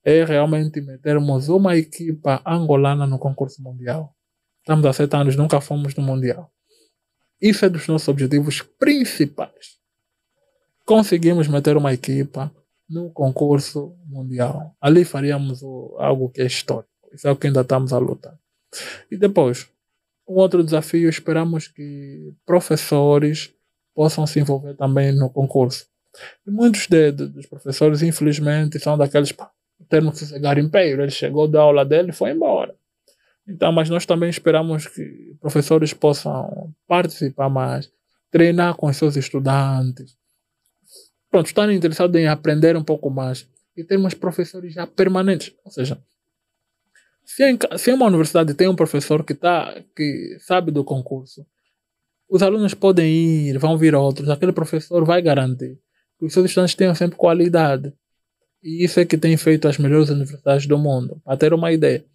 [0.04, 4.16] é realmente metermos uma equipa angolana no concurso mundial.
[4.60, 6.52] Estamos há sete anos, nunca fomos no mundial.
[7.42, 9.79] Isso é dos nossos objetivos principais.
[10.90, 12.52] Conseguimos meter uma equipa
[12.90, 14.76] no concurso mundial.
[14.82, 15.62] Ali faríamos
[16.00, 16.90] algo que é histórico.
[17.14, 18.36] Isso é o que ainda estamos a lutar.
[19.12, 19.70] E depois,
[20.28, 23.54] um outro desafio, esperamos que professores
[23.94, 25.86] possam se envolver também no concurso.
[26.48, 29.52] E muitos de, de, dos professores, infelizmente, são daqueles pá,
[29.88, 31.04] termo que se garimpeiro.
[31.04, 32.74] Ele chegou da aula dele e foi embora.
[33.48, 37.92] Então, mas nós também esperamos que professores possam participar mais,
[38.32, 40.18] treinar com seus estudantes.
[41.30, 43.48] Pronto, estarem interessados em aprender um pouco mais
[43.78, 45.54] e termos professores já permanentes.
[45.64, 46.02] Ou seja,
[47.24, 51.46] se, em, se uma universidade tem um professor que, tá, que sabe do concurso,
[52.30, 55.80] Os alunos podem ir, vão vir outros, aquele professor vai garantir
[56.20, 57.92] que os seus estudantes tenham sempre qualidade.
[58.62, 61.20] E isso é que tem feito as melhores universidades do mundo.
[61.26, 62.06] Para ter uma ideia,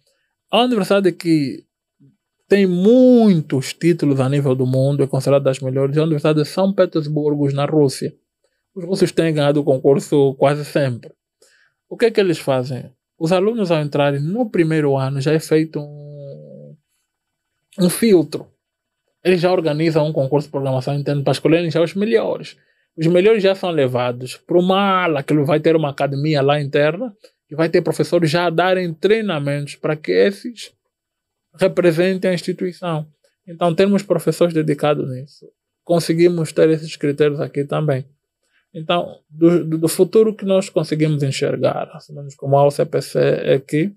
[0.49, 1.65] a universidade que
[2.47, 6.47] tem muitos títulos a nível do mundo, é considerada das melhores, é a Universidade de
[6.47, 8.13] São Petersburgo, na Rússia.
[8.75, 11.11] Os russos têm ganhado o concurso quase sempre.
[11.87, 12.91] O que é que eles fazem?
[13.17, 16.75] Os alunos, ao entrarem no primeiro ano, já é feito um,
[17.79, 18.51] um filtro.
[19.23, 22.57] Eles já organizam um concurso de programação interna para escolherem já os melhores.
[22.97, 27.15] Os melhores já são levados para uma ala que vai ter uma academia lá interna
[27.49, 30.73] e vai ter professores já a darem treinamentos para que esses
[31.57, 33.07] representem a instituição.
[33.47, 35.45] Então, temos professores dedicados nisso.
[35.83, 38.05] Conseguimos ter esses critérios aqui também.
[38.75, 43.93] Então, do, do futuro que nós conseguimos enxergar, menos como a OCPC, é que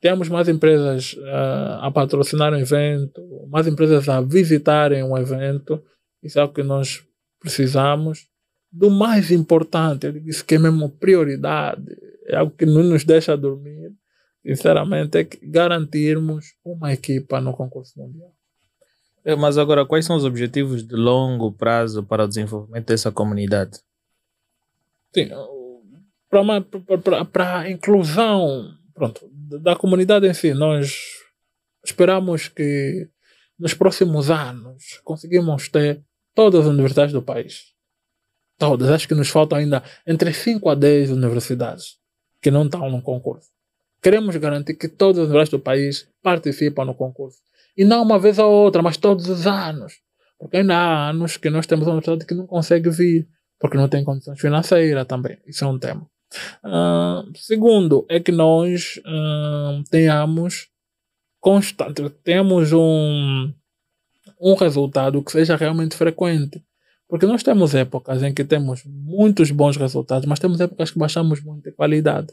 [0.00, 3.20] temos mais empresas uh, a patrocinar um evento,
[3.50, 5.82] mais empresas a visitarem um evento.
[6.22, 7.04] Isso é o que nós
[7.38, 8.30] precisamos
[8.72, 11.84] do mais importante, eu disse que é mesmo prioridade,
[12.26, 13.92] é algo que não nos deixa dormir,
[14.46, 18.32] sinceramente, é garantirmos uma equipa no concurso mundial.
[19.24, 23.80] É, mas agora, quais são os objetivos de longo prazo para o desenvolvimento dessa comunidade?
[25.14, 25.28] Sim,
[27.32, 30.94] para a inclusão pronto, da comunidade em si, nós
[31.84, 33.08] esperamos que
[33.58, 36.04] nos próximos anos conseguimos ter
[36.34, 37.74] todas as universidades do país.
[38.58, 38.90] Todas.
[38.90, 41.96] Acho que nos faltam ainda entre 5 a 10 universidades
[42.42, 43.48] que não estão no concurso.
[44.02, 47.38] Queremos garantir que todas as universidades do país participam no concurso.
[47.76, 49.94] E não uma vez ou outra, mas todos os anos.
[50.38, 53.28] Porque ainda há anos que nós temos uma universidade que não consegue vir,
[53.60, 55.38] porque não tem condições financeiras também.
[55.46, 56.06] Isso é um tema.
[56.64, 60.68] Uh, segundo, é que nós uh, tenhamos
[61.40, 63.52] constante, temos um,
[64.40, 66.62] um resultado que seja realmente frequente.
[67.08, 71.42] Porque nós temos épocas em que temos muitos bons resultados, mas temos épocas que baixamos
[71.42, 72.32] muito de qualidade.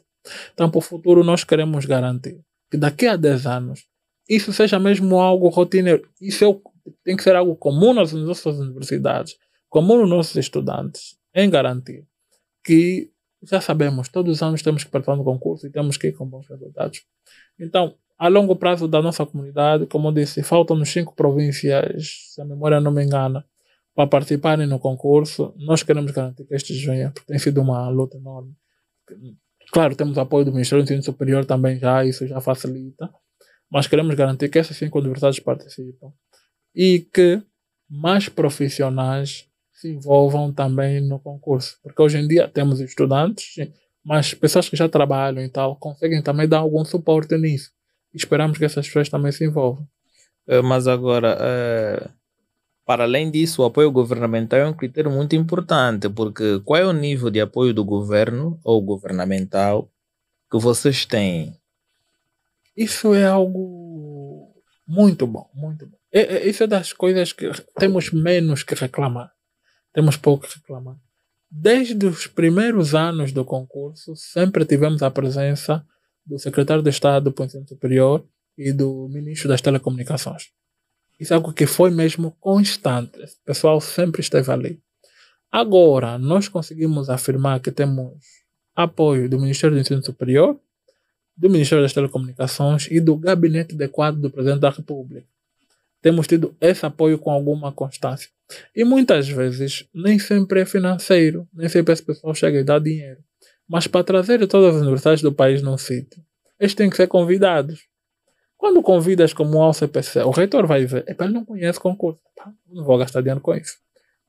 [0.54, 2.40] Então, para o futuro, nós queremos garantir
[2.70, 3.86] que daqui a 10 anos
[4.30, 6.08] isso seja mesmo algo rotineiro.
[6.22, 9.36] Isso é, tem que ser algo comum nas nossas universidades,
[9.70, 12.06] comum nos nossos estudantes, em garantir
[12.64, 13.12] que
[13.44, 16.26] já sabemos, todos os anos temos que participar no concurso e temos que ir com
[16.26, 17.04] bons resultados.
[17.60, 22.46] Então, a longo prazo da nossa comunidade, como eu disse, faltam-nos cinco províncias, se a
[22.46, 23.46] memória não me engana,
[23.98, 25.54] para participarem no concurso.
[25.58, 28.54] Nós queremos garantir que estes venham, porque tem sido uma luta enorme.
[29.72, 33.10] Claro, temos apoio do Ministério do Ensino Superior também já, isso já facilita,
[33.70, 36.14] mas queremos garantir que essas cinco universidades participam
[36.76, 37.42] e que
[37.90, 39.47] mais profissionais
[39.78, 43.56] se envolvam também no concurso, porque hoje em dia temos estudantes,
[44.04, 47.78] mas pessoas que já trabalham e tal conseguem também dar algum suporte nisso
[48.18, 49.88] esperamos que essas pessoas também se envolvam.
[50.48, 52.10] Eh, mas agora, é,
[52.86, 56.94] para além disso, o apoio governamental é um critério muito importante, porque qual é o
[56.94, 59.90] nível de apoio do governo ou governamental
[60.50, 61.56] que vocês têm?
[62.76, 64.54] Isso é algo
[64.88, 65.98] muito bom, muito bom.
[66.12, 69.32] É, é, isso é das coisas que temos menos que reclamar.
[69.98, 70.96] Temos pouco que reclamar.
[71.50, 75.84] Desde os primeiros anos do concurso, sempre tivemos a presença
[76.24, 78.24] do secretário de Estado do Ensino Superior
[78.56, 80.52] e do ministro das Telecomunicações.
[81.20, 83.18] Isso é algo que foi mesmo constante.
[83.18, 84.80] O pessoal sempre esteve ali.
[85.52, 88.22] Agora, nós conseguimos afirmar que temos
[88.76, 90.60] apoio do Ministério do Ensino Superior,
[91.36, 95.28] do Ministério das Telecomunicações e do Gabinete de Quadro do Presidente da República.
[96.04, 98.37] Temos tido esse apoio com alguma constância.
[98.76, 103.20] E muitas vezes, nem sempre é financeiro, nem sempre esse pessoal chega e dá dinheiro.
[103.68, 106.24] Mas para trazer todas as universidades do país num sítio,
[106.60, 107.86] eles têm que ser convidados.
[108.58, 112.52] Quando convidas como ao CPC, o reitor vai é ele não conhece concurso, tá?
[112.68, 113.78] não vou gastar dinheiro com isso.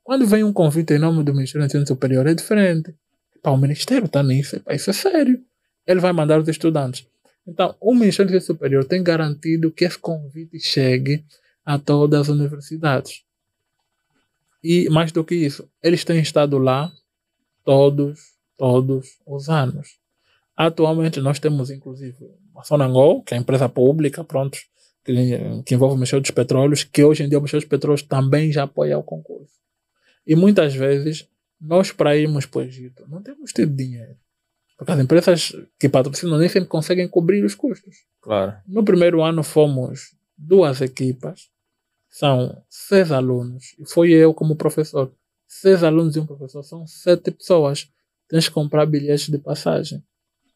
[0.03, 2.95] Quando vem um convite em nome do Ministério do Ensino Superior, é diferente.
[3.43, 5.41] Pá, o Ministério está nisso, pá, isso é sério.
[5.87, 7.07] Ele vai mandar os estudantes.
[7.47, 11.25] Então, o Ministério do Ensino Superior tem garantido que esse convite chegue
[11.65, 13.23] a todas as universidades.
[14.63, 16.93] E mais do que isso, eles têm estado lá
[17.65, 19.99] todos todos os anos.
[20.57, 22.17] Atualmente nós temos inclusive
[22.57, 24.59] a Sonangol, que é a empresa pública, pronto,
[25.05, 25.15] que,
[25.65, 28.51] que envolve o Ministério dos Petróleos, que hoje em dia o Ministério dos Petróleos também
[28.51, 29.55] já apoia o concurso.
[30.27, 31.29] E muitas vezes
[31.61, 34.17] nós para irmos para o Egito não temos tido dinheiro.
[34.77, 38.05] Porque as empresas que patrocinam nem sempre conseguem cobrir os custos.
[38.21, 38.55] Claro.
[38.67, 41.49] No primeiro ano fomos duas equipas,
[42.11, 45.13] são seis alunos, e foi eu como professor.
[45.47, 47.91] Seis alunos e um professor, são sete pessoas
[48.29, 50.03] tens que comprar bilhetes de passagem.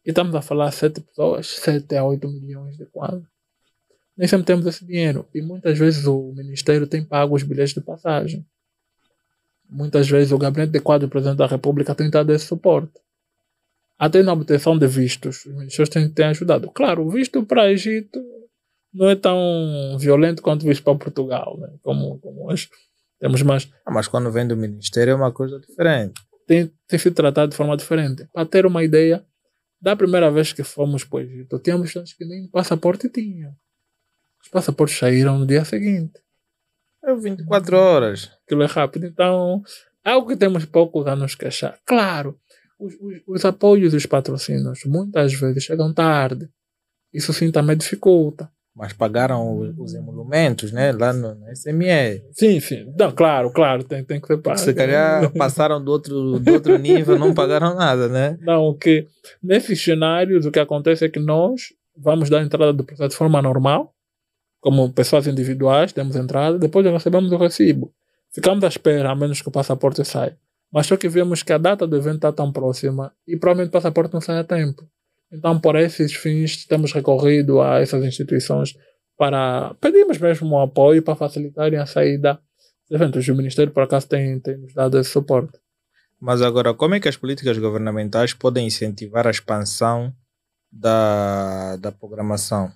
[0.05, 3.27] E estamos a falar sete pessoas, 7 a 8 milhões de quadros.
[4.15, 5.27] Nem sempre temos esse dinheiro.
[5.33, 8.45] E muitas vezes o Ministério tem pago os bilhetes de passagem.
[9.67, 13.01] Muitas vezes o gabinete de quadro do Presidente da República tem dado esse suporte.
[13.97, 16.69] Até na obtenção de vistos, os ministérios têm, têm ajudado.
[16.69, 18.19] Claro, o visto para Egito
[18.93, 21.73] não é tão violento quanto visto para Portugal, né?
[21.81, 22.69] como, como hoje.
[23.19, 23.71] Temos mais.
[23.85, 26.13] Ah, mas quando vem do Ministério é uma coisa diferente.
[26.45, 28.27] Tem, tem sido tratado de forma diferente.
[28.33, 29.25] Para ter uma ideia,
[29.81, 33.53] da primeira vez que fomos para o Egito, tínhamos estudantes que nem passaporte tinham.
[34.41, 36.19] Os passaportes saíram no dia seguinte.
[37.03, 38.31] É 24 horas.
[38.45, 39.05] Aquilo é rápido.
[39.05, 39.61] Então,
[40.05, 41.79] é algo que temos poucos a nos queixar.
[41.85, 42.39] Claro,
[42.79, 46.49] os, os, os apoios e os patrocínios muitas vezes chegam tarde.
[47.13, 48.51] Isso sim também dificulta.
[48.75, 50.91] Mas pagaram os, os emolumentos, né?
[50.91, 52.23] Lá no, no SME.
[52.31, 52.91] Sim, sim.
[52.97, 54.57] Não, claro, claro, tem, tem que ser pago.
[54.57, 58.37] Se calhar passaram do outro, do outro nível, não pagaram nada, né?
[58.41, 59.07] Não, que
[59.41, 63.41] nesses cenários o que acontece é que nós vamos dar entrada do processo de forma
[63.41, 63.93] normal,
[64.59, 67.93] como pessoas individuais, temos entrada, depois recebemos o recibo.
[68.33, 70.37] Ficamos à espera, a menos que o passaporte saia.
[70.71, 73.73] Mas só que vemos que a data do evento está tão próxima e provavelmente o
[73.73, 74.83] passaporte não sai a tempo.
[75.33, 78.77] Então, por esses fins, temos recorrido a essas instituições
[79.17, 82.39] para pedimos mesmo um apoio para facilitarem a saída
[82.87, 83.27] dos eventos.
[83.27, 85.57] O Ministério, por acaso, tem, tem nos dado esse suporte.
[86.19, 90.13] Mas agora, como é que as políticas governamentais podem incentivar a expansão
[90.71, 92.71] da, da programação?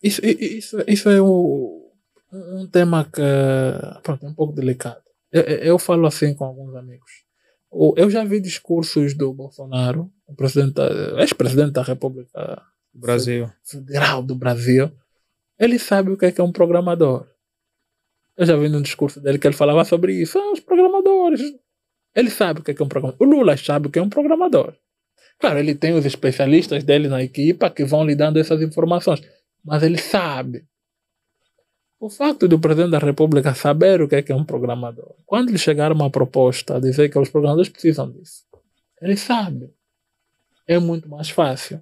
[0.00, 1.90] Isso, isso, isso é o,
[2.32, 3.20] um tema que
[4.02, 5.02] pronto, é um pouco delicado.
[5.32, 7.25] Eu, eu falo assim com alguns amigos.
[7.72, 10.10] Eu já vi discursos do Bolsonaro,
[11.18, 12.62] ex-presidente da República
[12.94, 13.50] Brasil.
[13.64, 14.90] Federal do Brasil.
[15.58, 17.26] Ele sabe o que é, que é um programador.
[18.36, 20.38] Eu já vi no discurso dele que ele falava sobre isso.
[20.38, 21.40] Ah, os programadores.
[22.14, 23.26] Ele sabe o que é, que é um programador.
[23.26, 24.74] O Lula sabe o que é um programador.
[25.38, 29.22] Claro, ele tem os especialistas dele na equipa que vão lhe dando essas informações.
[29.64, 30.64] Mas ele sabe.
[31.98, 35.50] O fato do presidente da República saber o que é, que é um programador, quando
[35.50, 38.44] lhe chegar uma proposta a dizer que os programadores precisam disso,
[39.00, 39.72] ele sabe.
[40.66, 41.80] É muito mais fácil.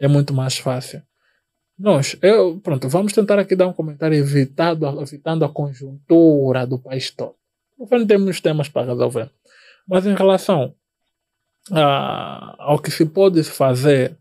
[0.00, 1.02] É muito mais fácil.
[1.78, 7.10] Nós, eu, pronto, vamos tentar aqui dar um comentário evitado, evitando a conjuntura do país
[7.10, 7.36] todo.
[7.78, 9.30] Não temos temas para resolver.
[9.86, 10.74] Mas em relação
[11.70, 14.16] a, ao que se pode fazer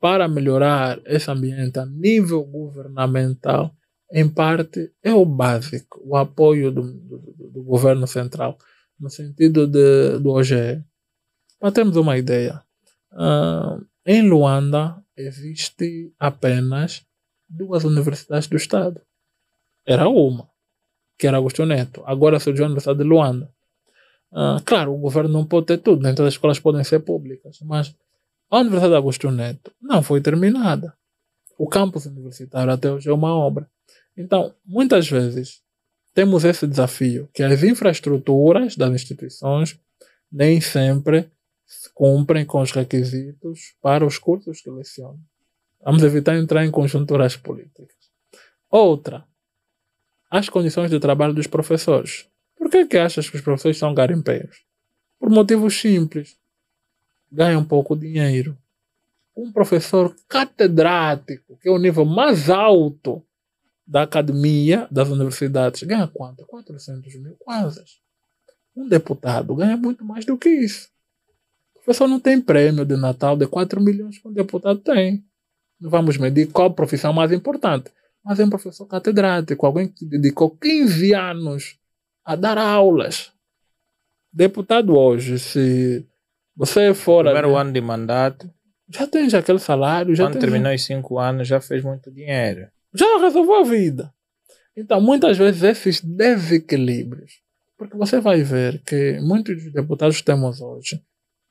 [0.00, 3.74] para melhorar esse ambiente a nível governamental,
[4.12, 7.18] em parte, é o básico, o apoio do, do,
[7.52, 8.58] do governo central,
[8.98, 10.82] no sentido de, do OGE.
[11.60, 12.62] Para termos uma ideia,
[13.12, 17.04] uh, em Luanda existe apenas
[17.48, 19.00] duas universidades do Estado.
[19.86, 20.48] Era uma,
[21.18, 22.02] que era Augusto Neto.
[22.06, 23.52] Agora surgiu a Universidade de Luanda.
[24.30, 27.58] Uh, claro, o governo não pode ter tudo, nem todas as escolas podem ser públicas,
[27.62, 27.94] mas
[28.50, 30.94] a Universidade de Augusto Neto não foi terminada.
[31.58, 33.68] O campus universitário até hoje é uma obra.
[34.18, 35.62] Então, muitas vezes,
[36.12, 39.78] temos esse desafio, que as infraestruturas das instituições
[40.30, 41.30] nem sempre
[41.94, 45.20] cumprem com os requisitos para os cursos que lecionam.
[45.84, 47.96] Vamos evitar entrar em conjunturas políticas.
[48.68, 49.24] Outra,
[50.28, 52.26] as condições de trabalho dos professores.
[52.56, 54.64] Por que, que achas que os professores são garimpeiros?
[55.20, 56.36] Por motivos simples.
[57.30, 58.58] Ganham pouco dinheiro.
[59.36, 63.24] Um professor catedrático, que é o nível mais alto
[63.88, 66.46] da academia das universidades ganha quanto?
[66.46, 67.82] 400 mil quase.
[68.76, 70.90] Um deputado ganha muito mais do que isso.
[71.74, 75.24] O professor não tem prêmio de Natal de 4 milhões que um deputado tem.
[75.80, 77.90] Não vamos medir qual profissão mais importante.
[78.22, 81.78] Mas é um professor catedrático, alguém que dedicou 15 anos
[82.22, 83.32] a dar aulas.
[84.30, 86.06] Deputado hoje, se
[86.54, 87.24] você for.
[87.24, 88.50] Primeiro ano de mandato.
[88.90, 90.14] Já tem já aquele salário.
[90.14, 94.12] Já Quando terminou os 5 anos, já fez muito dinheiro já resolveu a vida.
[94.76, 97.40] Então, muitas vezes, esses desequilíbrios.
[97.76, 101.00] Porque você vai ver que muitos dos deputados que temos hoje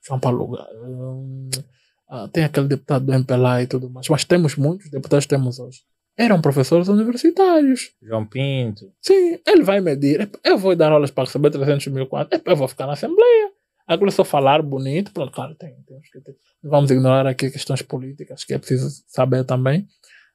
[0.07, 0.67] vão para lugar.
[2.09, 5.59] Ah, tem aquele deputado do MPLA e tudo mais, mas temos muitos deputados que temos
[5.59, 5.81] hoje.
[6.17, 7.91] Eram professores universitários.
[8.01, 8.91] João Pinto.
[9.01, 10.29] Sim, ele vai medir.
[10.43, 12.39] Eu vou dar aulas para receber 300 mil quantos.
[12.43, 13.51] Eu vou ficar na Assembleia.
[13.85, 15.11] Agora só falar bonito.
[15.11, 15.75] Pronto, claro, tem.
[16.63, 19.87] Vamos ignorar aqui questões políticas que é preciso saber também.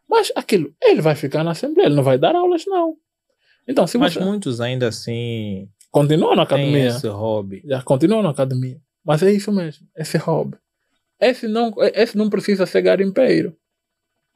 [0.09, 2.97] Mas aquilo, ele vai ficar na Assembleia, ele não vai dar aulas, não.
[3.67, 4.21] Então, se Mas você...
[4.21, 5.69] muitos ainda assim.
[5.91, 6.89] Continuam na academia.
[6.89, 7.63] esse hobby.
[7.65, 8.81] Já continuam na academia.
[9.05, 10.57] Mas é isso mesmo, esse hobby.
[11.21, 13.57] Esse não, esse não precisa ser garimpeiro.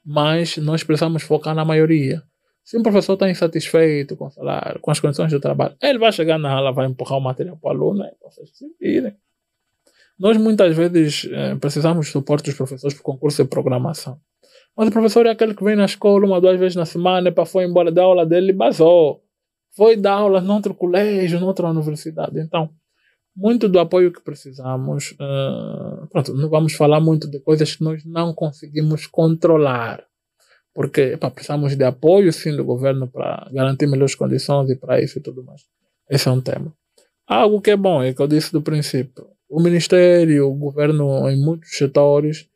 [0.05, 2.22] Mas nós precisamos focar na maioria.
[2.62, 6.12] Se um professor está insatisfeito com o salário, com as condições de trabalho, ele vai
[6.12, 9.16] chegar na aula, vai empurrar o material para o aluno e vocês se virem.
[10.18, 14.20] Nós muitas vezes eh, precisamos de suporte dos professores para o concurso de programação.
[14.77, 17.47] Mas o professor é aquele que vem na escola uma, duas vezes na semana, para
[17.47, 19.23] foi embora da aula dele e basou.
[19.74, 22.39] Foi dar aula noutro colégio, noutra universidade.
[22.39, 22.70] Então,
[23.35, 25.12] muito do apoio que precisamos.
[25.12, 30.05] Uh, pronto, não vamos falar muito de coisas que nós não conseguimos controlar.
[30.74, 35.19] Porque epa, precisamos de apoio, sim, do governo para garantir melhores condições e para isso
[35.19, 35.62] e tudo mais.
[36.09, 36.73] Esse é um tema.
[37.27, 39.27] Algo que é bom, é que eu disse do princípio.
[39.48, 42.47] O Ministério, o governo, em muitos setores,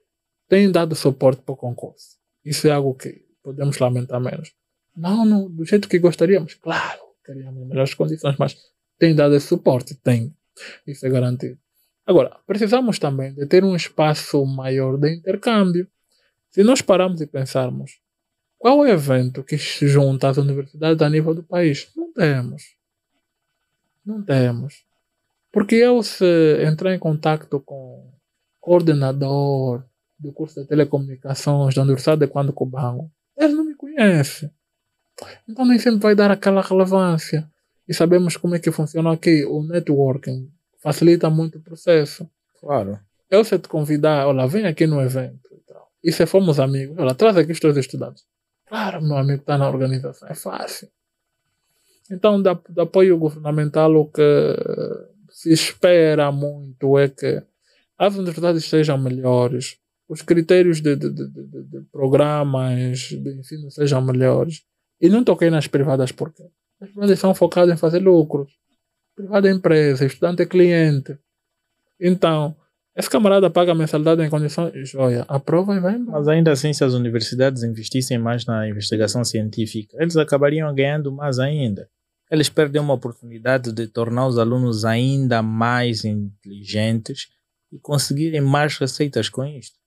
[0.51, 2.19] tem dado suporte para o concurso.
[2.45, 4.53] Isso é algo que podemos lamentar menos.
[4.97, 6.55] Não, não do jeito que gostaríamos.
[6.55, 8.57] Claro, queríamos melhores condições, mas
[8.99, 10.35] tem dado esse suporte, tem.
[10.85, 11.57] Isso é garantido.
[12.05, 15.87] Agora, precisamos também de ter um espaço maior de intercâmbio.
[16.51, 18.01] Se nós pararmos e pensarmos,
[18.59, 21.89] qual é o evento que se junta às universidades a nível do país?
[21.97, 22.75] Não temos.
[24.05, 24.85] Não temos.
[25.53, 26.25] Porque eu, se
[26.65, 28.13] entrar em contato com
[28.61, 29.85] coordenador
[30.21, 34.51] do curso de telecomunicações da Universidade de Quando Cubango, ele não me conhece.
[35.49, 37.49] Então nem sempre vai dar aquela relevância.
[37.89, 39.45] E sabemos como é que funciona aqui.
[39.45, 42.29] O networking facilita muito o processo.
[42.61, 43.01] Claro.
[43.29, 45.91] Eu se te convidar, olha, vem aqui no evento e tal.
[46.03, 48.25] E se formos amigos, olha, traz aqui os teus estudantes.
[48.67, 50.29] Claro, meu amigo está na organização.
[50.29, 50.89] É fácil.
[52.11, 54.23] Então, da, da apoio governamental, o que
[55.31, 57.43] se espera muito é que
[57.99, 59.80] as universidades sejam melhores,
[60.11, 64.65] os critérios de, de, de, de, programas de ensino sejam melhores.
[65.01, 66.43] E não toquei nas privadas porque
[66.81, 68.53] as privadas são focadas em fazer lucros.
[69.15, 71.17] Privada é empresa, estudante é cliente.
[72.01, 72.57] Então,
[72.97, 76.19] esse camarada paga a mensalidade em condições joia, aprova e vai embora.
[76.19, 81.39] Mas ainda assim, se as universidades investissem mais na investigação científica, eles acabariam ganhando mais
[81.39, 81.89] ainda.
[82.29, 87.29] Eles perdem uma oportunidade de tornar os alunos ainda mais inteligentes
[87.73, 89.80] e conseguirem mais receitas com isto.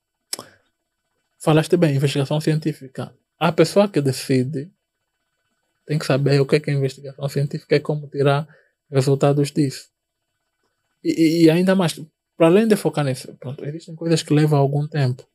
[1.44, 3.14] Falaste bem, investigação científica.
[3.38, 4.72] A pessoa que decide
[5.86, 8.48] tem que saber o que é, que é investigação científica e como tirar
[8.90, 9.90] resultados disso.
[11.04, 12.00] E, e ainda mais,
[12.38, 15.28] para além de focar nisso, pronto, existem coisas que levam algum tempo.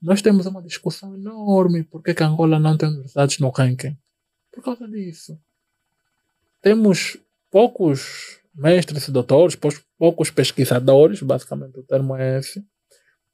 [0.00, 3.94] Nós temos uma discussão enorme por que Angola não tem universidades no ranking.
[4.50, 5.38] Por causa disso.
[6.62, 7.18] Temos
[7.50, 9.58] poucos mestres e doutores,
[9.98, 12.64] poucos pesquisadores, basicamente o termo é esse,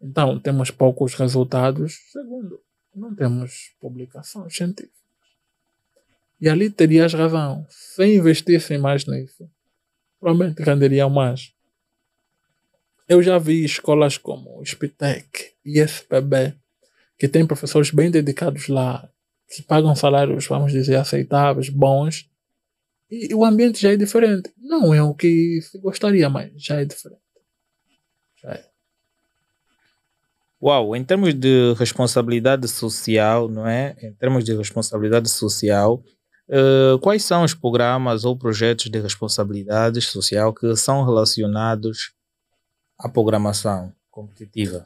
[0.01, 1.99] então, temos poucos resultados.
[2.13, 2.61] Segundo,
[2.95, 4.97] não temos publicações científicas.
[6.41, 7.67] E ali terias razão.
[7.69, 9.49] Se investissem mais nisso,
[10.21, 11.53] provavelmente renderiam mais.
[13.09, 16.55] Eu já vi escolas como Spitec e SPB,
[17.19, 19.09] que têm professores bem dedicados lá,
[19.49, 22.29] que pagam salários, vamos dizer, aceitáveis, bons,
[23.09, 24.53] e o ambiente já é diferente.
[24.59, 27.23] Não é o que se gostaria, mas já é diferente.
[28.43, 28.76] Já é.
[30.63, 33.95] Uau, em termos de responsabilidade social, não é?
[34.01, 36.03] Em termos de responsabilidade social,
[36.49, 42.15] uh, quais são os programas ou projetos de responsabilidade social que são relacionados
[42.99, 44.83] à programação competitiva?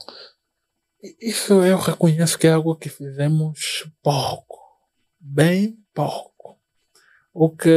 [1.20, 4.58] Isso eu reconheço que é algo que fizemos pouco,
[5.20, 6.58] bem pouco.
[7.32, 7.70] O que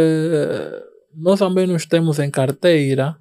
[1.13, 3.15] nós também nos temos em carteira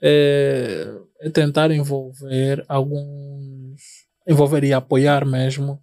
[0.00, 3.99] é, é tentar envolver alguns
[4.30, 5.82] envolveria apoiar mesmo,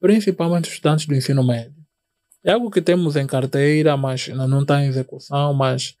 [0.00, 1.74] principalmente os estudantes do ensino médio.
[2.42, 5.96] É algo que temos em carteira, mas não está em execução, mas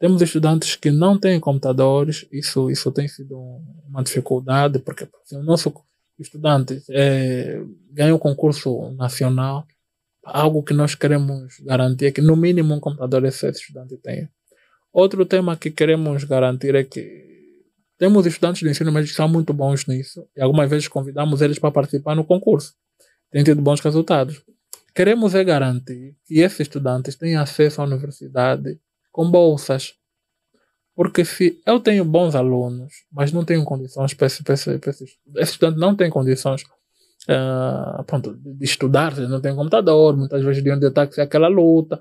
[0.00, 3.38] temos estudantes que não têm computadores, isso, isso tem sido
[3.86, 5.72] uma dificuldade, porque se o nosso
[6.18, 9.66] estudante é, ganha um concurso nacional,
[10.24, 14.28] algo que nós queremos garantir é que no mínimo um computador esse estudante tenha.
[14.92, 17.33] Outro tema que queremos garantir é que
[17.98, 21.58] temos estudantes de ensino médio que são muito bons nisso e algumas vezes convidamos eles
[21.58, 22.74] para participar no concurso.
[23.30, 24.42] Têm tido bons resultados.
[24.94, 28.78] Queremos é garantir que esses estudantes tenham acesso à universidade
[29.10, 29.94] com bolsas.
[30.94, 35.04] Porque se eu tenho bons alunos, mas não tenho condições para esse, esse, esse,
[35.36, 36.62] esse estudante não tem condições
[37.28, 42.00] uh, pronto, de estudar, não tem computador, muitas vezes de onde está aquela luta,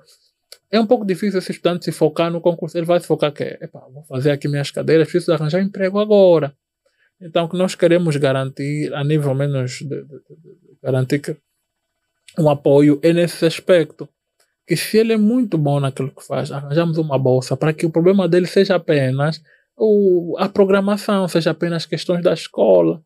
[0.71, 2.77] é um pouco difícil esse estudante se focar no concurso.
[2.77, 6.55] Ele vai se focar que, epa, vou fazer aqui minhas cadeiras, preciso arranjar emprego agora.
[7.21, 11.37] Então, o que nós queremos garantir, a nível menos de, de, de, garantir que
[12.37, 14.09] um apoio é nesse aspecto.
[14.65, 17.89] Que se ele é muito bom naquilo que faz, arranjamos uma bolsa para que o
[17.89, 19.41] problema dele seja apenas
[19.77, 23.03] o, a programação, seja apenas questões da escola.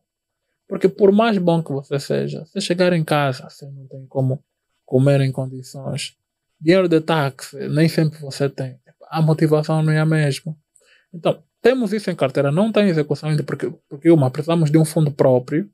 [0.68, 4.42] Porque por mais bom que você seja, se chegar em casa, você não tem como
[4.84, 6.16] comer em condições
[6.60, 8.78] dinheiro de táxi, nem sempre você tem.
[9.10, 10.56] A motivação não é a mesma.
[11.12, 14.84] Então, temos isso em carteira, não tem execução ainda, porque, porque uma, precisamos de um
[14.84, 15.68] fundo próprio,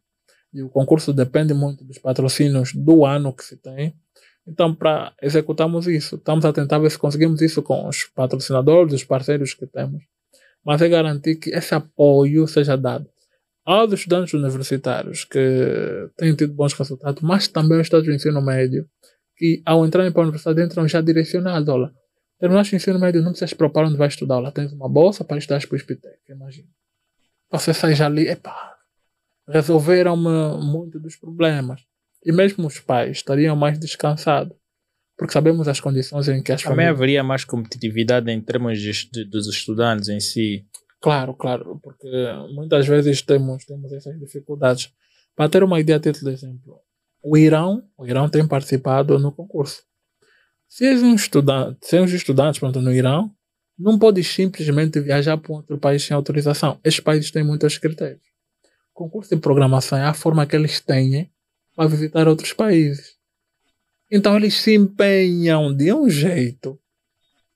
[0.53, 3.95] e o concurso depende muito dos patrocínios do ano que se tem.
[4.47, 9.05] Então, para executarmos isso, estamos a tentar ver se conseguimos isso com os patrocinadores, os
[9.05, 10.05] parceiros que temos,
[10.65, 13.09] mas é garantir que esse apoio seja dado
[13.65, 18.87] aos estudantes universitários que têm tido bons resultados, mas também aos estudantes do ensino médio,
[19.37, 21.69] que ao entrarem para a universidade entram já direcionados.
[21.69, 21.93] Olha,
[22.39, 24.37] terminaste o ensino médio, não precisas preparar onde vai estudar.
[24.37, 26.69] Olha, tens uma bolsa para estudar para o ISPTEC, imagina.
[27.51, 28.77] Você sai já ali, epá,
[29.49, 31.83] resolveram-me muito dos problemas.
[32.25, 34.57] E mesmo os pais estariam mais descansados,
[35.17, 36.97] porque sabemos as condições em que as Também famílias...
[36.97, 40.67] haveria mais competitividade em termos de, dos estudantes em si.
[41.01, 42.09] Claro, claro, porque
[42.55, 44.91] muitas vezes temos, temos essas dificuldades.
[45.37, 46.81] Para ter uma ideia, ter de exemplo,
[47.25, 49.83] o Irão, o Irão tem participado no concurso.
[50.69, 53.35] Se és um estudante, se és um estudante pronto, no Irão,
[53.79, 56.79] não podes simplesmente viajar para outro país sem autorização.
[56.85, 58.23] Estes países têm muitos critérios.
[58.93, 61.33] Concurso de programação é a forma que eles têm
[61.75, 63.17] para visitar outros países.
[64.11, 66.79] Então eles se empenham de um jeito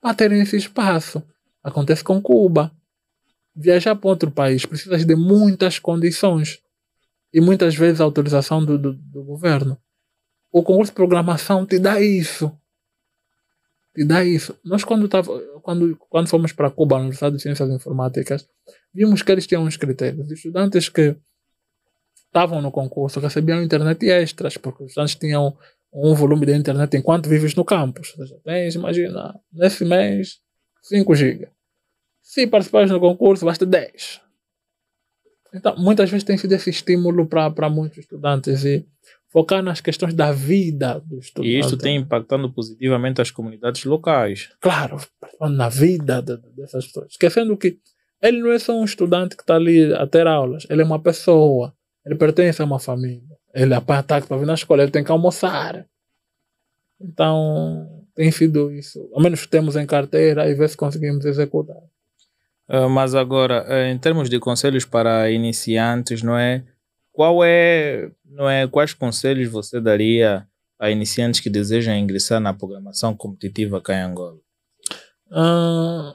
[0.01, 1.23] para terem esse espaço.
[1.62, 2.73] Acontece com Cuba.
[3.55, 6.59] Viajar para outro país precisa de muitas condições
[7.32, 9.78] e muitas vezes a autorização do, do, do governo.
[10.50, 12.50] O concurso de programação te dá isso.
[13.94, 14.59] Te dá isso.
[14.64, 18.48] Nós, quando, tava, quando, quando fomos para Cuba, na Universidade de Ciências Informáticas,
[18.94, 20.26] vimos que eles tinham uns critérios.
[20.26, 21.16] Os estudantes que
[22.26, 25.56] estavam no concurso recebiam internet extras, porque os estudantes tinham
[25.92, 28.14] um volume de internet enquanto vives no campus.
[28.18, 30.40] Ou seja, tens, imagina, nesse mês,
[30.82, 31.48] 5 GB.
[32.22, 34.27] Se participares no concurso, basta 10.
[35.54, 38.86] Então, muitas vezes tem sido esse estímulo para muitos estudantes e
[39.28, 41.50] focar nas questões da vida do estudante.
[41.50, 44.50] E isso tem impactando positivamente as comunidades locais.
[44.60, 44.98] Claro,
[45.40, 47.12] na vida dessas pessoas.
[47.12, 47.78] Esquecendo que
[48.20, 51.00] ele não é só um estudante que está ali a ter aulas, ele é uma
[51.00, 51.72] pessoa,
[52.04, 53.38] ele pertence a uma família.
[53.54, 55.86] Ele apanha ataque para vir na escola, ele tem que almoçar.
[57.00, 59.08] Então, tem sido isso.
[59.12, 61.80] Ao menos temos em carteira e ver se conseguimos executar.
[62.69, 66.65] Uh, mas agora, uh, em termos de conselhos para iniciantes, não é?
[67.12, 68.66] Qual é, não é?
[68.66, 70.47] Quais conselhos você daria
[70.78, 74.39] a iniciantes que desejam ingressar na programação competitiva cá em Angola?
[75.31, 76.15] Uh,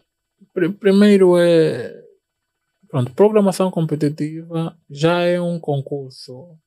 [0.53, 2.03] pr primeiro é
[2.87, 6.57] pronto, programação competitiva já é um concurso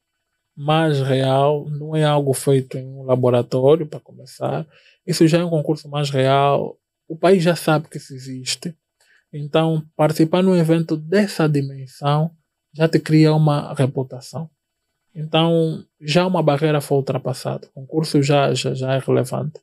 [0.56, 4.66] mais real, não é algo feito em um laboratório para começar.
[5.06, 6.76] Isso já é um concurso mais real.
[7.06, 8.74] O país já sabe que isso existe
[9.32, 12.30] então, participar num evento dessa dimensão
[12.72, 14.50] já te cria uma reputação.
[15.14, 17.66] Então, já uma barreira foi ultrapassada.
[17.68, 19.60] O concurso já, já, já é relevante.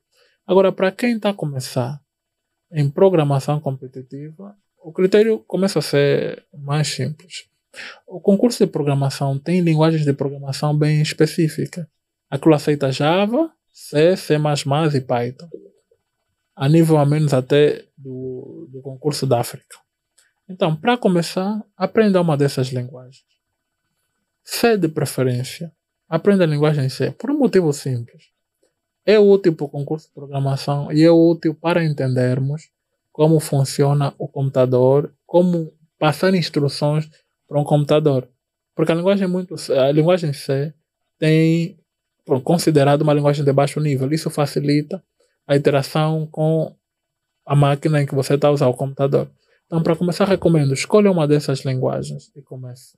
[0.47, 2.01] Agora, para quem está a começar
[2.71, 7.45] em programação competitiva, o critério começa a ser mais simples.
[8.07, 11.85] O concurso de programação tem linguagens de programação bem específicas.
[12.29, 15.49] Aquilo aceita Java, C, C++ e Python
[16.55, 19.77] a nível a menos até do, do concurso da África.
[20.49, 23.23] Então, para começar, aprenda uma dessas linguagens.
[24.43, 25.71] C de preferência.
[26.07, 28.25] Aprenda a linguagem C, por um motivo simples.
[29.05, 32.69] É útil para o concurso de programação e é útil para entendermos
[33.11, 37.09] como funciona o computador, como passar instruções
[37.47, 38.29] para um computador.
[38.75, 40.73] Porque a linguagem, muito, a linguagem C
[41.17, 41.79] tem
[42.43, 44.11] considerado uma linguagem de baixo nível.
[44.11, 45.03] Isso facilita
[45.47, 46.75] a interação com
[47.45, 49.29] a máquina em que você está a usar o computador.
[49.65, 52.97] Então, para começar, recomendo, escolha uma dessas linguagens e comece.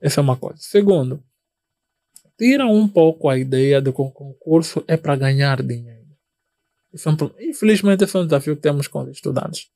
[0.00, 0.58] Essa é uma coisa.
[0.58, 1.22] Segundo,
[2.38, 6.02] tira um pouco a ideia de que o concurso é para ganhar dinheiro.
[6.92, 9.68] Isso é um, infelizmente, esse é um desafio que temos com os estudantes.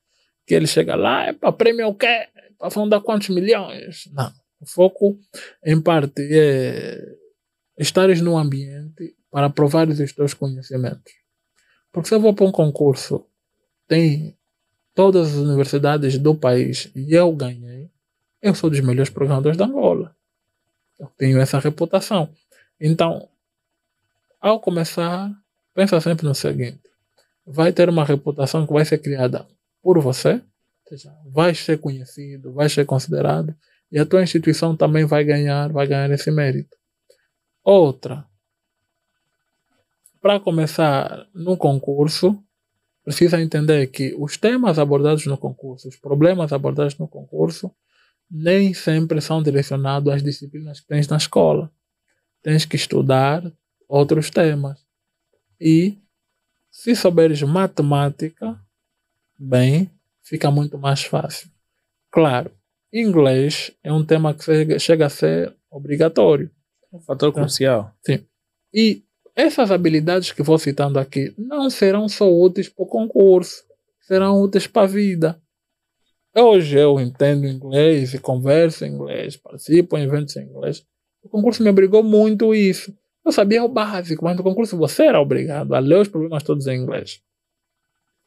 [0.46, 2.28] Que ele chega lá, é para prêmio o quê?
[2.58, 4.08] Para fundar quantos milhões?
[4.12, 4.32] Não.
[4.60, 5.18] O foco,
[5.64, 7.16] em parte, é
[7.78, 11.12] estares num ambiente para provar os teus conhecimentos.
[11.92, 13.26] Porque se eu vou para um concurso,
[13.86, 14.36] tem
[14.94, 17.90] todas as universidades do país e eu ganhei,
[18.40, 20.14] eu sou dos melhores programadores da Angola.
[20.98, 22.30] Eu tenho essa reputação.
[22.80, 23.28] Então,
[24.40, 25.30] ao começar,
[25.74, 26.80] pensa sempre no seguinte:
[27.44, 29.46] vai ter uma reputação que vai ser criada
[29.82, 33.54] por você, ou seja, vai ser conhecido, vai ser considerado,
[33.90, 36.76] e a tua instituição também vai ganhar, vai ganhar esse mérito.
[37.62, 38.24] Outra,
[40.20, 42.42] para começar no concurso,
[43.06, 47.70] precisa entender que os temas abordados no concurso, os problemas abordados no concurso,
[48.28, 51.70] nem sempre são direcionados às disciplinas que tens na escola.
[52.42, 53.44] Tens que estudar
[53.88, 54.84] outros temas.
[55.60, 55.96] E
[56.68, 58.58] se souberes matemática,
[59.38, 59.88] bem,
[60.24, 61.48] fica muito mais fácil.
[62.10, 62.50] Claro,
[62.92, 66.50] inglês é um tema que chega a ser obrigatório.
[66.92, 67.40] Um fator Tá.
[67.40, 67.94] crucial.
[68.04, 68.26] Sim.
[68.74, 69.04] E
[69.36, 73.62] essas habilidades que vou citando aqui não serão só úteis para o concurso,
[74.00, 75.40] serão úteis para a vida.
[76.34, 80.82] Hoje eu entendo inglês e converso em inglês, participo em eventos em inglês.
[81.22, 82.96] O concurso me obrigou muito isso.
[83.24, 86.66] Eu sabia o básico, mas no concurso você era obrigado a ler os problemas todos
[86.66, 87.20] em inglês,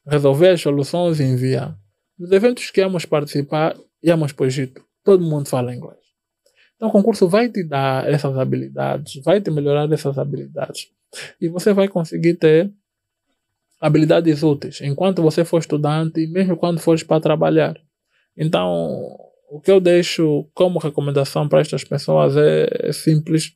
[0.05, 1.75] resolver as soluções e enviar.
[2.19, 5.97] Nos eventos que íamos participar, íamos para o Egito, todo mundo fala inglês.
[6.75, 10.98] Então o concurso vai te dar essas habilidades, vai te melhorar essas habilidades.
[11.39, 12.71] E você vai conseguir ter
[13.79, 17.79] habilidades úteis enquanto você for estudante e mesmo quando fores para trabalhar.
[18.35, 19.17] Então,
[19.49, 23.53] o que eu deixo como recomendação para estas pessoas é, é simples.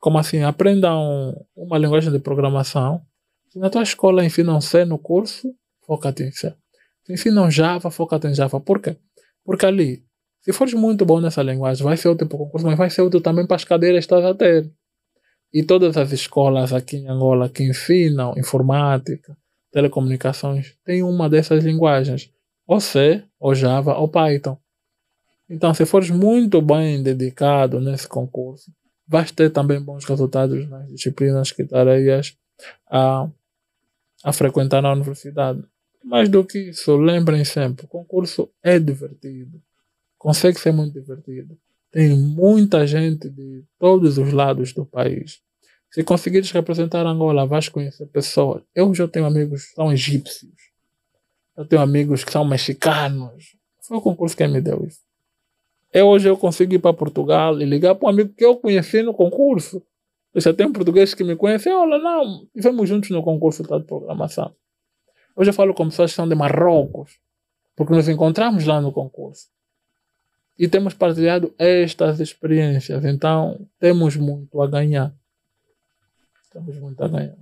[0.00, 0.42] Como assim?
[0.42, 3.02] Aprendam uma linguagem de programação.
[3.50, 5.54] Se na tua escola ensinam C no curso,
[5.86, 6.54] foca-te em C.
[7.04, 8.58] Se ensinam Java, foca-te em Java.
[8.58, 8.96] Por quê?
[9.44, 10.02] Porque ali,
[10.40, 13.02] se fores muito bom nessa linguagem, vai ser útil para o concurso, mas vai ser
[13.02, 14.72] útil também para as cadeiras que estás a ter.
[15.54, 19.38] E todas as escolas aqui em Angola que ensinam informática,
[19.70, 22.28] telecomunicações, têm uma dessas linguagens.
[22.66, 24.58] Ou C, ou Java, ou Python.
[25.48, 28.72] Então, se fores muito bem dedicado nesse concurso,
[29.06, 32.36] vais ter também bons resultados nas disciplinas que estarás
[32.90, 33.30] a,
[34.24, 35.62] a frequentar na universidade.
[36.02, 39.62] Mais do que isso, lembrem sempre, o concurso é divertido.
[40.18, 41.56] Consegue ser muito divertido.
[41.92, 45.43] Tem muita gente de todos os lados do país.
[45.94, 48.64] Se conseguires representar Angola, vais conhecer pessoas.
[48.74, 50.72] Eu já tenho amigos que são egípcios.
[51.56, 53.56] Eu tenho amigos que são mexicanos.
[53.80, 54.98] Foi o concurso que me deu isso.
[55.92, 59.02] Eu, hoje eu consigo ir para Portugal e ligar para um amigo que eu conheci
[59.02, 59.80] no concurso.
[60.34, 61.72] Eu já tenho português que me conhecem.
[61.72, 64.52] Olha, não, estivemos juntos no concurso de programação.
[65.36, 67.20] Hoje eu falo com pessoas que são de Marrocos,
[67.76, 69.46] porque nos encontramos lá no concurso.
[70.58, 73.04] E temos partilhado estas experiências.
[73.04, 75.14] Então, temos muito a ganhar.
[76.54, 77.36] Temos muito a ganhar.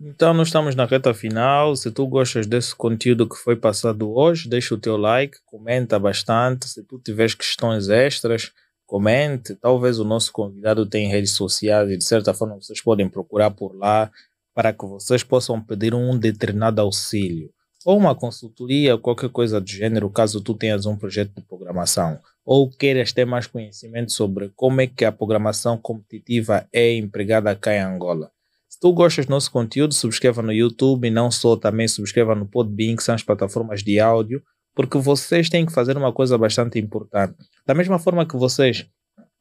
[0.00, 1.76] Então, nós estamos na reta final.
[1.76, 6.68] Se tu gostas desse conteúdo que foi passado hoje, deixa o teu like, comenta bastante.
[6.68, 8.50] Se tu tiveres questões extras,
[8.84, 9.54] comente.
[9.54, 13.76] Talvez o nosso convidado tenha redes sociais e, de certa forma, vocês podem procurar por
[13.76, 14.10] lá
[14.52, 17.50] para que vocês possam pedir um determinado auxílio.
[17.84, 22.18] Ou uma consultoria, qualquer coisa do gênero, caso tu tenhas um projeto de programação.
[22.44, 27.72] Ou queiras ter mais conhecimento sobre como é que a programação competitiva é empregada cá
[27.72, 28.32] em Angola.
[28.76, 32.46] Se tu gostas do nosso conteúdo, subscreva no YouTube e não só, também subscreva no
[32.46, 34.42] Podbean, que são as plataformas de áudio,
[34.74, 37.36] porque vocês têm que fazer uma coisa bastante importante.
[37.64, 38.86] Da mesma forma que vocês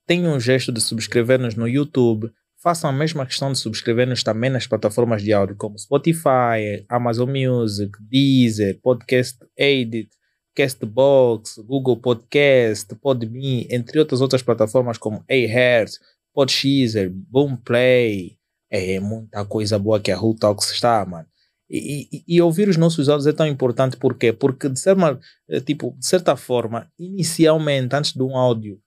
[0.07, 2.31] têm um gesto de subscrever-nos no YouTube,
[2.63, 7.91] façam a mesma questão de subscrever-nos também nas plataformas de áudio, como Spotify, Amazon Music,
[8.09, 10.11] Deezer, Podcast Edit,
[10.55, 15.99] Castbox, Google Podcast, Podme, entre outras outras plataformas como Ahertz,
[16.33, 18.37] Podchaser, Boomplay,
[18.69, 21.27] é muita coisa boa que a Who Talks está, mano.
[21.69, 24.31] E, e, e, ouvir os nossos áudios é tão importante por quê?
[24.31, 25.19] Porque de, certa,
[25.65, 28.79] tipo, de certa forma, inicialmente, antes de um áudio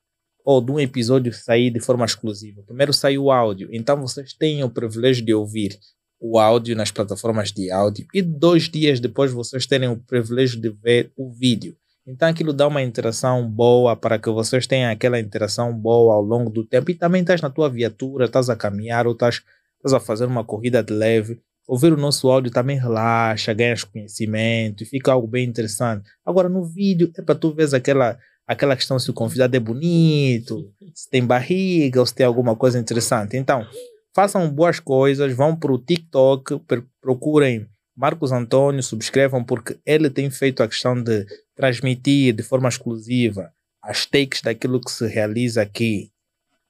[0.44, 4.62] ou de um episódio sair de forma exclusiva, primeiro sai o áudio, então vocês têm
[4.62, 5.76] o privilégio de ouvir
[6.20, 10.70] o áudio nas plataformas de áudio e dois dias depois vocês terem o privilégio de
[10.70, 11.76] ver o vídeo.
[12.06, 16.48] Então aquilo dá uma interação boa para que vocês tenham aquela interação boa ao longo
[16.48, 19.42] do tempo e também estás na tua viatura, estás a caminhar ou estás
[19.78, 24.82] estás a fazer uma corrida de leve, ouvir o nosso áudio também relaxa, ganhas conhecimento
[24.82, 26.08] e fica algo bem interessante.
[26.24, 30.72] Agora, no vídeo, é para tu ver aquela, aquela questão se o convidado é bonito,
[30.94, 33.36] se tem barriga ou se tem alguma coisa interessante.
[33.36, 33.66] Então,
[34.14, 36.60] façam boas coisas, vão para o TikTok,
[37.00, 43.52] procurem Marcos Antônio, subscrevam, porque ele tem feito a questão de transmitir de forma exclusiva
[43.82, 46.10] as takes daquilo que se realiza aqui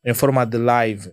[0.04, 1.12] em forma de live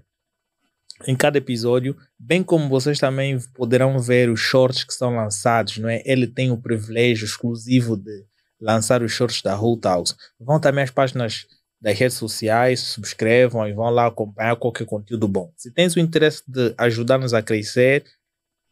[1.05, 5.89] em cada episódio, bem como vocês também poderão ver os shorts que são lançados, não
[5.89, 6.01] é?
[6.05, 8.25] Ele tem o privilégio exclusivo de
[8.59, 10.15] lançar os shorts da Whole Talks.
[10.39, 11.45] Vão também às páginas
[11.81, 15.51] das redes sociais, subscrevam e vão lá acompanhar qualquer conteúdo bom.
[15.55, 18.05] Se tens o interesse de ajudar-nos a crescer,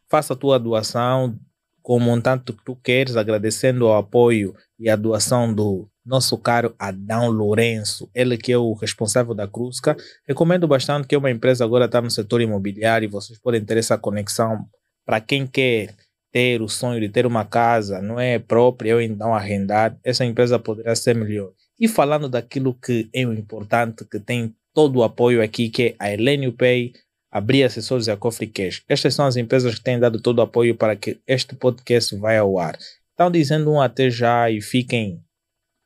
[0.08, 1.38] faça a tua doação
[1.82, 6.74] com o montante que tu queres, agradecendo o apoio e a doação do nosso caro
[6.78, 9.96] Adão Lourenço, ele que é o responsável da Cruzca.
[10.26, 13.96] Recomendo bastante que uma empresa agora está no setor imobiliário e vocês podem ter essa
[13.96, 14.66] conexão
[15.06, 15.94] para quem quer
[16.32, 20.58] ter o sonho de ter uma casa, não é própria ou então arrendar, essa empresa
[20.58, 21.52] poderá ser melhor.
[21.78, 25.94] E falando daquilo que é o importante, que tem todo o apoio aqui, que é
[25.98, 26.92] a Elenio Pay,
[27.30, 28.82] Abrir Assessores e a Cofre Cash.
[28.88, 32.36] Estas são as empresas que têm dado todo o apoio para que este podcast vá
[32.36, 32.76] ao ar.
[33.10, 35.23] Estão dizendo um até já e fiquem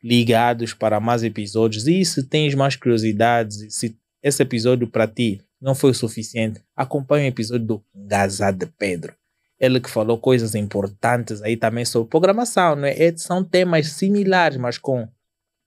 [0.03, 1.87] ligados para mais episódios.
[1.87, 7.27] E se tens mais curiosidades, se esse episódio para ti não foi o suficiente, acompanhe
[7.27, 9.15] o episódio do Gaza de Pedro.
[9.59, 12.95] Ele que falou coisas importantes aí também sobre programação, né?
[13.17, 15.09] São temas similares, mas com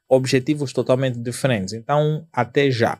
[0.07, 1.73] objetivos totalmente diferentes.
[1.73, 2.97] Então, até já.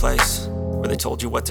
[0.00, 1.48] Place where they told you what to